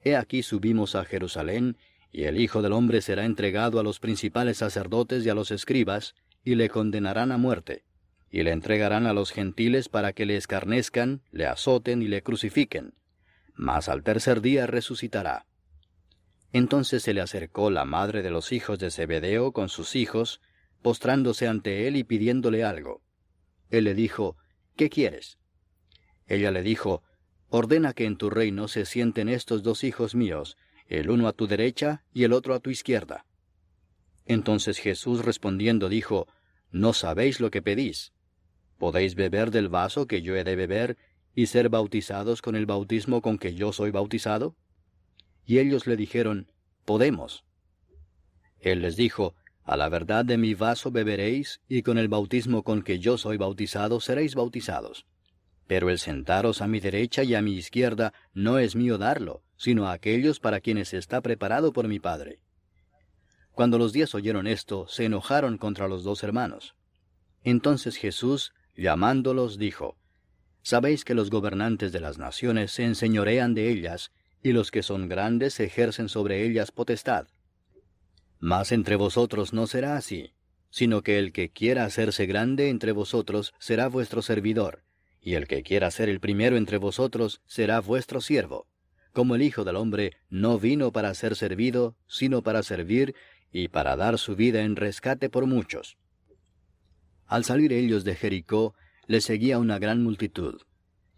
[0.03, 1.77] He aquí subimos a Jerusalén,
[2.11, 6.15] y el Hijo del Hombre será entregado a los principales sacerdotes y a los escribas,
[6.45, 7.85] y le condenarán a muerte,
[8.31, 12.95] y le entregarán a los gentiles para que le escarnezcan, le azoten y le crucifiquen.
[13.55, 15.47] Mas al tercer día resucitará.
[16.53, 20.41] Entonces se le acercó la madre de los hijos de Zebedeo con sus hijos,
[20.81, 23.03] postrándose ante él y pidiéndole algo.
[23.71, 24.37] Él le dijo,
[24.77, 25.39] ¿Qué quieres?
[26.27, 27.03] Ella le dijo,
[27.51, 31.47] Ordena que en tu reino se sienten estos dos hijos míos, el uno a tu
[31.47, 33.25] derecha y el otro a tu izquierda.
[34.27, 36.29] Entonces Jesús respondiendo dijo,
[36.71, 38.13] No sabéis lo que pedís.
[38.77, 40.99] ¿Podéis beber del vaso que yo he de beber
[41.35, 44.55] y ser bautizados con el bautismo con que yo soy bautizado?
[45.47, 46.53] Y ellos le dijeron,
[46.85, 47.45] Podemos.
[48.61, 49.35] Él les dijo,
[49.65, 53.39] A la verdad de mi vaso beberéis, y con el bautismo con que yo soy
[53.39, 55.07] bautizado seréis bautizados.
[55.69, 59.87] Pero el sentaros a mi derecha y a mi izquierda no es mío darlo, sino
[59.87, 62.41] a aquellos para quienes está preparado por mi Padre.
[63.53, 66.75] Cuando los diez oyeron esto, se enojaron contra los dos hermanos.
[67.45, 69.99] Entonces Jesús, llamándolos, dijo,
[70.63, 74.11] Sabéis que los gobernantes de las naciones se enseñorean de ellas,
[74.43, 77.27] y los que son grandes ejercen sobre ellas potestad.
[78.39, 80.33] Mas entre vosotros no será así,
[80.71, 84.83] sino que el que quiera hacerse grande entre vosotros será vuestro servidor,
[85.29, 88.67] y el que quiera ser el primero entre vosotros será vuestro siervo,
[89.13, 93.15] como el Hijo del Hombre no vino para ser servido, sino para servir
[93.53, 95.99] y para dar su vida en rescate por muchos.
[97.27, 98.75] Al salir ellos de Jericó,
[99.07, 100.63] le seguía una gran multitud,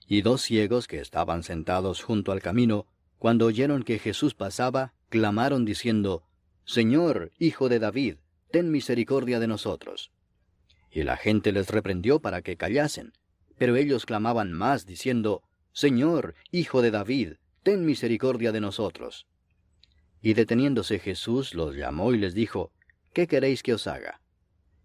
[0.09, 5.65] y dos ciegos que estaban sentados junto al camino cuando oyeron que Jesús pasaba, clamaron
[5.65, 6.25] diciendo,
[6.65, 8.17] Señor, Hijo de David,
[8.51, 10.11] ten misericordia de nosotros.
[10.91, 13.13] Y la gente les reprendió para que callasen,
[13.61, 15.43] pero ellos clamaban más diciendo,
[15.75, 19.27] Señor, Hijo de David, ten misericordia de nosotros.
[20.23, 22.73] Y deteniéndose Jesús los llamó y les dijo,
[23.13, 24.23] ¿Qué queréis que os haga?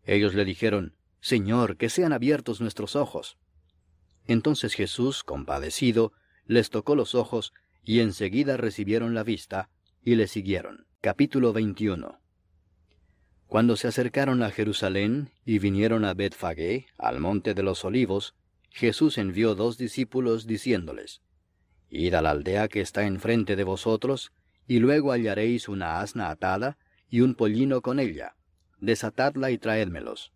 [0.04, 3.38] Ellos le dijeron, Señor, que sean abiertos nuestros ojos.
[4.28, 6.12] Entonces Jesús, compadecido,
[6.46, 9.70] les tocó los ojos, y enseguida recibieron la vista,
[10.04, 10.86] y le siguieron.
[11.00, 12.20] Capítulo 21
[13.48, 18.36] Cuando se acercaron a Jerusalén y vinieron a Betfagé, al monte de los olivos,
[18.76, 21.22] Jesús envió dos discípulos diciéndoles,
[21.90, 24.34] Id a la aldea que está enfrente de vosotros,
[24.68, 26.78] y luego hallaréis una asna atada
[27.10, 28.36] y un pollino con ella.
[28.82, 30.34] Desatadla y traédmelos.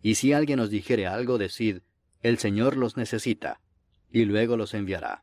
[0.00, 1.80] Y si alguien os dijere algo, decid,
[2.22, 3.60] el Señor los necesita,
[4.10, 5.22] y luego los enviará.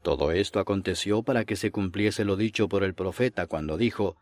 [0.00, 4.16] Todo esto aconteció para que se cumpliese lo dicho por el profeta cuando dijo,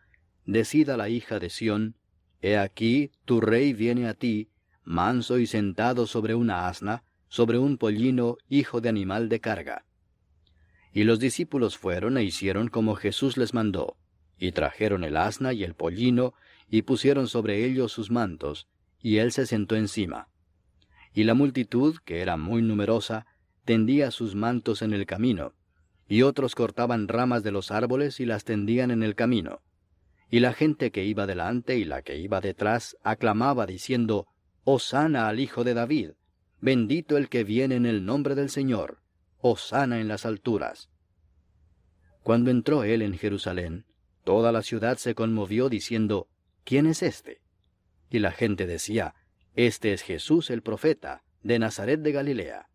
[0.44, 1.94] Decida la hija de Sión,
[2.42, 4.48] He aquí, tu rey viene a ti,
[4.82, 9.84] manso y sentado sobre una asna, sobre un pollino, hijo de animal de carga.
[10.92, 13.96] Y los discípulos fueron e hicieron como Jesús les mandó,
[14.38, 16.34] y trajeron el asna y el pollino,
[16.70, 18.68] y pusieron sobre ellos sus mantos,
[19.00, 20.28] y él se sentó encima.
[21.12, 23.26] Y la multitud, que era muy numerosa,
[23.64, 25.54] tendía sus mantos en el camino,
[26.08, 29.60] y otros cortaban ramas de los árboles y las tendían en el camino.
[30.30, 34.26] Y la gente que iba delante y la que iba detrás aclamaba diciendo,
[34.64, 36.10] Hosana al Hijo de David,
[36.60, 39.00] bendito el que viene en el nombre del Señor,
[39.38, 40.90] Hosana en las alturas.
[42.22, 43.86] Cuando entró él en Jerusalén,
[44.24, 46.28] toda la ciudad se conmovió diciendo,
[46.64, 47.40] ¿quién es este?
[48.10, 49.14] Y la gente decía,
[49.54, 52.68] Este es Jesús el profeta, de Nazaret de Galilea.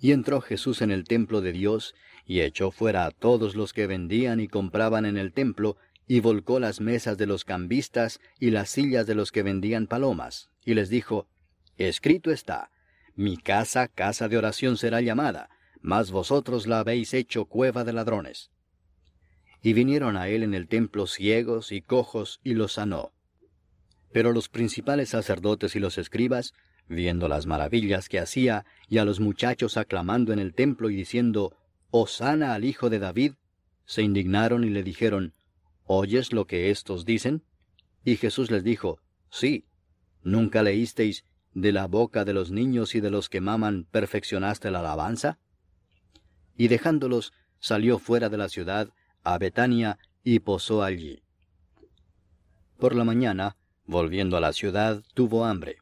[0.00, 1.94] Y entró Jesús en el templo de Dios,
[2.24, 5.76] y echó fuera a todos los que vendían y compraban en el templo,
[6.08, 10.50] y volcó las mesas de los cambistas y las sillas de los que vendían palomas,
[10.64, 11.28] y les dijo,
[11.78, 12.70] Escrito está,
[13.14, 15.50] mi casa, casa de oración será llamada,
[15.80, 18.50] mas vosotros la habéis hecho cueva de ladrones.
[19.62, 23.12] Y vinieron a él en el templo ciegos y cojos, y los sanó.
[24.12, 26.54] Pero los principales sacerdotes y los escribas,
[26.88, 31.56] viendo las maravillas que hacía, y a los muchachos aclamando en el templo y diciendo,
[31.90, 33.32] Hosana al Hijo de David,
[33.84, 35.32] se indignaron y le dijeron,
[35.84, 37.42] ¿Oyes lo que éstos dicen?
[38.04, 39.00] Y Jesús les dijo,
[39.30, 39.66] Sí.
[40.24, 41.24] ¿Nunca leísteis,
[41.54, 45.38] de la boca de los niños y de los que maman perfeccionaste la alabanza?
[46.56, 48.90] Y dejándolos, salió fuera de la ciudad,
[49.22, 51.22] a Betania, y posó allí.
[52.78, 53.56] Por la mañana,
[53.86, 55.78] volviendo a la ciudad, tuvo hambre.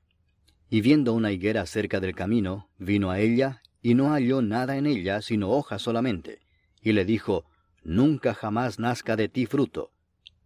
[0.69, 4.87] Y viendo una higuera cerca del camino, vino a ella, y no halló nada en
[4.87, 6.41] ella, sino hojas solamente.
[6.83, 7.47] Y le dijo,
[7.83, 9.93] Nunca jamás nazca de ti fruto.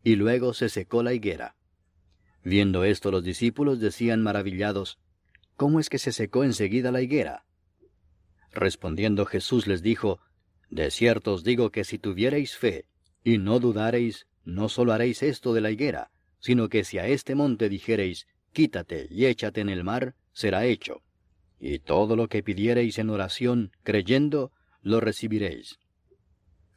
[0.02, 1.56] Y luego se secó la higuera.
[2.44, 4.98] Viendo esto los discípulos decían maravillados,
[5.56, 7.44] ¿Cómo es que se secó enseguida la higuera?
[8.52, 10.20] Respondiendo Jesús les dijo,
[10.70, 12.86] De cierto os digo que si tuviereis fe,
[13.22, 16.10] y no dudareis, no solo haréis esto de la higuera,
[16.40, 21.02] sino que si a este monte dijereis, Quítate y échate en el mar, será hecho.
[21.58, 25.80] Y todo lo que pidiereis en oración, creyendo, lo recibiréis.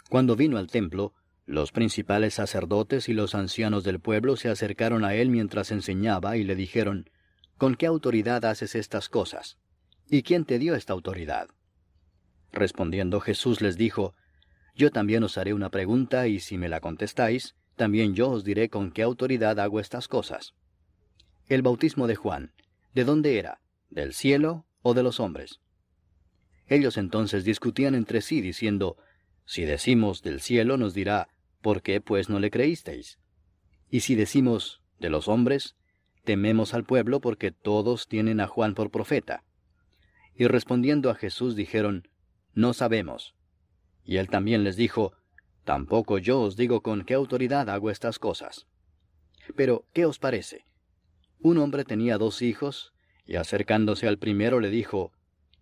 [0.09, 1.13] Cuando vino al templo,
[1.45, 6.43] los principales sacerdotes y los ancianos del pueblo se acercaron a él mientras enseñaba y
[6.43, 7.09] le dijeron,
[7.57, 9.57] ¿Con qué autoridad haces estas cosas?
[10.07, 11.49] ¿Y quién te dio esta autoridad?
[12.51, 14.13] Respondiendo Jesús les dijo,
[14.75, 18.69] Yo también os haré una pregunta, y si me la contestáis, también yo os diré
[18.69, 20.53] con qué autoridad hago estas cosas.
[21.49, 22.53] El bautismo de Juan,
[22.93, 23.59] ¿de dónde era?
[23.89, 25.59] ¿Del cielo o de los hombres?
[26.67, 28.97] Ellos entonces discutían entre sí, diciendo,
[29.45, 31.29] Si decimos del cielo, nos dirá,
[31.61, 33.17] ¿por qué pues no le creísteis?
[33.89, 35.75] Y si decimos de los hombres,
[36.27, 39.45] tememos al pueblo porque todos tienen a Juan por profeta.
[40.35, 42.09] Y respondiendo a Jesús dijeron,
[42.53, 43.33] No sabemos.
[44.03, 45.13] Y él también les dijo,
[45.63, 48.67] Tampoco yo os digo con qué autoridad hago estas cosas.
[49.55, 50.65] Pero, ¿qué os parece?
[51.39, 52.91] Un hombre tenía dos hijos,
[53.25, 55.13] y acercándose al primero le dijo,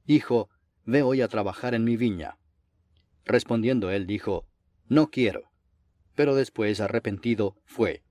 [0.07, 0.49] Hijo,
[0.83, 2.39] ve hoy a trabajar en mi viña.
[3.23, 4.47] Respondiendo él dijo,
[4.87, 5.51] No quiero.
[6.15, 8.04] Pero después, arrepentido, fue.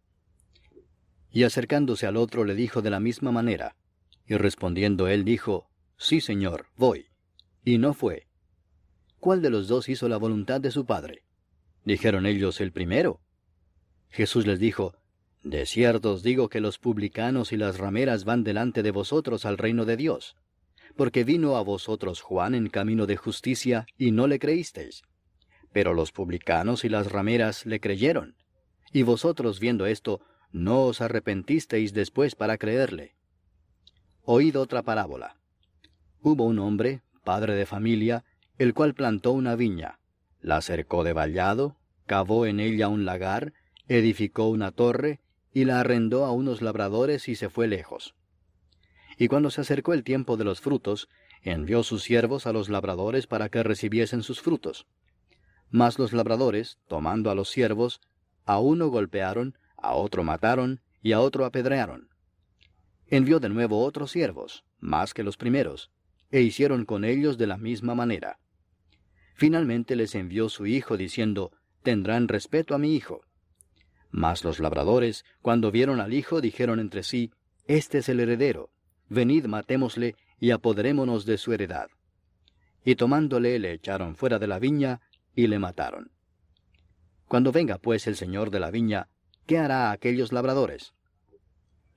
[1.34, 3.74] Y acercándose al otro le dijo de la misma manera.
[4.24, 7.06] Y respondiendo él dijo, Sí, Señor, voy.
[7.64, 8.28] Y no fue.
[9.18, 11.24] ¿Cuál de los dos hizo la voluntad de su padre?
[11.84, 13.20] Dijeron ellos el primero.
[14.10, 14.94] Jesús les dijo,
[15.42, 19.58] De cierto os digo que los publicanos y las rameras van delante de vosotros al
[19.58, 20.36] reino de Dios,
[20.94, 25.02] porque vino a vosotros Juan en camino de justicia y no le creísteis.
[25.72, 28.36] Pero los publicanos y las rameras le creyeron.
[28.92, 30.20] Y vosotros viendo esto,
[30.54, 33.16] no os arrepentisteis después para creerle.
[34.22, 35.36] Oíd otra parábola.
[36.22, 38.24] Hubo un hombre, padre de familia,
[38.56, 39.98] el cual plantó una viña,
[40.40, 41.76] la cercó de vallado,
[42.06, 43.52] cavó en ella un lagar,
[43.88, 45.20] edificó una torre,
[45.52, 48.14] y la arrendó a unos labradores y se fue lejos.
[49.18, 51.08] Y cuando se acercó el tiempo de los frutos,
[51.42, 54.86] envió sus siervos a los labradores para que recibiesen sus frutos.
[55.68, 58.00] Mas los labradores, tomando a los siervos,
[58.44, 62.08] a uno golpearon, a otro mataron y a otro apedrearon.
[63.06, 65.90] Envió de nuevo otros siervos, más que los primeros,
[66.30, 68.38] e hicieron con ellos de la misma manera.
[69.34, 71.52] Finalmente les envió su hijo diciendo,
[71.82, 73.20] Tendrán respeto a mi hijo.
[74.10, 77.30] Mas los labradores, cuando vieron al hijo, dijeron entre sí,
[77.66, 78.70] Este es el heredero,
[79.08, 81.88] venid matémosle y apoderémonos de su heredad.
[82.84, 85.00] Y tomándole le echaron fuera de la viña
[85.34, 86.12] y le mataron.
[87.26, 89.08] Cuando venga pues el señor de la viña,
[89.46, 90.94] ¿qué hará a aquellos labradores?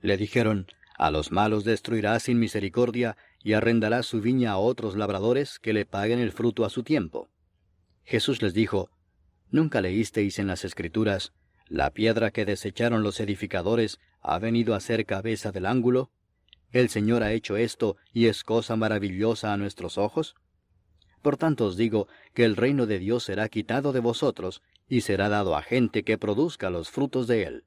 [0.00, 0.66] Le dijeron,
[0.96, 5.86] A los malos destruirá sin misericordia y arrendará su viña a otros labradores que le
[5.86, 7.28] paguen el fruto a su tiempo.
[8.04, 8.90] Jesús les dijo,
[9.50, 11.32] ¿Nunca leísteis en las Escrituras,
[11.66, 16.10] la piedra que desecharon los edificadores ha venido a ser cabeza del ángulo?
[16.70, 20.34] ¿El Señor ha hecho esto y es cosa maravillosa a nuestros ojos?
[21.22, 25.28] Por tanto os digo que el reino de Dios será quitado de vosotros y será
[25.28, 27.64] dado a gente que produzca los frutos de él.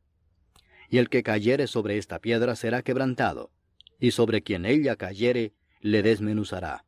[0.89, 3.51] Y el que cayere sobre esta piedra será quebrantado,
[3.99, 6.85] y sobre quien ella cayere le desmenuzará.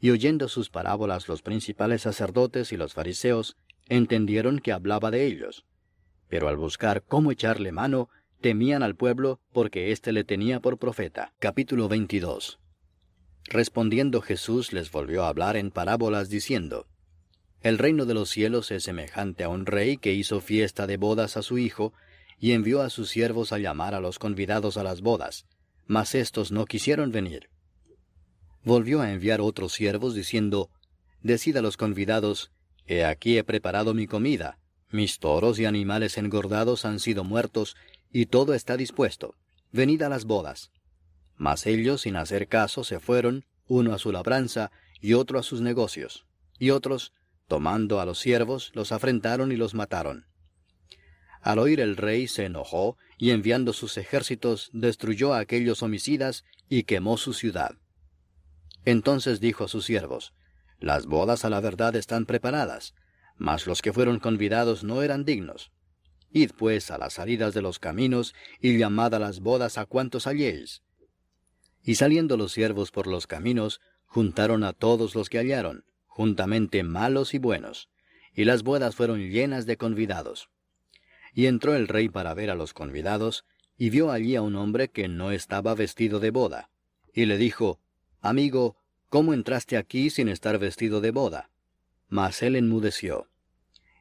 [0.00, 3.56] Y oyendo sus parábolas los principales sacerdotes y los fariseos
[3.88, 5.66] entendieron que hablaba de ellos,
[6.28, 8.08] pero al buscar cómo echarle mano,
[8.40, 11.34] temían al pueblo porque éste le tenía por profeta.
[11.38, 12.59] Capítulo 22
[13.50, 16.86] Respondiendo Jesús les volvió a hablar en parábolas diciendo,
[17.62, 21.36] El reino de los cielos es semejante a un rey que hizo fiesta de bodas
[21.36, 21.92] a su hijo,
[22.38, 25.46] y envió a sus siervos a llamar a los convidados a las bodas,
[25.88, 27.50] mas éstos no quisieron venir.
[28.62, 30.70] Volvió a enviar otros siervos diciendo,
[31.20, 32.52] Decid a los convidados,
[32.86, 34.58] He aquí he preparado mi comida,
[34.90, 37.76] mis toros y animales engordados han sido muertos,
[38.12, 39.34] y todo está dispuesto.
[39.72, 40.70] Venid a las bodas.
[41.40, 45.62] Mas ellos, sin hacer caso, se fueron, uno a su labranza y otro a sus
[45.62, 46.26] negocios.
[46.58, 47.14] Y otros,
[47.48, 50.26] tomando a los siervos, los afrentaron y los mataron.
[51.40, 56.82] Al oír el rey se enojó, y enviando sus ejércitos destruyó a aquellos homicidas y
[56.82, 57.70] quemó su ciudad.
[58.84, 60.34] Entonces dijo a sus siervos,
[60.78, 62.94] Las bodas a la verdad están preparadas,
[63.38, 65.72] mas los que fueron convidados no eran dignos.
[66.32, 70.26] Id pues a las salidas de los caminos, y llamad a las bodas a cuantos
[70.26, 70.82] halléis.
[71.82, 77.32] Y saliendo los siervos por los caminos, juntaron a todos los que hallaron, juntamente malos
[77.34, 77.88] y buenos,
[78.34, 80.50] y las bodas fueron llenas de convidados.
[81.32, 83.44] Y entró el rey para ver a los convidados,
[83.76, 86.70] y vio allí a un hombre que no estaba vestido de boda,
[87.14, 87.80] y le dijo,
[88.20, 88.76] Amigo,
[89.08, 91.50] ¿cómo entraste aquí sin estar vestido de boda?
[92.08, 93.28] Mas él enmudeció.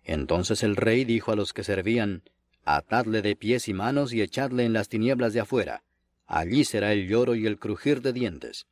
[0.03, 2.23] Entonces el rey dijo a los que servían,
[2.65, 5.83] Atadle de pies y manos y echadle en las tinieblas de afuera,
[6.29, 8.67] allí será el lloro y el crujir de dientes,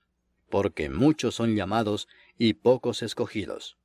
[0.50, 2.08] porque muchos son llamados
[2.38, 3.78] y pocos escogidos.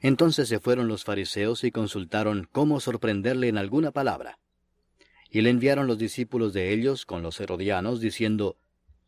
[0.00, 4.38] Entonces se fueron los fariseos y consultaron cómo sorprenderle en alguna palabra.
[5.30, 8.56] Y le enviaron los discípulos de ellos con los herodianos, diciendo,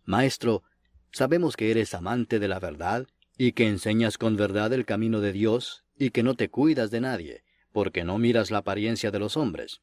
[0.05, 0.62] Maestro,
[1.10, 5.32] sabemos que eres amante de la verdad, y que enseñas con verdad el camino de
[5.32, 7.43] Dios, y que no te cuidas de nadie,
[7.73, 9.81] porque no miras la apariencia de los hombres.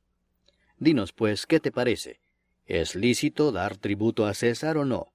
[0.78, 2.22] Dinos, pues, ¿qué te parece?
[2.70, 5.12] ¿Es lícito dar tributo a César o no?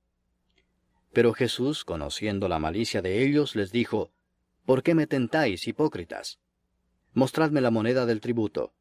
[1.13, 4.11] Pero Jesús, conociendo la malicia de ellos, les dijo,
[4.67, 6.41] ¿Por qué me tentáis, hipócritas?
[7.13, 8.75] Mostradme la moneda del tributo.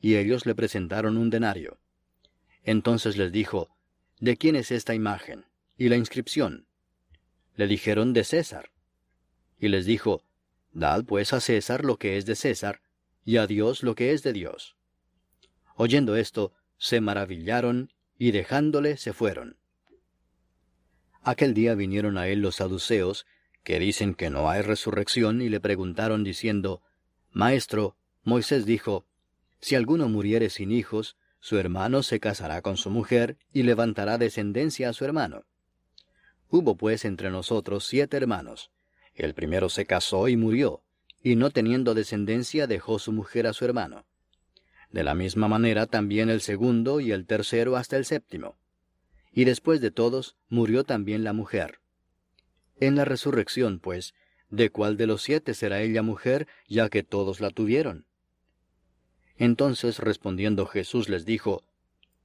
[0.00, 1.78] Y ellos le presentaron un denario.
[2.64, 3.68] Entonces les dijo,
[4.18, 5.44] ¿De quién es esta imagen?
[5.76, 6.66] ¿Y la inscripción?
[7.54, 8.70] Le dijeron, de César.
[9.58, 10.24] Y les dijo,
[10.72, 12.80] Dad pues a César lo que es de César,
[13.26, 14.74] y a Dios lo que es de Dios.
[15.74, 19.56] Oyendo esto, se maravillaron y dejándole se fueron.
[21.22, 23.26] Aquel día vinieron a él los saduceos,
[23.64, 26.82] que dicen que no hay resurrección, y le preguntaron diciendo,
[27.32, 29.06] Maestro, Moisés dijo,
[29.60, 34.88] Si alguno muriere sin hijos, su hermano se casará con su mujer y levantará descendencia
[34.88, 35.44] a su hermano.
[36.48, 38.70] Hubo pues entre nosotros siete hermanos.
[39.14, 40.82] El primero se casó y murió,
[41.22, 44.06] y no teniendo descendencia dejó su mujer a su hermano.
[44.96, 48.56] De la misma manera también el segundo y el tercero hasta el séptimo.
[49.30, 51.80] Y después de todos murió también la mujer.
[52.80, 54.14] En la resurrección, pues,
[54.48, 58.06] ¿de cuál de los siete será ella mujer, ya que todos la tuvieron?
[59.36, 61.62] Entonces respondiendo Jesús les dijo,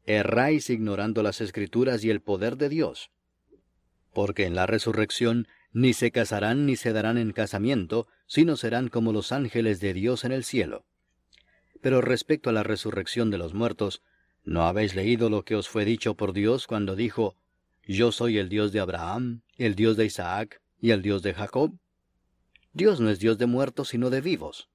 [0.06, 3.12] Erráis ignorando las escrituras y el poder de Dios.
[4.14, 9.12] Porque en la resurrección ni se casarán ni se darán en casamiento, sino serán como
[9.12, 10.86] los ángeles de Dios en el cielo.
[11.82, 14.02] Pero respecto a la resurrección de los muertos,
[14.44, 17.36] ¿no habéis leído lo que os fue dicho por Dios cuando dijo,
[17.84, 21.74] Yo soy el Dios de Abraham, el Dios de Isaac y el Dios de Jacob?
[22.74, 24.70] Dios no es Dios de muertos, sino de vivos.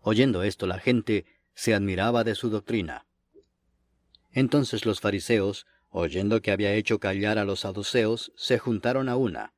[0.00, 3.06] Oyendo esto la gente se admiraba de su doctrina.
[4.32, 9.52] Entonces los fariseos, oyendo que había hecho callar a los saduceos, se juntaron a una,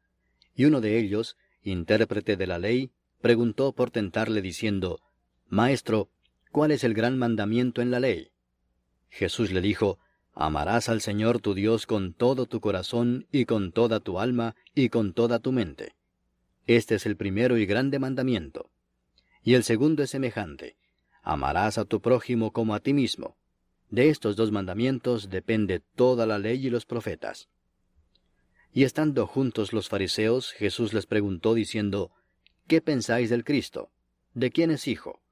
[0.55, 2.91] y uno de ellos, intérprete de la ley,
[3.21, 5.01] preguntó por tentarle diciendo,
[5.47, 6.11] Maestro,
[6.53, 8.29] ¿Cuál es el gran mandamiento en la ley?
[9.09, 9.99] Jesús le dijo,
[10.35, 14.91] Amarás al Señor tu Dios con todo tu corazón y con toda tu alma y
[14.91, 15.95] con toda tu mente.
[16.67, 18.71] Este es el primero y grande mandamiento.
[19.43, 20.77] Y el segundo es semejante.
[21.23, 23.39] Amarás a tu prójimo como a ti mismo.
[23.89, 27.49] De estos dos mandamientos depende toda la ley y los profetas.
[28.75, 32.11] Y estando juntos los fariseos, Jesús les preguntó diciendo,
[32.67, 33.91] ¿Qué pensáis del Cristo?
[34.35, 35.23] ¿De quién es hijo?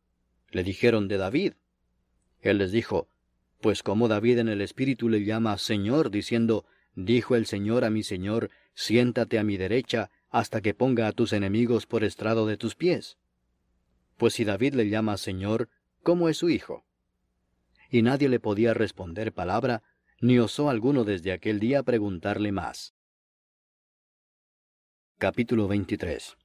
[0.51, 1.53] Le dijeron de David.
[2.41, 3.09] Él les dijo,
[3.61, 6.65] Pues como David en el Espíritu le llama Señor, diciendo,
[6.95, 11.33] Dijo el Señor a mi Señor, siéntate a mi derecha, hasta que ponga a tus
[11.33, 13.17] enemigos por estrado de tus pies.
[14.17, 15.69] Pues si David le llama Señor,
[16.03, 16.85] ¿cómo es su hijo?
[17.91, 19.83] Y nadie le podía responder palabra,
[20.21, 22.95] ni osó alguno desde aquel día preguntarle más.
[25.19, 26.40] Capítulo 23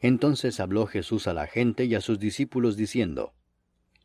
[0.00, 3.32] entonces habló Jesús a la gente y a sus discípulos diciendo,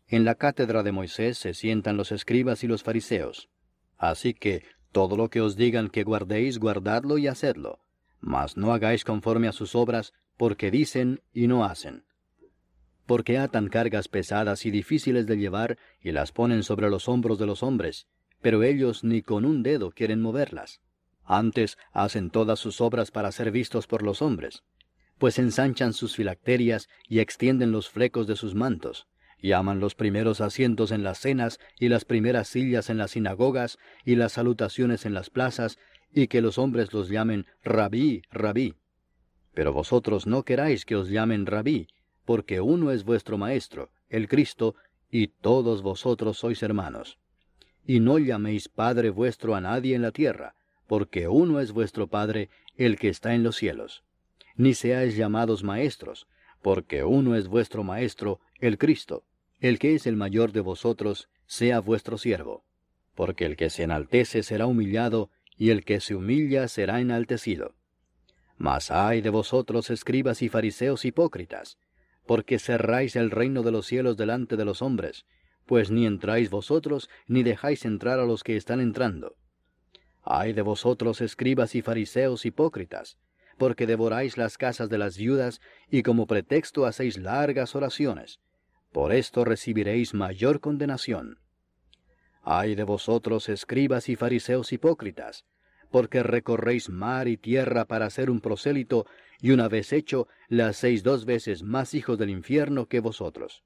[0.07, 3.49] En la cátedra de Moisés se sientan los escribas y los fariseos.
[3.97, 7.79] Así que todo lo que os digan que guardéis, guardadlo y hacedlo.
[8.19, 12.03] Mas no hagáis conforme a sus obras, porque dicen y no hacen.
[13.05, 17.45] Porque atan cargas pesadas y difíciles de llevar y las ponen sobre los hombros de
[17.45, 18.07] los hombres,
[18.41, 20.81] pero ellos ni con un dedo quieren moverlas.
[21.23, 24.63] Antes hacen todas sus obras para ser vistos por los hombres,
[25.21, 29.07] pues ensanchan sus filacterias y extienden los flecos de sus mantos
[29.37, 33.77] y aman los primeros asientos en las cenas y las primeras sillas en las sinagogas
[34.03, 35.77] y las salutaciones en las plazas,
[36.11, 38.73] y que los hombres los llamen rabí, rabí.
[39.53, 41.85] Pero vosotros no queráis que os llamen rabí,
[42.25, 44.73] porque uno es vuestro Maestro, el Cristo,
[45.11, 47.19] y todos vosotros sois hermanos.
[47.85, 50.55] Y no llaméis Padre vuestro a nadie en la tierra,
[50.87, 54.03] porque uno es vuestro Padre, el que está en los cielos.
[54.55, 56.27] Ni seáis llamados maestros,
[56.61, 59.23] porque uno es vuestro Maestro, el Cristo.
[59.59, 62.63] El que es el mayor de vosotros, sea vuestro siervo.
[63.15, 67.75] Porque el que se enaltece será humillado, y el que se humilla será enaltecido.
[68.57, 71.77] Mas ay de vosotros, escribas y fariseos hipócritas,
[72.25, 75.25] porque cerráis el reino de los cielos delante de los hombres,
[75.65, 79.35] pues ni entráis vosotros, ni dejáis entrar a los que están entrando.
[80.23, 83.17] Ay de vosotros, escribas y fariseos hipócritas,
[83.61, 88.39] porque devoráis las casas de las viudas, y como pretexto hacéis largas oraciones
[88.91, 91.39] por esto recibiréis mayor condenación.
[92.43, 95.45] Ay de vosotros, escribas y fariseos hipócritas,
[95.91, 99.05] porque recorréis mar y tierra para ser un prosélito,
[99.39, 103.63] y una vez hecho, le hacéis dos veces más hijos del infierno que vosotros.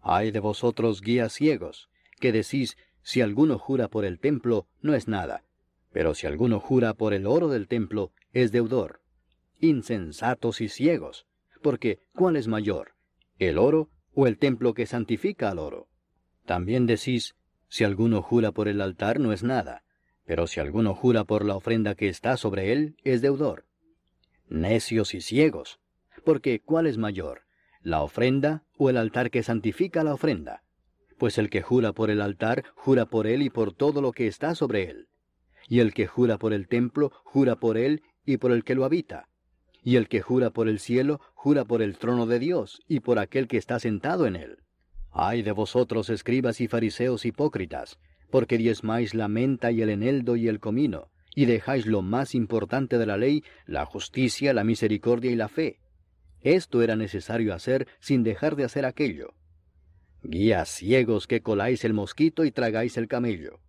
[0.00, 5.06] Ay de vosotros, guías ciegos, que decís, si alguno jura por el templo, no es
[5.06, 5.44] nada,
[5.92, 9.00] pero si alguno jura por el oro del templo, es deudor.
[9.58, 11.26] Insensatos y ciegos,
[11.62, 12.94] porque ¿cuál es mayor?
[13.40, 15.88] el oro o el templo que santifica al oro.
[16.44, 17.36] También decís,
[17.68, 19.82] si alguno jura por el altar no es nada,
[20.26, 23.64] pero si alguno jura por la ofrenda que está sobre él, es deudor.
[24.48, 25.80] Necios y ciegos,
[26.24, 27.42] porque ¿cuál es mayor,
[27.82, 30.62] la ofrenda o el altar que santifica la ofrenda?
[31.18, 34.26] Pues el que jura por el altar, jura por él y por todo lo que
[34.26, 35.08] está sobre él.
[35.68, 38.84] Y el que jura por el templo, jura por él y por el que lo
[38.84, 39.28] habita.
[39.82, 43.18] Y el que jura por el cielo, jura por el trono de Dios y por
[43.18, 44.58] aquel que está sentado en él.
[45.10, 47.98] Ay de vosotros, escribas y fariseos hipócritas,
[48.30, 52.98] porque diezmáis la menta y el eneldo y el comino, y dejáis lo más importante
[52.98, 55.80] de la ley, la justicia, la misericordia y la fe.
[56.40, 59.34] Esto era necesario hacer sin dejar de hacer aquello.
[60.22, 63.60] Guías ciegos que coláis el mosquito y tragáis el camello.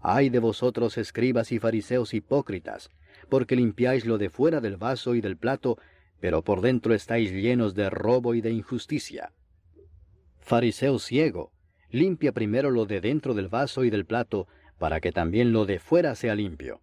[0.00, 2.90] Ay de vosotros, escribas y fariseos hipócritas,
[3.24, 5.78] porque limpiáis lo de fuera del vaso y del plato,
[6.20, 9.32] pero por dentro estáis llenos de robo y de injusticia.
[10.40, 11.52] Fariseo ciego,
[11.90, 14.46] limpia primero lo de dentro del vaso y del plato,
[14.78, 16.80] para que también lo de fuera sea limpio.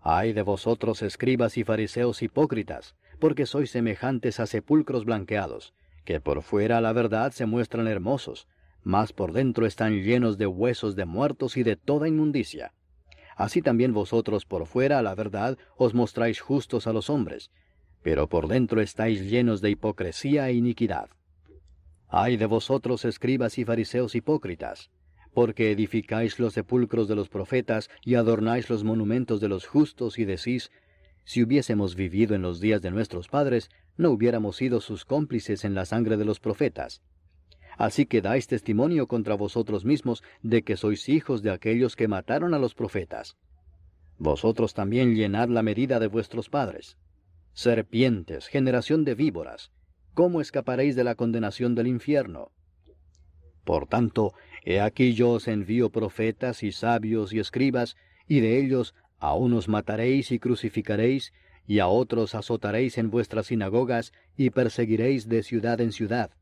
[0.00, 6.42] Ay de vosotros, escribas y fariseos hipócritas, porque sois semejantes a sepulcros blanqueados, que por
[6.42, 8.48] fuera la verdad se muestran hermosos,
[8.82, 12.72] mas por dentro están llenos de huesos de muertos y de toda inmundicia
[13.38, 17.50] así también vosotros por fuera, la verdad, os mostráis justos a los hombres,
[18.02, 21.08] pero por dentro estáis llenos de hipocresía e iniquidad.
[22.08, 24.90] Ay de vosotros, escribas y fariseos hipócritas,
[25.32, 30.24] porque edificáis los sepulcros de los profetas y adornáis los monumentos de los justos y
[30.24, 30.72] decís,
[31.24, 35.74] si hubiésemos vivido en los días de nuestros padres, no hubiéramos sido sus cómplices en
[35.74, 37.02] la sangre de los profetas.
[37.78, 42.52] Así que dais testimonio contra vosotros mismos de que sois hijos de aquellos que mataron
[42.52, 43.36] a los profetas.
[44.18, 46.98] Vosotros también llenad la medida de vuestros padres.
[47.52, 49.70] Serpientes, generación de víboras,
[50.12, 52.50] ¿cómo escaparéis de la condenación del infierno?
[53.62, 54.32] Por tanto,
[54.64, 57.96] he aquí yo os envío profetas y sabios y escribas,
[58.26, 61.32] y de ellos a unos mataréis y crucificaréis,
[61.64, 66.32] y a otros azotaréis en vuestras sinagogas, y perseguiréis de ciudad en ciudad,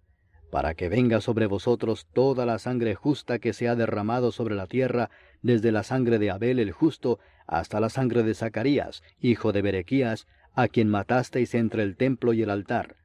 [0.50, 4.66] para que venga sobre vosotros toda la sangre justa que se ha derramado sobre la
[4.66, 5.10] tierra,
[5.42, 10.26] desde la sangre de Abel el justo hasta la sangre de Zacarías, hijo de Berequías,
[10.54, 12.96] a quien matasteis entre el templo y el altar.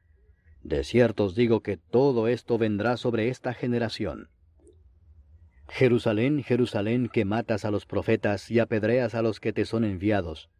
[0.62, 4.28] De cierto os digo que todo esto vendrá sobre esta generación.
[5.68, 10.50] Jerusalén, Jerusalén, que matas a los profetas y apedreas a los que te son enviados.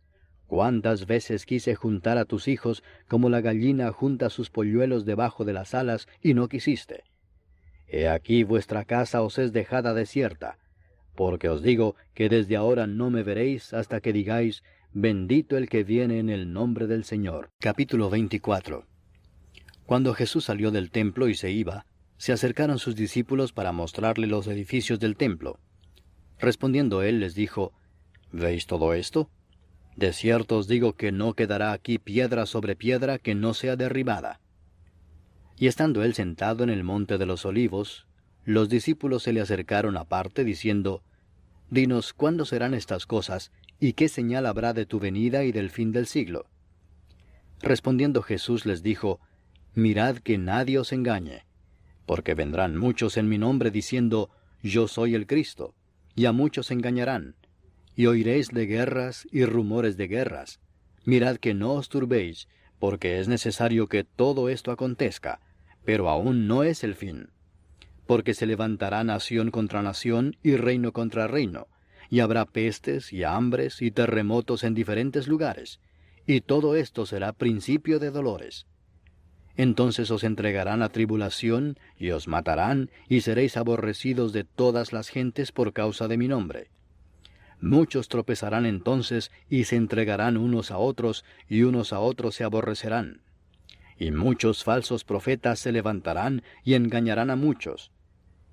[0.52, 5.54] Cuántas veces quise juntar a tus hijos como la gallina junta sus polluelos debajo de
[5.54, 7.04] las alas, y no quisiste.
[7.88, 10.58] He aquí vuestra casa os es dejada desierta,
[11.14, 14.62] porque os digo que desde ahora no me veréis hasta que digáis,
[14.92, 17.48] bendito el que viene en el nombre del Señor.
[17.58, 18.84] Capítulo 24
[19.86, 21.86] Cuando Jesús salió del templo y se iba,
[22.18, 25.60] se acercaron sus discípulos para mostrarle los edificios del templo.
[26.38, 27.72] Respondiendo él les dijo,
[28.32, 29.30] ¿Veis todo esto?
[29.96, 34.40] De cierto os digo que no quedará aquí piedra sobre piedra que no sea derribada.
[35.58, 38.06] Y estando él sentado en el monte de los olivos,
[38.44, 41.02] los discípulos se le acercaron aparte, diciendo,
[41.70, 45.92] Dinos cuándo serán estas cosas, y qué señal habrá de tu venida y del fin
[45.92, 46.46] del siglo.
[47.60, 49.20] Respondiendo Jesús les dijo,
[49.74, 51.44] Mirad que nadie os engañe,
[52.06, 54.30] porque vendrán muchos en mi nombre diciendo,
[54.62, 55.74] Yo soy el Cristo,
[56.14, 57.36] y a muchos engañarán,
[57.96, 60.60] y oiréis de guerras y rumores de guerras.
[61.04, 62.48] Mirad que no os turbéis,
[62.78, 65.40] porque es necesario que todo esto acontezca,
[65.84, 67.30] pero aún no es el fin.
[68.06, 71.68] Porque se levantará nación contra nación y reino contra reino,
[72.10, 75.80] y habrá pestes y hambres y terremotos en diferentes lugares,
[76.26, 78.66] y todo esto será principio de dolores.
[79.56, 85.52] Entonces os entregarán a tribulación, y os matarán, y seréis aborrecidos de todas las gentes
[85.52, 86.70] por causa de mi nombre.
[87.62, 93.22] Muchos tropezarán entonces, y se entregarán unos a otros, y unos a otros se aborrecerán.
[93.96, 97.92] Y muchos falsos profetas se levantarán y engañarán a muchos.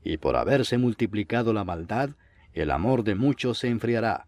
[0.04, 2.12] Y por haberse multiplicado la maldad,
[2.54, 4.28] el amor de muchos se enfriará.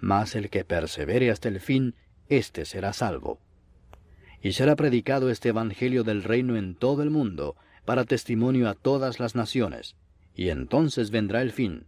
[0.00, 1.96] Mas el que persevere hasta el fin,
[2.28, 3.40] éste será salvo.
[4.40, 9.18] Y será predicado este Evangelio del reino en todo el mundo, para testimonio a todas
[9.18, 9.96] las naciones,
[10.36, 11.86] y entonces vendrá el fin.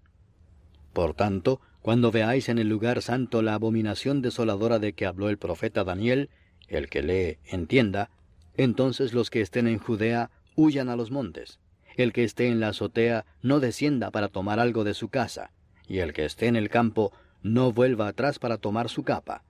[0.93, 5.39] Por tanto, cuando veáis en el lugar santo la abominación desoladora de que habló el
[5.39, 6.31] profeta Daniel,
[6.67, 8.11] el que lee entienda,
[8.57, 11.61] entonces los que estén en Judea huyan a los montes.
[11.97, 15.53] El que esté en la azotea no descienda para tomar algo de su casa,
[15.87, 17.13] y el que esté en el campo
[17.45, 19.45] no vuelva atrás para tomar su capa.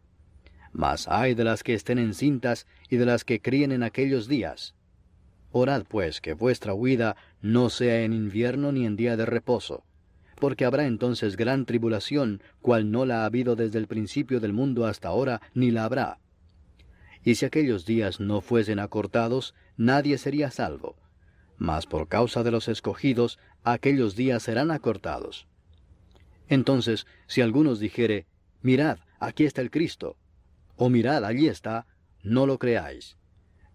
[0.72, 4.74] Mas hay de las que estén encintas y de las que críen en aquellos días.
[5.52, 9.85] Orad pues que vuestra huida no sea en invierno ni en día de reposo,
[10.38, 14.86] porque habrá entonces gran tribulación, cual no la ha habido desde el principio del mundo
[14.86, 16.18] hasta ahora, ni la habrá
[17.26, 20.94] y si aquellos días no fuesen acortados, nadie sería salvo.
[21.58, 25.48] Mas por causa de los escogidos, aquellos días serán acortados.
[26.48, 28.26] Entonces, si algunos dijere,
[28.62, 30.16] Mirad, aquí está el Cristo,
[30.76, 31.88] o mirad, allí está,
[32.22, 33.16] no lo creáis,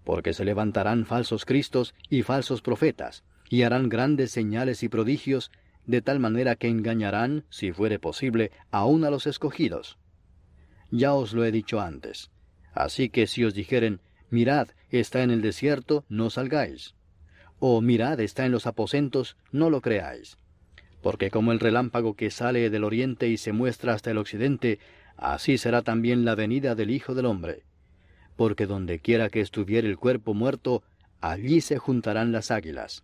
[0.05, 5.51] porque se levantarán falsos Cristos y falsos profetas, y harán grandes señales y prodigios,
[5.86, 9.98] de tal manera que engañarán, si fuere posible, aun a los escogidos.
[10.91, 12.32] Ya os lo he dicho antes,
[12.74, 13.99] Así que si os dijeren,
[14.30, 16.95] mirad, está en el desierto, no salgáis.
[17.60, 20.38] O mirad, está en los aposentos, no lo creáis.
[21.02, 24.80] Porque como el relámpago que sale del oriente y se muestra hasta el occidente,
[25.18, 27.64] así será también la venida del Hijo del Hombre.
[28.36, 30.84] Porque donde quiera que estuviere el cuerpo muerto,
[31.20, 33.03] allí se juntarán las águilas.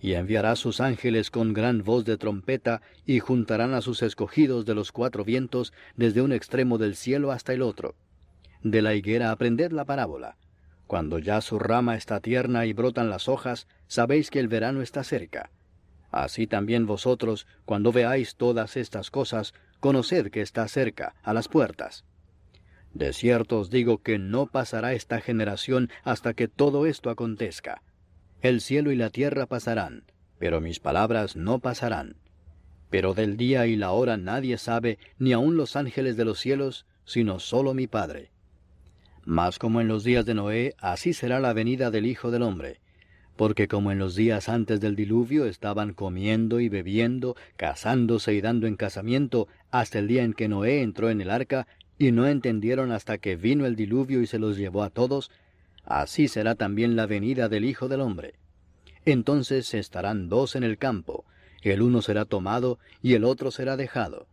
[0.00, 4.74] Y enviará sus ángeles con gran voz de trompeta, y juntarán a sus escogidos de
[4.74, 7.94] los cuatro vientos desde un extremo del cielo hasta el otro.
[8.62, 10.36] De la higuera aprended la parábola.
[10.86, 15.04] Cuando ya su rama está tierna y brotan las hojas, sabéis que el verano está
[15.04, 15.50] cerca.
[16.10, 22.04] Así también vosotros, cuando veáis todas estas cosas, conoced que está cerca, a las puertas.
[22.92, 27.82] De cierto os digo que no pasará esta generación hasta que todo esto acontezca.
[28.44, 30.04] El cielo y la tierra pasarán,
[30.38, 32.16] pero mis palabras no pasarán.
[32.90, 36.84] Pero del día y la hora nadie sabe, ni aun los ángeles de los cielos,
[37.06, 38.32] sino solo mi Padre.
[39.24, 42.80] Mas como en los días de Noé, así será la venida del Hijo del Hombre.
[43.34, 48.66] Porque como en los días antes del diluvio estaban comiendo y bebiendo, casándose y dando
[48.66, 51.66] en casamiento, hasta el día en que Noé entró en el arca,
[51.98, 55.30] y no entendieron hasta que vino el diluvio y se los llevó a todos,
[55.84, 58.34] así será también la venida del Hijo del Hombre.
[59.04, 61.24] Entonces estarán dos en el campo,
[61.62, 64.26] el uno será tomado y el otro será dejado.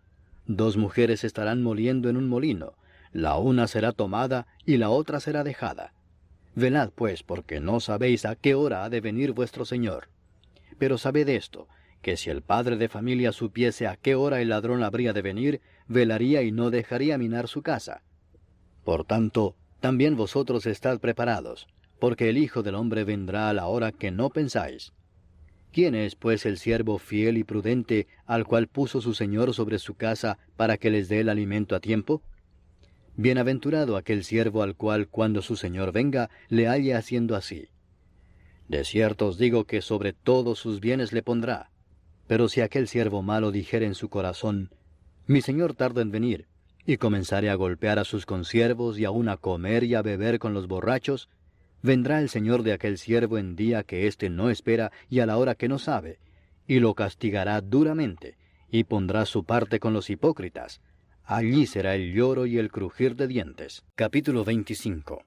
[0.48, 2.74] Dos mujeres estarán moliendo en un molino,
[3.14, 5.94] la una será tomada y la otra será dejada.
[6.56, 10.10] Velad pues, porque no sabéis a qué hora ha de venir vuestro Señor.
[10.78, 11.68] Pero sabed esto,
[12.02, 15.62] que si el padre de familia supiese a qué hora el ladrón habría de venir,
[15.88, 18.02] velaría y no dejaría minar su casa.
[18.84, 21.68] Por tanto, también vosotros estad preparados,
[22.00, 24.94] porque el Hijo del Hombre vendrá a la hora que no pensáis.
[25.74, 29.96] ¿Quién es, pues, el siervo fiel y prudente al cual puso su Señor sobre su
[29.96, 32.22] casa para que les dé el alimento a tiempo?
[33.16, 37.70] Bienaventurado aquel siervo al cual cuando su Señor venga le halle haciendo así.
[38.68, 41.72] De cierto os digo que sobre todos sus bienes le pondrá.
[42.28, 44.70] Pero si aquel siervo malo dijere en su corazón,
[45.26, 46.48] Mi Señor tarda en venir,
[46.92, 50.54] y comenzare a golpear a sus consiervos y aun a comer y a beber con
[50.54, 51.30] los borrachos,
[51.82, 55.38] vendrá el Señor de aquel siervo en día que éste no espera y a la
[55.38, 56.20] hora que no sabe,
[56.68, 58.36] y lo castigará duramente,
[58.70, 60.82] y pondrá su parte con los hipócritas.
[61.24, 63.86] Allí será el lloro y el crujir de dientes.
[63.96, 65.24] Capítulo 25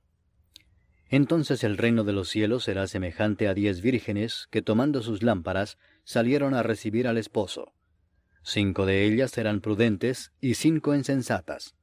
[1.09, 5.79] Entonces el reino de los cielos será semejante a diez vírgenes que tomando sus lámparas
[6.05, 7.73] salieron a recibir al esposo.
[8.45, 11.75] Cinco de ellas eran prudentes y cinco insensatas.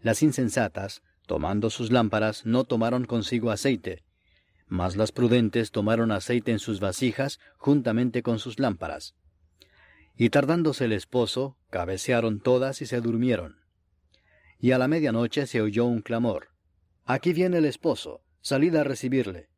[0.00, 4.04] Las insensatas, Tomando sus lámparas, no tomaron consigo aceite,
[4.68, 9.16] mas las prudentes tomaron aceite en sus vasijas juntamente con sus lámparas.
[10.16, 13.56] Y tardándose el esposo, cabecearon todas y se durmieron.
[14.58, 16.48] Y a la medianoche se oyó un clamor.
[17.04, 19.48] Aquí viene el esposo, salid a recibirle.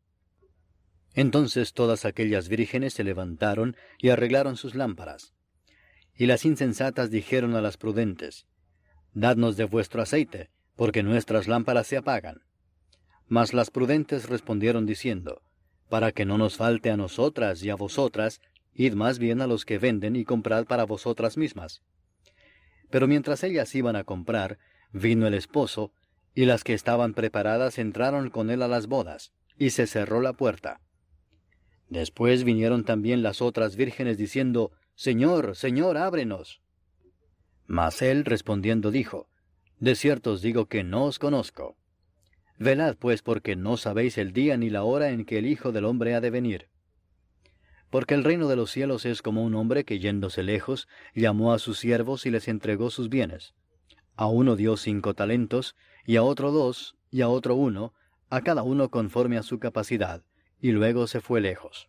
[1.12, 5.34] Entonces todas aquellas vírgenes se levantaron y arreglaron sus lámparas.
[6.18, 8.44] Y las insensatas dijeron a las prudentes,
[9.14, 12.42] Dadnos de vuestro aceite, porque nuestras lámparas se apagan.
[13.28, 15.42] Mas las prudentes respondieron diciendo,
[15.88, 18.40] Para que no nos falte a nosotras y a vosotras,
[18.74, 21.82] id más bien a los que venden y comprad para vosotras mismas.
[22.90, 24.58] Pero mientras ellas iban a comprar,
[24.92, 25.92] vino el esposo,
[26.34, 30.32] y las que estaban preparadas entraron con él a las bodas, y se cerró la
[30.32, 30.80] puerta.
[31.88, 36.60] Después vinieron también las otras vírgenes diciendo, Señor, Señor, ábrenos.
[37.68, 39.28] Mas él respondiendo dijo,
[39.78, 41.76] de cierto os digo que no os conozco.
[42.58, 45.84] Velad pues porque no sabéis el día ni la hora en que el Hijo del
[45.84, 46.68] Hombre ha de venir.
[47.90, 51.60] Porque el reino de los cielos es como un hombre que yéndose lejos, llamó a
[51.60, 53.54] sus siervos y les entregó sus bienes.
[54.16, 55.76] A uno dio cinco talentos,
[56.06, 57.94] y a otro dos, y a otro uno,
[58.30, 60.24] a cada uno conforme a su capacidad,
[60.60, 61.88] y luego se fue lejos.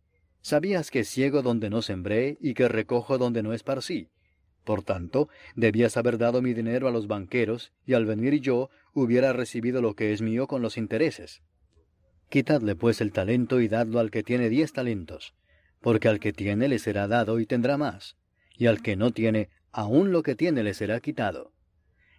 [0.41, 4.09] ¿sabías que ciego donde no sembré y que recojo donde no esparcí?
[4.63, 9.33] Por tanto, debías haber dado mi dinero a los banqueros, y al venir yo hubiera
[9.33, 11.41] recibido lo que es mío con los intereses.
[12.29, 15.33] Quitadle pues el talento y dadlo al que tiene diez talentos,
[15.81, 18.17] porque al que tiene le será dado y tendrá más,
[18.55, 21.51] y al que no tiene, aun lo que tiene le será quitado.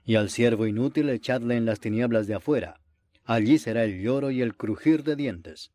[0.05, 2.81] Y al siervo inútil echadle en las tinieblas de afuera,
[3.24, 5.70] allí será el lloro y el crujir de dientes.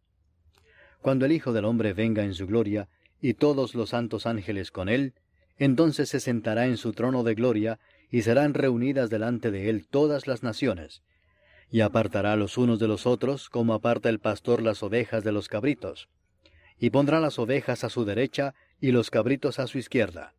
[1.07, 2.89] Cuando el Hijo del Hombre venga en su gloria,
[3.21, 5.13] y todos los santos ángeles con él,
[5.57, 7.79] entonces se sentará en su trono de gloria,
[8.11, 11.03] y serán reunidas delante de él todas las naciones,
[11.71, 15.47] y apartará los unos de los otros, como aparta el pastor las ovejas de los
[15.47, 16.09] cabritos,
[16.77, 20.33] y pondrá las ovejas a su derecha y los cabritos a su izquierda.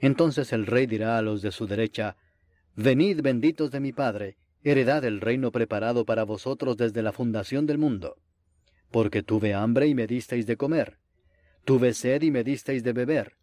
[0.00, 2.16] Entonces el rey dirá a los de su derecha,
[2.76, 7.76] Venid benditos de mi Padre, heredad el reino preparado para vosotros desde la fundación del
[7.76, 8.16] mundo.
[8.90, 10.98] Porque tuve hambre y me disteis de comer,
[11.64, 13.36] tuve sed y me disteis de beber,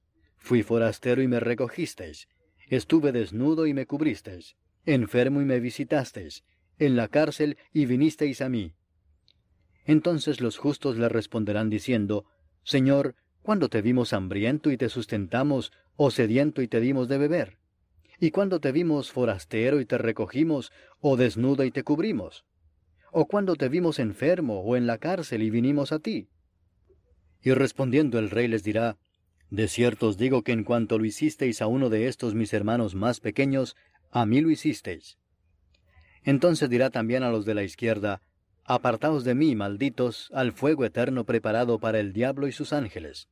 [0.44, 2.28] Fui forastero y me recogisteis.
[2.68, 4.58] Estuve desnudo y me cubristeis.
[4.86, 6.44] Enfermo y me visitasteis.
[6.80, 8.74] En la cárcel y vinisteis a mí.
[9.86, 12.26] Entonces los justos le responderán diciendo,
[12.66, 17.58] Señor, ¿cuándo te vimos hambriento y te sustentamos, o sediento y te dimos de beber?
[18.20, 22.44] ¿Y cuando te vimos forastero y te recogimos, o desnudo y te cubrimos?
[23.16, 26.30] ¿O cuando te vimos enfermo o en la cárcel y vinimos a ti?
[27.44, 28.98] Y respondiendo el rey les dirá,
[29.52, 32.96] De cierto os digo que en cuanto lo hicisteis a uno de estos mis hermanos
[32.96, 33.76] más pequeños,
[34.10, 35.20] a mí lo hicisteis.
[36.24, 38.22] Entonces dirá también a los de la izquierda,
[38.66, 43.28] Apartaos de mí, malditos, al fuego eterno preparado para el diablo y sus ángeles.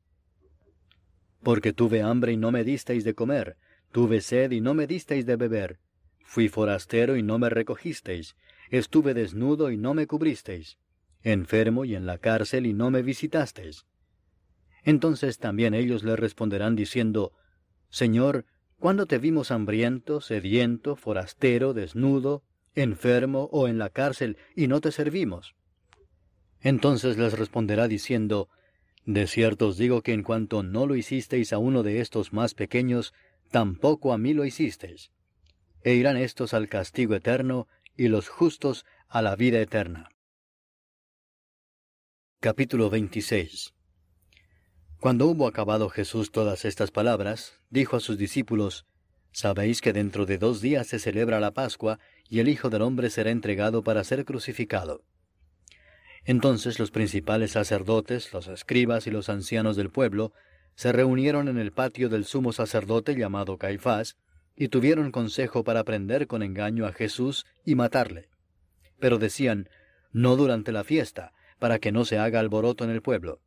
[1.42, 3.56] Porque tuve hambre y no me disteis de comer,
[3.90, 5.80] tuve sed y no me disteis de beber,
[6.24, 8.36] fui forastero y no me recogisteis,
[8.78, 10.78] estuve desnudo y no me cubristeis,
[11.22, 13.84] enfermo y en la cárcel y no me visitasteis.
[14.82, 17.32] Entonces también ellos le responderán diciendo,
[17.90, 18.46] Señor,
[18.78, 22.42] ¿cuándo te vimos hambriento, sediento, forastero, desnudo,
[22.74, 25.54] enfermo o en la cárcel, y no te servimos?
[26.62, 28.48] Entonces les responderá diciendo,
[29.04, 32.54] De cierto os digo que en cuanto no lo hicisteis a uno de estos más
[32.54, 33.12] pequeños,
[33.50, 35.10] tampoco a mí lo hicisteis.
[35.82, 40.10] E irán estos al castigo eterno, y los justos a la vida eterna.
[42.40, 43.74] Capítulo 26
[44.98, 48.86] Cuando hubo acabado Jesús todas estas palabras, dijo a sus discípulos,
[49.32, 51.98] Sabéis que dentro de dos días se celebra la Pascua,
[52.28, 55.04] y el Hijo del Hombre será entregado para ser crucificado.
[56.24, 60.32] Entonces los principales sacerdotes, los escribas y los ancianos del pueblo
[60.74, 64.16] se reunieron en el patio del sumo sacerdote llamado Caifás,
[64.56, 68.28] y tuvieron consejo para prender con engaño a Jesús y matarle.
[68.98, 69.68] Pero decían,
[70.12, 73.40] no durante la fiesta, para que no se haga alboroto en el pueblo.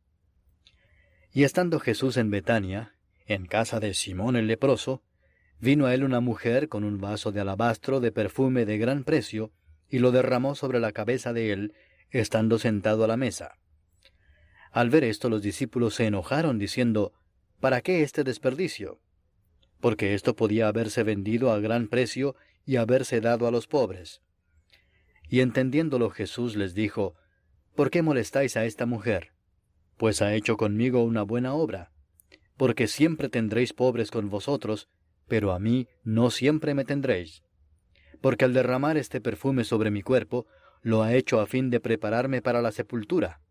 [1.32, 2.96] Y estando Jesús en Betania,
[3.26, 5.04] en casa de Simón el leproso,
[5.60, 9.52] Vino a él una mujer con un vaso de alabastro de perfume de gran precio,
[9.90, 11.74] y lo derramó sobre la cabeza de él,
[12.10, 13.58] estando sentado a la mesa.
[14.72, 17.14] Al ver esto los discípulos se enojaron, diciendo,
[17.60, 19.00] ¿Para qué este desperdicio?
[19.80, 22.36] Porque esto podía haberse vendido a gran precio
[22.66, 24.22] y haberse dado a los pobres.
[25.30, 27.16] Y entendiéndolo Jesús les dijo,
[27.76, 29.34] ¿Por qué molestáis a esta mujer?
[29.98, 31.92] Pues ha hecho conmigo una buena obra.
[32.58, 34.88] Porque siempre tendréis pobres con vosotros,
[35.28, 37.44] pero a mí no siempre me tendréis.
[38.22, 40.48] Porque al derramar este perfume sobre mi cuerpo,
[40.82, 43.42] lo ha hecho a fin de prepararme para la sepultura.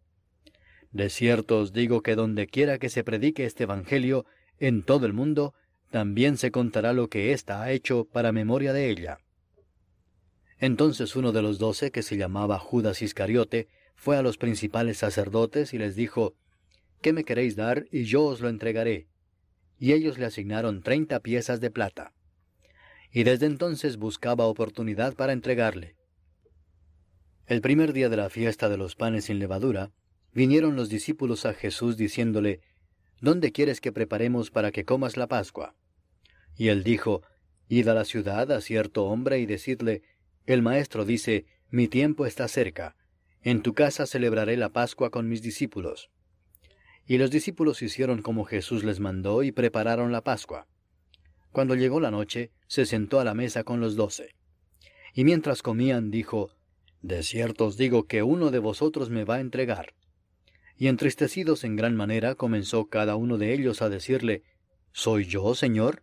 [0.90, 4.24] De cierto os digo que donde quiera que se predique este Evangelio,
[4.58, 5.52] en todo el mundo,
[5.94, 9.20] también se contará lo que ésta ha hecho para memoria de ella.
[10.58, 15.72] Entonces uno de los doce, que se llamaba Judas Iscariote, fue a los principales sacerdotes
[15.72, 16.34] y les dijo,
[17.00, 19.06] ¿Qué me queréis dar y yo os lo entregaré?
[19.78, 22.12] y ellos le asignaron treinta piezas de plata.
[23.12, 25.94] Y desde entonces buscaba oportunidad para entregarle.
[27.46, 29.92] El primer día de la fiesta de los panes sin levadura,
[30.32, 32.62] vinieron los discípulos a Jesús diciéndole,
[33.20, 35.76] ¿Dónde quieres que preparemos para que comas la Pascua?
[36.56, 37.22] Y él dijo,
[37.68, 40.02] Id a la ciudad a cierto hombre y decidle,
[40.46, 42.96] El maestro dice, Mi tiempo está cerca,
[43.42, 46.10] en tu casa celebraré la Pascua con mis discípulos.
[47.06, 50.66] Y los discípulos hicieron como Jesús les mandó y prepararon la Pascua.
[51.52, 54.34] Cuando llegó la noche, se sentó a la mesa con los doce.
[55.12, 56.50] Y mientras comían, dijo,
[57.02, 59.94] De cierto os digo que uno de vosotros me va a entregar.
[60.76, 64.42] Y entristecidos en gran manera, comenzó cada uno de ellos a decirle,
[64.92, 66.02] ¿Soy yo, Señor?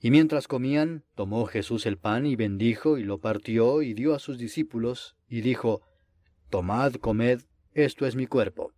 [0.00, 4.18] Y mientras comían, tomó Jesús el pan y bendijo y lo partió y dio a
[4.18, 5.82] sus discípulos, y dijo,
[6.50, 7.42] Tomad, comed,
[7.74, 8.72] esto es mi cuerpo.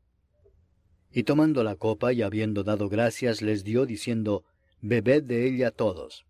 [1.10, 4.44] Y tomando la copa y habiendo dado gracias, les dio, diciendo,
[4.80, 6.24] bebed de ella todos,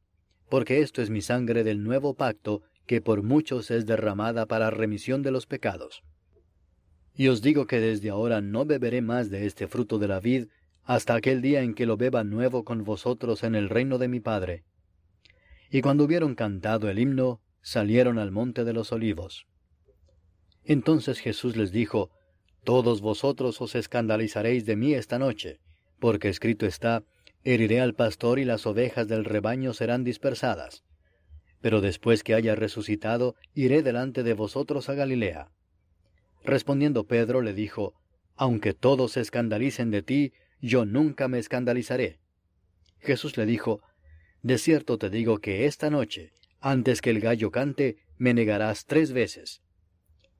[0.48, 5.22] porque esto es mi sangre del nuevo pacto, que por muchos es derramada para remisión
[5.22, 6.02] de los pecados.
[7.14, 10.46] Y os digo que desde ahora no beberé más de este fruto de la vid,
[10.84, 14.20] hasta aquel día en que lo beba nuevo con vosotros en el reino de mi
[14.20, 14.64] Padre.
[15.70, 19.46] Y cuando hubieron cantado el himno, salieron al monte de los olivos.
[20.64, 22.10] Entonces Jesús les dijo,
[22.64, 25.60] Todos vosotros os escandalizaréis de mí esta noche,
[25.98, 27.04] porque escrito está,
[27.44, 30.84] Heriré al pastor y las ovejas del rebaño serán dispersadas.
[31.60, 35.50] Pero después que haya resucitado, iré delante de vosotros a Galilea.
[36.44, 37.94] Respondiendo Pedro le dijo,
[38.36, 42.18] Aunque todos se escandalicen de ti, yo nunca me escandalizaré.
[43.00, 43.80] Jesús le dijo,
[44.48, 49.12] De cierto te digo que esta noche, antes que el gallo cante, me negarás tres
[49.12, 49.60] veces.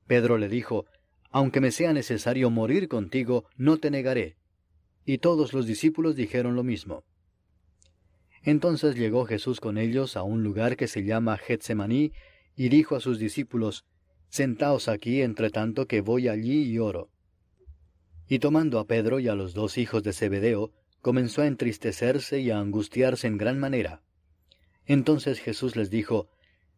[0.07, 0.87] Pedro le dijo,
[1.29, 4.35] Aunque me sea necesario morir contigo, no te negaré.
[5.05, 7.03] Y todos los discípulos dijeron lo mismo.
[8.41, 12.11] Entonces llegó Jesús con ellos a un lugar que se llama Getsemaní,
[12.55, 13.85] y dijo a sus discípulos,
[14.29, 17.11] Sentaos aquí entre tanto que voy allí y oro.
[18.27, 22.51] Y tomando a Pedro y a los dos hijos de Zebedeo, comenzó a entristecerse y
[22.51, 24.01] a angustiarse en gran manera.
[24.85, 26.29] Entonces Jesús les dijo,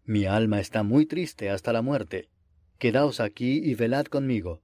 [0.03, 2.29] Mi alma está muy triste hasta la muerte.
[2.77, 4.61] Quedaos aquí y velad conmigo.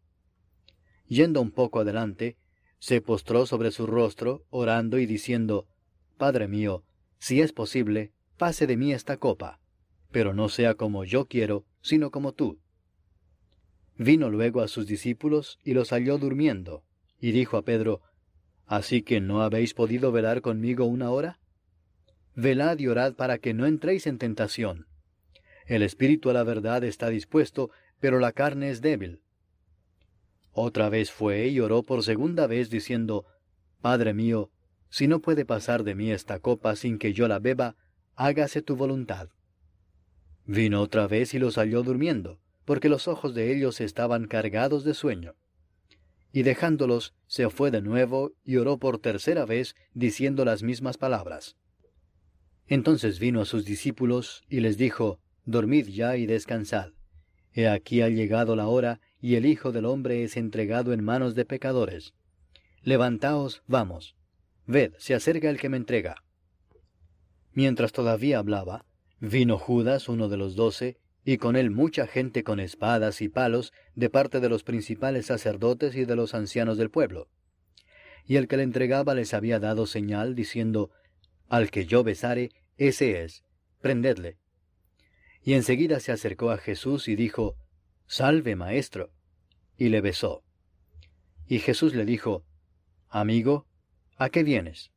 [1.07, 2.37] Yendo un poco adelante,
[2.79, 5.67] se postró sobre su rostro, orando y diciendo,
[6.17, 6.83] Padre mío,
[7.19, 9.59] si es posible, pase de mí esta copa,
[10.11, 12.59] pero no sea como yo quiero, sino como tú.
[13.97, 16.83] Vino luego a sus discípulos y los halló durmiendo,
[17.19, 18.01] y dijo a Pedro,
[18.67, 21.39] ¿Así que no habéis podido velar conmigo una hora?
[22.35, 24.87] Velad y orad para que no entréis en tentación.
[25.65, 29.21] El espíritu a la verdad está dispuesto, pero la carne es débil.
[30.51, 33.25] Otra vez fue y oró por segunda vez diciendo,
[33.81, 34.51] Padre mío,
[34.89, 37.75] si no puede pasar de mí esta copa sin que yo la beba,
[38.15, 39.29] hágase tu voluntad.
[40.45, 44.93] Vino otra vez y los halló durmiendo, porque los ojos de ellos estaban cargados de
[44.93, 45.35] sueño.
[46.37, 51.57] Y dejándolos, se fue de nuevo y oró por tercera vez, diciendo las mismas palabras.
[52.67, 56.91] Entonces vino a sus discípulos y les dijo, Dormid ya y descansad.
[57.53, 61.33] He aquí ha llegado la hora, y el Hijo del hombre es entregado en manos
[61.33, 62.13] de pecadores.
[62.83, 64.15] Levantaos, vamos.
[64.67, 66.23] Ved, se acerca el que me entrega.
[67.51, 68.85] Mientras todavía hablaba,
[69.19, 73.73] vino Judas, uno de los doce, y con él mucha gente con espadas y palos
[73.95, 77.27] de parte de los principales sacerdotes y de los ancianos del pueblo.
[78.25, 80.89] Y el que le entregaba les había dado señal, diciendo,
[81.49, 83.43] Al que yo besare, ese es,
[83.81, 84.37] prendedle.
[85.43, 87.57] Y enseguida se acercó a Jesús y dijo,
[88.05, 89.11] Salve, maestro.
[89.77, 90.45] Y le besó.
[91.45, 92.45] Y Jesús le dijo,
[93.09, 93.67] Amigo,
[94.15, 94.91] ¿A qué vienes?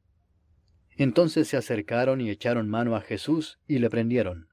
[0.97, 4.50] Entonces se acercaron y echaron mano a Jesús y le prendieron.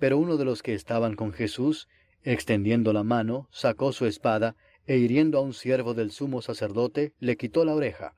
[0.00, 1.86] Pero uno de los que estaban con Jesús,
[2.22, 4.56] extendiendo la mano, sacó su espada,
[4.86, 8.16] e hiriendo a un siervo del sumo sacerdote, le quitó la oreja.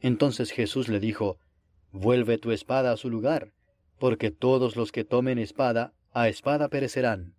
[0.00, 1.38] Entonces Jesús le dijo,
[1.92, 3.52] Vuelve tu espada a su lugar,
[3.98, 7.36] porque todos los que tomen espada, a espada perecerán.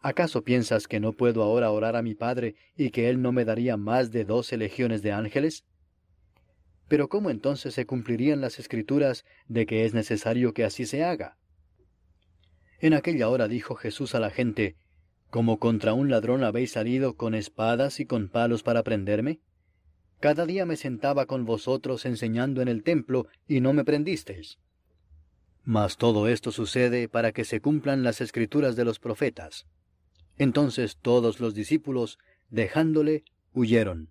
[0.00, 3.44] ¿Acaso piensas que no puedo ahora orar a mi Padre y que Él no me
[3.44, 5.64] daría más de doce legiones de ángeles?
[6.88, 11.38] Pero ¿cómo entonces se cumplirían las escrituras de que es necesario que así se haga?
[12.82, 14.74] En aquella hora dijo Jesús a la gente,
[15.30, 19.38] ¿Como contra un ladrón habéis salido con espadas y con palos para prenderme?
[20.18, 24.58] Cada día me sentaba con vosotros enseñando en el templo y no me prendisteis.
[25.62, 29.68] Mas todo esto sucede para que se cumplan las escrituras de los profetas.
[30.36, 32.18] Entonces todos los discípulos,
[32.50, 33.22] dejándole,
[33.52, 34.10] huyeron.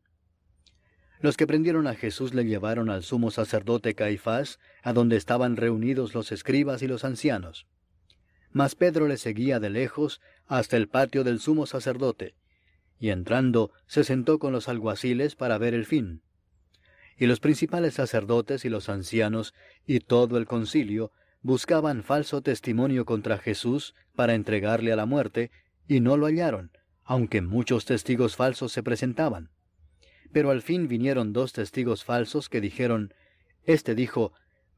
[1.19, 6.15] Los que prendieron a Jesús le llevaron al sumo sacerdote Caifás, a donde estaban reunidos
[6.15, 7.67] los escribas y los ancianos.
[8.53, 12.35] Mas Pedro le seguía de lejos hasta el patio del sumo sacerdote,
[12.99, 16.21] y entrando se sentó con los alguaciles para ver el fin.
[17.17, 19.53] Y los principales sacerdotes y los ancianos
[19.85, 21.11] y todo el concilio
[21.41, 25.51] buscaban falso testimonio contra Jesús para entregarle a la muerte,
[25.87, 26.71] y no lo hallaron,
[27.03, 29.49] aunque muchos testigos falsos se presentaban.
[30.31, 33.13] Pero al fin vinieron dos testigos falsos que dijeron,
[33.63, 34.33] Este dijo,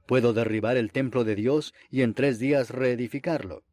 [0.05, 3.63] Puedo derribar el templo de Dios y en tres días reedificarlo.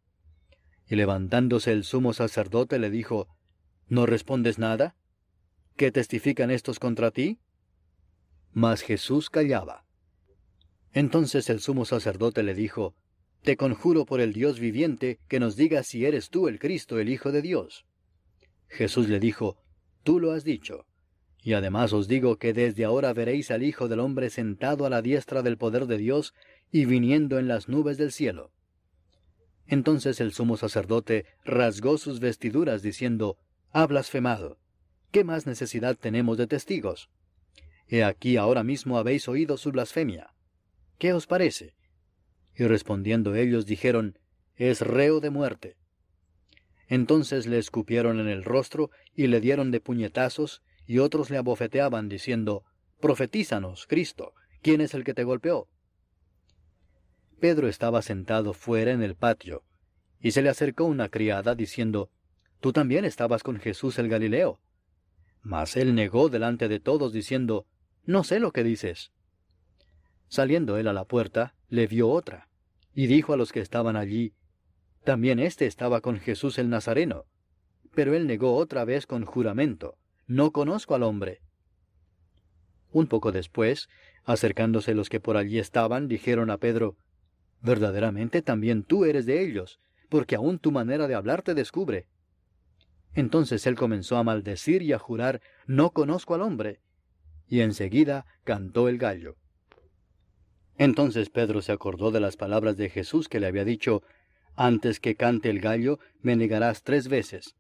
[0.89, 3.29] Y levantándose el sumo sacerdote le dijo,
[3.89, 4.97] ¿No respondes nada?
[5.77, 7.41] ¿Qué testifican estos contra ti?
[8.53, 9.85] Mas Jesús callaba.
[10.93, 12.95] Entonces el sumo sacerdote le dijo,
[13.43, 17.09] Te conjuro por el Dios viviente que nos digas si eres tú el Cristo, el
[17.09, 17.87] Hijo de Dios.
[18.69, 19.57] Jesús le dijo,
[20.03, 20.87] Tú lo has dicho.
[21.43, 25.03] Y además os digo que desde ahora veréis al Hijo del Hombre sentado a la
[25.03, 26.35] diestra del poder de Dios
[26.71, 28.53] y viniendo en las nubes del cielo.
[29.67, 33.39] Entonces el sumo sacerdote rasgó sus vestiduras diciendo,
[33.71, 34.59] Ha blasfemado.
[35.13, 37.09] ¿Qué más necesidad tenemos de testigos?
[37.89, 40.35] He aquí ahora mismo habéis oído su blasfemia.
[40.99, 41.75] ¿Qué os parece?
[42.55, 44.19] Y respondiendo ellos dijeron,
[44.57, 45.77] Es reo de muerte.
[46.89, 52.09] Entonces le escupieron en el rostro y le dieron de puñetazos y otros le abofeteaban
[52.09, 52.65] diciendo,
[53.01, 55.69] Profetízanos, Cristo, ¿quién es el que te golpeó?
[57.39, 59.63] Pedro estaba sentado fuera en el patio,
[60.21, 62.11] y se le acercó una criada diciendo,
[62.59, 64.59] Tú también estabas con Jesús el Galileo.
[65.43, 67.67] Mas él negó delante de todos diciendo,
[68.05, 69.13] No sé lo que dices.
[70.27, 72.49] Saliendo él a la puerta, le vio otra,
[72.97, 74.35] y dijo a los que estaban allí,
[75.05, 77.27] También éste estaba con Jesús el Nazareno.
[77.95, 80.00] Pero él negó otra vez con juramento,
[80.31, 81.41] No conozco al hombre.
[82.93, 83.89] Un poco después,
[84.25, 86.97] acercándose los que por allí estaban, dijeron a Pedro,
[87.63, 92.07] Verdaderamente también tú eres de ellos, porque aún tu manera de hablar te descubre.
[93.13, 96.79] Entonces él comenzó a maldecir y a jurar, No conozco al hombre.
[97.49, 99.35] Y enseguida cantó el gallo.
[100.79, 104.05] Entonces Pedro se acordó de las palabras de Jesús que le había dicho,
[104.55, 107.57] Antes que cante el gallo, me negarás tres veces.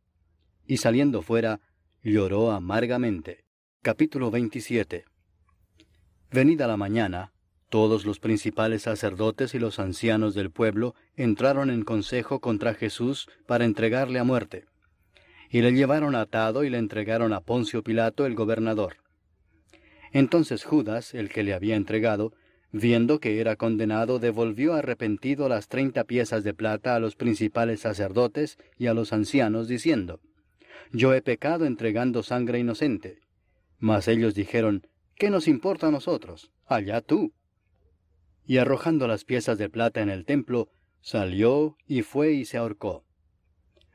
[0.68, 1.60] Y saliendo fuera,
[2.02, 3.44] lloró amargamente.
[3.82, 5.04] Capítulo 27
[6.30, 7.32] Venida la mañana,
[7.68, 13.66] todos los principales sacerdotes y los ancianos del pueblo entraron en consejo contra Jesús para
[13.66, 14.64] entregarle a muerte.
[15.50, 18.96] Y le llevaron atado y le entregaron a Poncio Pilato el gobernador.
[20.10, 22.32] Entonces Judas, el que le había entregado,
[22.72, 28.56] viendo que era condenado, devolvió arrepentido las treinta piezas de plata a los principales sacerdotes
[28.78, 30.20] y a los ancianos, diciendo,
[30.92, 33.20] Yo he pecado entregando sangre inocente.
[33.78, 34.86] Mas ellos dijeron,
[35.20, 36.50] ¿Qué nos importa a nosotros?
[36.66, 37.34] Allá tú.
[38.46, 40.70] Y arrojando las piezas de plata en el templo,
[41.02, 43.04] salió y fue y se ahorcó.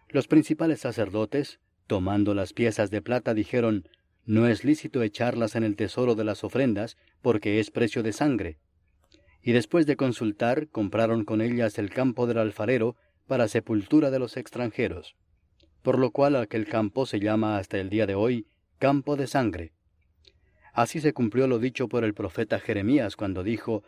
[0.10, 3.90] Los principales sacerdotes, tomando las piezas de plata, dijeron,
[4.24, 8.60] No es lícito echarlas en el tesoro de las ofrendas, porque es precio de sangre.
[9.42, 12.96] Y después de consultar, compraron con ellas el campo del alfarero
[13.26, 15.16] para sepultura de los extranjeros,
[15.86, 18.48] por lo cual aquel campo se llama hasta el día de hoy
[18.80, 19.72] campo de sangre.
[20.74, 23.84] Así se cumplió lo dicho por el profeta Jeremías cuando dijo,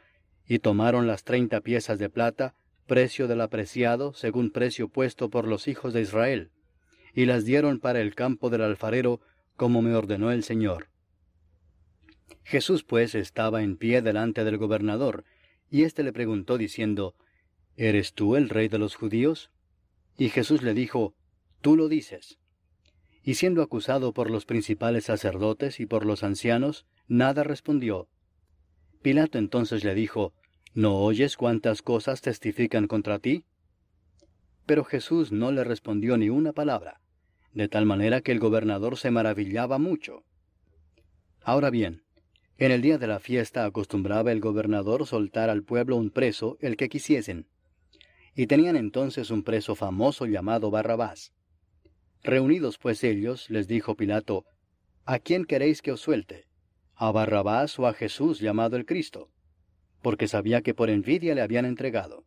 [0.45, 2.53] Y tomaron las treinta piezas de plata,
[2.85, 6.51] precio del apreciado, según precio puesto por los hijos de Israel,
[7.15, 9.19] y las dieron para el campo del alfarero,
[9.55, 10.89] como me ordenó el Señor.
[12.43, 15.25] Jesús pues estaba en pie delante del gobernador,
[15.71, 17.15] y éste le preguntó diciendo,
[17.75, 19.49] ¿Eres tú el rey de los judíos?
[20.15, 21.15] Y Jesús le dijo,
[21.61, 22.37] Tú lo dices
[23.27, 28.07] y siendo acusado por los principales sacerdotes y por los ancianos, nada respondió.
[29.01, 30.33] Pilato entonces le dijo,
[30.73, 33.43] ¿No oyes cuántas cosas testifican contra ti?
[34.65, 37.01] Pero Jesús no le respondió ni una palabra,
[37.51, 40.23] de tal manera que el gobernador se maravillaba mucho.
[41.41, 42.03] Ahora bien,
[42.57, 46.77] en el día de la fiesta acostumbraba el gobernador soltar al pueblo un preso, el
[46.77, 47.49] que quisiesen.
[48.33, 51.33] Y tenían entonces un preso famoso llamado Barrabás.
[52.23, 54.45] Reunidos pues ellos, les dijo Pilato,
[55.05, 56.47] ¿A quién queréis que os suelte?
[56.95, 59.29] ¿A Barrabás o a Jesús llamado el Cristo?
[60.01, 62.25] Porque sabía que por envidia le habían entregado.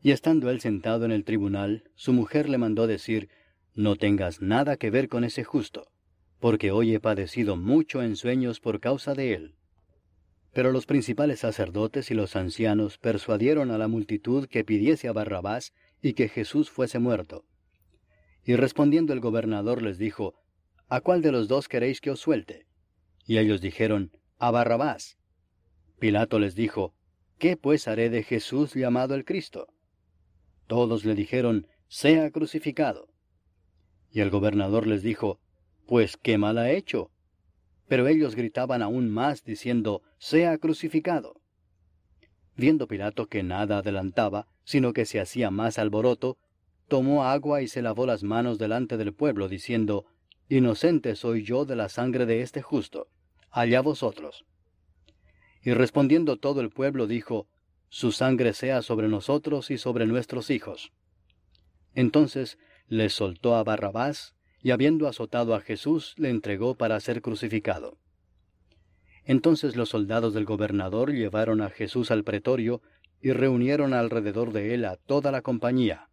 [0.00, 3.28] Y estando él sentado en el tribunal, su mujer le mandó decir,
[3.74, 5.90] No tengas nada que ver con ese justo,
[6.38, 9.54] porque hoy he padecido mucho en sueños por causa de él.
[10.52, 15.74] Pero los principales sacerdotes y los ancianos persuadieron a la multitud que pidiese a Barrabás
[16.00, 17.44] y que Jesús fuese muerto.
[18.46, 20.36] Y respondiendo el gobernador les dijo,
[20.88, 22.68] ¿A cuál de los dos queréis que os suelte?
[23.26, 25.18] Y ellos dijeron, A Barrabás.
[25.98, 26.94] Pilato les dijo,
[27.38, 29.66] ¿Qué pues haré de Jesús llamado el Cristo?
[30.68, 33.08] Todos le dijeron, Sea crucificado.
[34.12, 35.40] Y el gobernador les dijo,
[35.84, 37.10] Pues qué mal ha hecho.
[37.88, 41.40] Pero ellos gritaban aún más, diciendo, Sea crucificado.
[42.54, 46.38] Viendo Pilato que nada adelantaba, sino que se hacía más alboroto,
[46.88, 50.06] tomó agua y se lavó las manos delante del pueblo, diciendo,
[50.48, 53.08] Inocente soy yo de la sangre de este justo,
[53.50, 54.44] allá vosotros.
[55.62, 57.48] Y respondiendo todo el pueblo dijo,
[57.88, 60.92] Su sangre sea sobre nosotros y sobre nuestros hijos.
[61.94, 62.58] Entonces
[62.88, 67.98] les soltó a Barrabás, y habiendo azotado a Jesús, le entregó para ser crucificado.
[69.24, 72.82] Entonces los soldados del gobernador llevaron a Jesús al pretorio,
[73.20, 76.08] y reunieron alrededor de él a toda la compañía,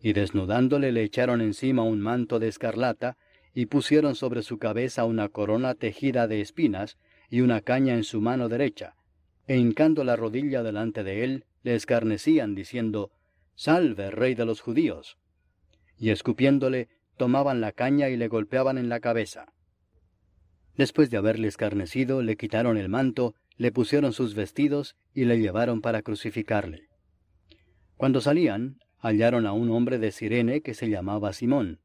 [0.00, 3.16] y desnudándole le echaron encima un manto de escarlata,
[3.54, 6.98] y pusieron sobre su cabeza una corona tejida de espinas,
[7.30, 8.94] y una caña en su mano derecha,
[9.46, 13.10] e hincando la rodilla delante de él, le escarnecían, diciendo,
[13.54, 15.16] Salve, rey de los judíos.
[15.98, 19.46] Y escupiéndole, tomaban la caña y le golpeaban en la cabeza.
[20.76, 25.80] Después de haberle escarnecido, le quitaron el manto, le pusieron sus vestidos y le llevaron
[25.80, 26.88] para crucificarle.
[27.96, 31.80] Cuando salían, hallaron a un hombre de Sirene que se llamaba Simón.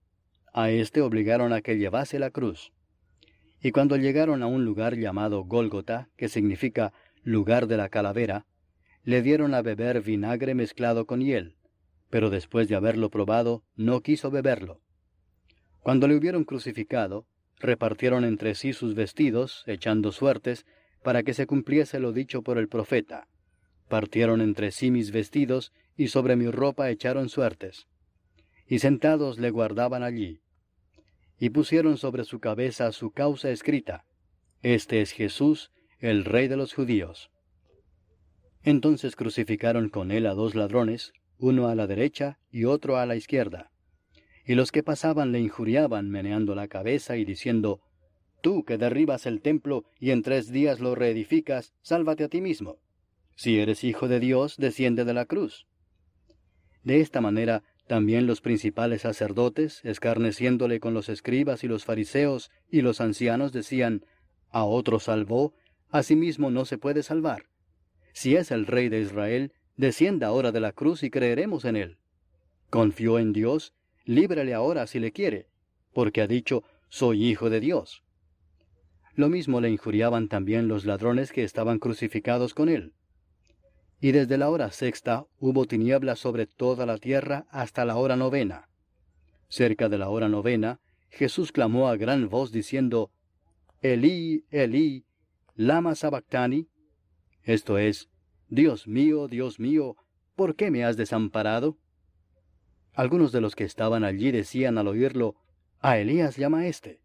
[0.53, 2.73] A éste obligaron a que llevase la cruz.
[3.61, 6.93] Y cuando llegaron a un lugar llamado Gólgota, que significa
[7.23, 8.47] lugar de la calavera,
[9.03, 11.55] le dieron a beber vinagre mezclado con hiel,
[12.09, 14.81] pero después de haberlo probado, no quiso beberlo.
[15.81, 17.27] Cuando le hubieron crucificado,
[17.59, 20.65] repartieron entre sí sus vestidos, echando suertes,
[21.03, 23.27] para que se cumpliese lo dicho por el profeta.
[23.91, 27.87] Partieron entre sí mis vestidos, y sobre mi ropa echaron suertes.
[28.65, 30.39] Y sentados le guardaban allí.
[31.37, 34.05] Y pusieron sobre su cabeza su causa escrita,
[34.61, 37.31] Este es Jesús, el Rey de los judíos.
[38.63, 43.17] Entonces crucificaron con él a dos ladrones, uno a la derecha y otro a la
[43.17, 43.71] izquierda.
[44.45, 47.81] Y los que pasaban le injuriaban meneando la cabeza y diciendo,
[48.41, 52.77] Tú que derribas el templo y en tres días lo reedificas, sálvate a ti mismo.
[53.41, 55.65] Si eres hijo de Dios, desciende de la cruz.
[56.83, 62.81] De esta manera, también los principales sacerdotes, escarneciéndole con los escribas y los fariseos y
[62.81, 64.05] los ancianos, decían,
[64.51, 65.55] A otro salvó,
[65.89, 67.45] a sí mismo no se puede salvar.
[68.13, 71.97] Si es el rey de Israel, descienda ahora de la cruz y creeremos en él.
[72.69, 73.73] Confió en Dios,
[74.05, 75.47] líbrale ahora si le quiere,
[75.95, 78.03] porque ha dicho, Soy hijo de Dios.
[79.15, 82.93] Lo mismo le injuriaban también los ladrones que estaban crucificados con él.
[84.01, 88.67] Y desde la hora sexta hubo tinieblas sobre toda la tierra hasta la hora novena.
[89.47, 90.79] Cerca de la hora novena,
[91.09, 93.11] Jesús clamó a gran voz diciendo,
[93.81, 95.05] Elí, Elí,
[95.55, 96.67] lama sabactani,
[97.43, 98.09] esto es,
[98.49, 99.95] Dios mío, Dios mío,
[100.35, 101.77] ¿por qué me has desamparado?
[102.93, 105.35] Algunos de los que estaban allí decían al oírlo,
[105.79, 107.01] A Elías llama éste.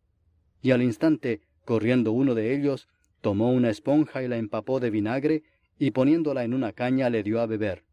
[0.63, 2.89] Y al instante, corriendo uno de ellos,
[3.21, 5.43] tomó una esponja y la empapó de vinagre,
[5.79, 7.85] y poniéndola en una caña le dio a beber.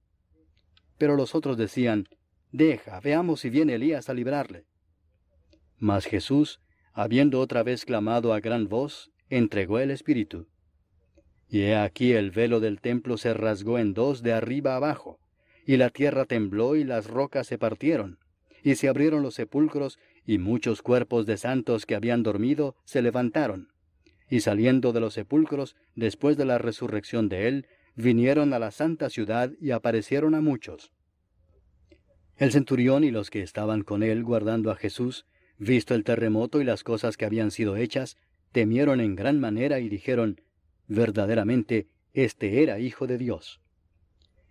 [0.98, 2.08] Pero los otros decían,
[2.52, 4.66] Deja, veamos si viene Elías a librarle.
[5.78, 6.62] Mas Jesús,
[6.94, 10.48] habiendo otra vez clamado a gran voz, entregó el Espíritu.
[11.50, 15.20] Y he aquí el velo del templo se rasgó en dos de arriba abajo,
[15.66, 18.20] y la tierra tembló y las rocas se partieron,
[18.64, 23.73] y se abrieron los sepulcros, y muchos cuerpos de santos que habían dormido se levantaron
[24.30, 29.10] y saliendo de los sepulcros, después de la resurrección de él, vinieron a la santa
[29.10, 30.92] ciudad y aparecieron a muchos.
[32.38, 35.26] El centurión y los que estaban con él guardando a Jesús,
[35.58, 38.18] visto el terremoto y las cosas que habían sido hechas,
[38.52, 40.42] temieron en gran manera y dijeron,
[40.88, 43.62] verdaderamente, este era hijo de Dios.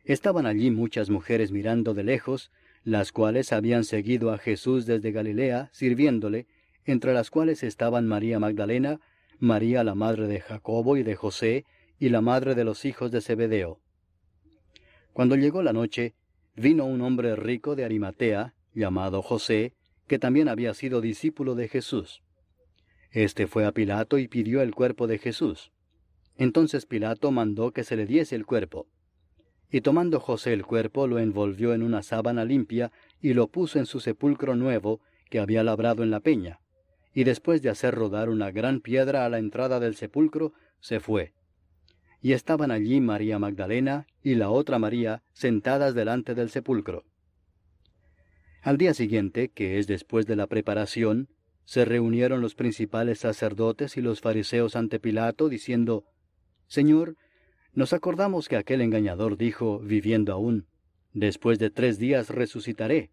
[0.04, 2.50] Estaban allí muchas mujeres mirando de lejos,
[2.84, 6.46] las cuales habían seguido a Jesús desde Galilea, sirviéndole,
[6.84, 9.00] entre las cuales estaban María Magdalena,
[9.42, 11.64] María la madre de Jacobo y de José,
[11.98, 13.80] y la madre de los hijos de Zebedeo.
[15.12, 16.14] Cuando llegó la noche,
[16.54, 19.74] vino un hombre rico de Arimatea, llamado José,
[20.06, 22.22] que también había sido discípulo de Jesús.
[23.10, 25.72] Este fue a Pilato y pidió el cuerpo de Jesús.
[26.36, 28.86] Entonces Pilato mandó que se le diese el cuerpo.
[29.72, 33.86] Y tomando José el cuerpo, lo envolvió en una sábana limpia y lo puso en
[33.86, 35.00] su sepulcro nuevo
[35.30, 36.61] que había labrado en la peña
[37.14, 41.32] y después de hacer rodar una gran piedra a la entrada del sepulcro, se fue.
[42.20, 47.04] Y estaban allí María Magdalena y la otra María sentadas delante del sepulcro.
[48.62, 51.28] Al día siguiente, que es después de la preparación,
[51.64, 56.04] se reunieron los principales sacerdotes y los fariseos ante Pilato, diciendo,
[56.68, 57.16] Señor,
[57.72, 60.66] nos acordamos que aquel engañador dijo, viviendo aún,
[61.14, 63.10] Después de tres días resucitaré.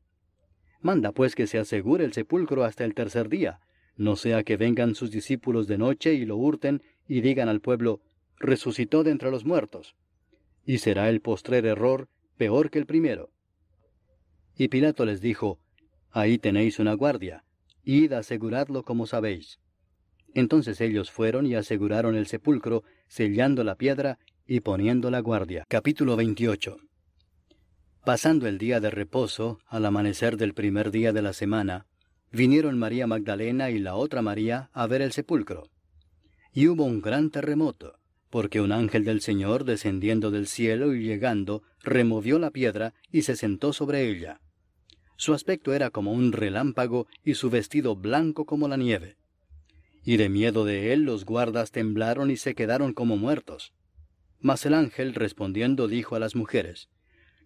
[0.81, 3.59] Manda pues que se asegure el sepulcro hasta el tercer día,
[3.99, 7.99] no sea que vengan sus discípulos de noche y lo hurten y digan al pueblo,
[8.38, 9.97] resucitó de entre los muertos.
[10.65, 12.07] Y será el postrer error
[12.38, 13.30] peor que el primero.
[14.55, 15.59] Y Pilato les dijo,
[16.11, 17.43] Ahí tenéis una guardia,
[17.84, 19.59] id aseguradlo como sabéis.
[20.34, 24.17] Entonces ellos fueron y aseguraron el sepulcro, sellando la piedra
[24.47, 25.65] y poniendo la guardia.
[25.67, 26.77] Capítulo 28
[28.05, 31.85] Pasando el día de reposo, al amanecer del primer día de la semana,
[32.31, 35.69] vinieron María Magdalena y la otra María a ver el sepulcro.
[36.53, 37.99] Y hubo un gran terremoto,
[38.30, 43.35] porque un ángel del Señor descendiendo del cielo y llegando, removió la piedra y se
[43.35, 44.41] sentó sobre ella.
[45.15, 49.18] Su aspecto era como un relámpago y su vestido blanco como la nieve.
[50.06, 53.73] Y de miedo de él los guardas temblaron y se quedaron como muertos.
[54.39, 56.88] Mas el ángel respondiendo dijo a las mujeres,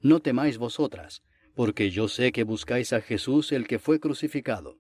[0.02, 1.24] No temáis vosotras,
[1.56, 4.78] porque yo sé que buscáis a Jesús el que fue crucificado.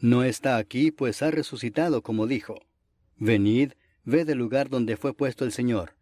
[0.00, 2.56] No está aquí, pues ha resucitado, como dijo.
[3.16, 3.72] Venid,
[4.04, 5.94] ved el lugar donde fue puesto el Señor,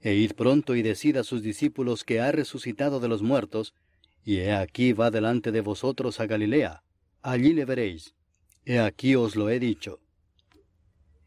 [0.00, 3.74] e id pronto y decid a sus discípulos que ha resucitado de los muertos,
[4.24, 6.82] y he aquí va delante de vosotros a Galilea,
[7.22, 8.14] allí le veréis.
[8.64, 10.00] He aquí os lo he dicho.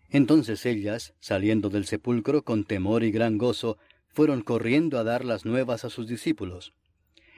[0.09, 3.77] Entonces ellas, saliendo del sepulcro con temor y gran gozo,
[4.09, 6.73] fueron corriendo a dar las nuevas a sus discípulos.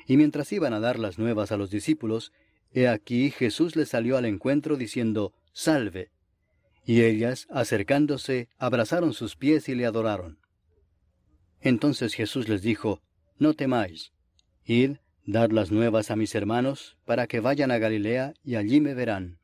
[0.07, 2.31] Y mientras iban a dar las nuevas a los discípulos,
[2.73, 6.11] he aquí Jesús les salió al encuentro diciendo, Salve.
[6.85, 10.39] Y ellas, acercándose, abrazaron sus pies y le adoraron.
[11.59, 13.01] Entonces Jesús les dijo,
[13.37, 14.13] No temáis,
[14.65, 18.93] id, dad las nuevas a mis hermanos, para que vayan a Galilea y allí me
[18.93, 19.37] verán.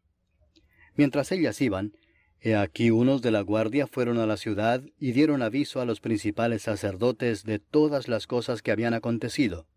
[0.95, 1.93] Mientras ellas iban,
[2.41, 6.01] he aquí unos de la guardia fueron a la ciudad y dieron aviso a los
[6.01, 9.67] principales sacerdotes de todas las cosas que habían acontecido.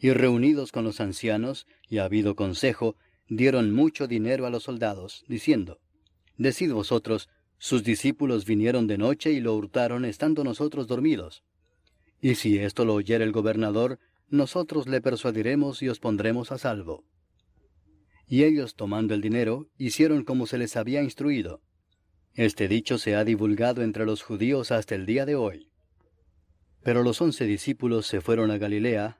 [0.00, 2.96] Y reunidos con los ancianos, y habido consejo,
[3.28, 5.78] dieron mucho dinero a los soldados, diciendo,
[6.38, 7.28] Decid vosotros,
[7.58, 11.44] sus discípulos vinieron de noche y lo hurtaron estando nosotros dormidos.
[12.22, 13.98] Y si esto lo oyera el gobernador,
[14.30, 17.04] nosotros le persuadiremos y os pondremos a salvo.
[18.26, 21.60] Y ellos, tomando el dinero, hicieron como se les había instruido.
[22.34, 25.68] Este dicho se ha divulgado entre los judíos hasta el día de hoy.
[26.82, 29.19] Pero los once discípulos se fueron a Galilea,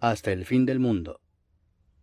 [0.00, 1.20] hasta el fin del mundo.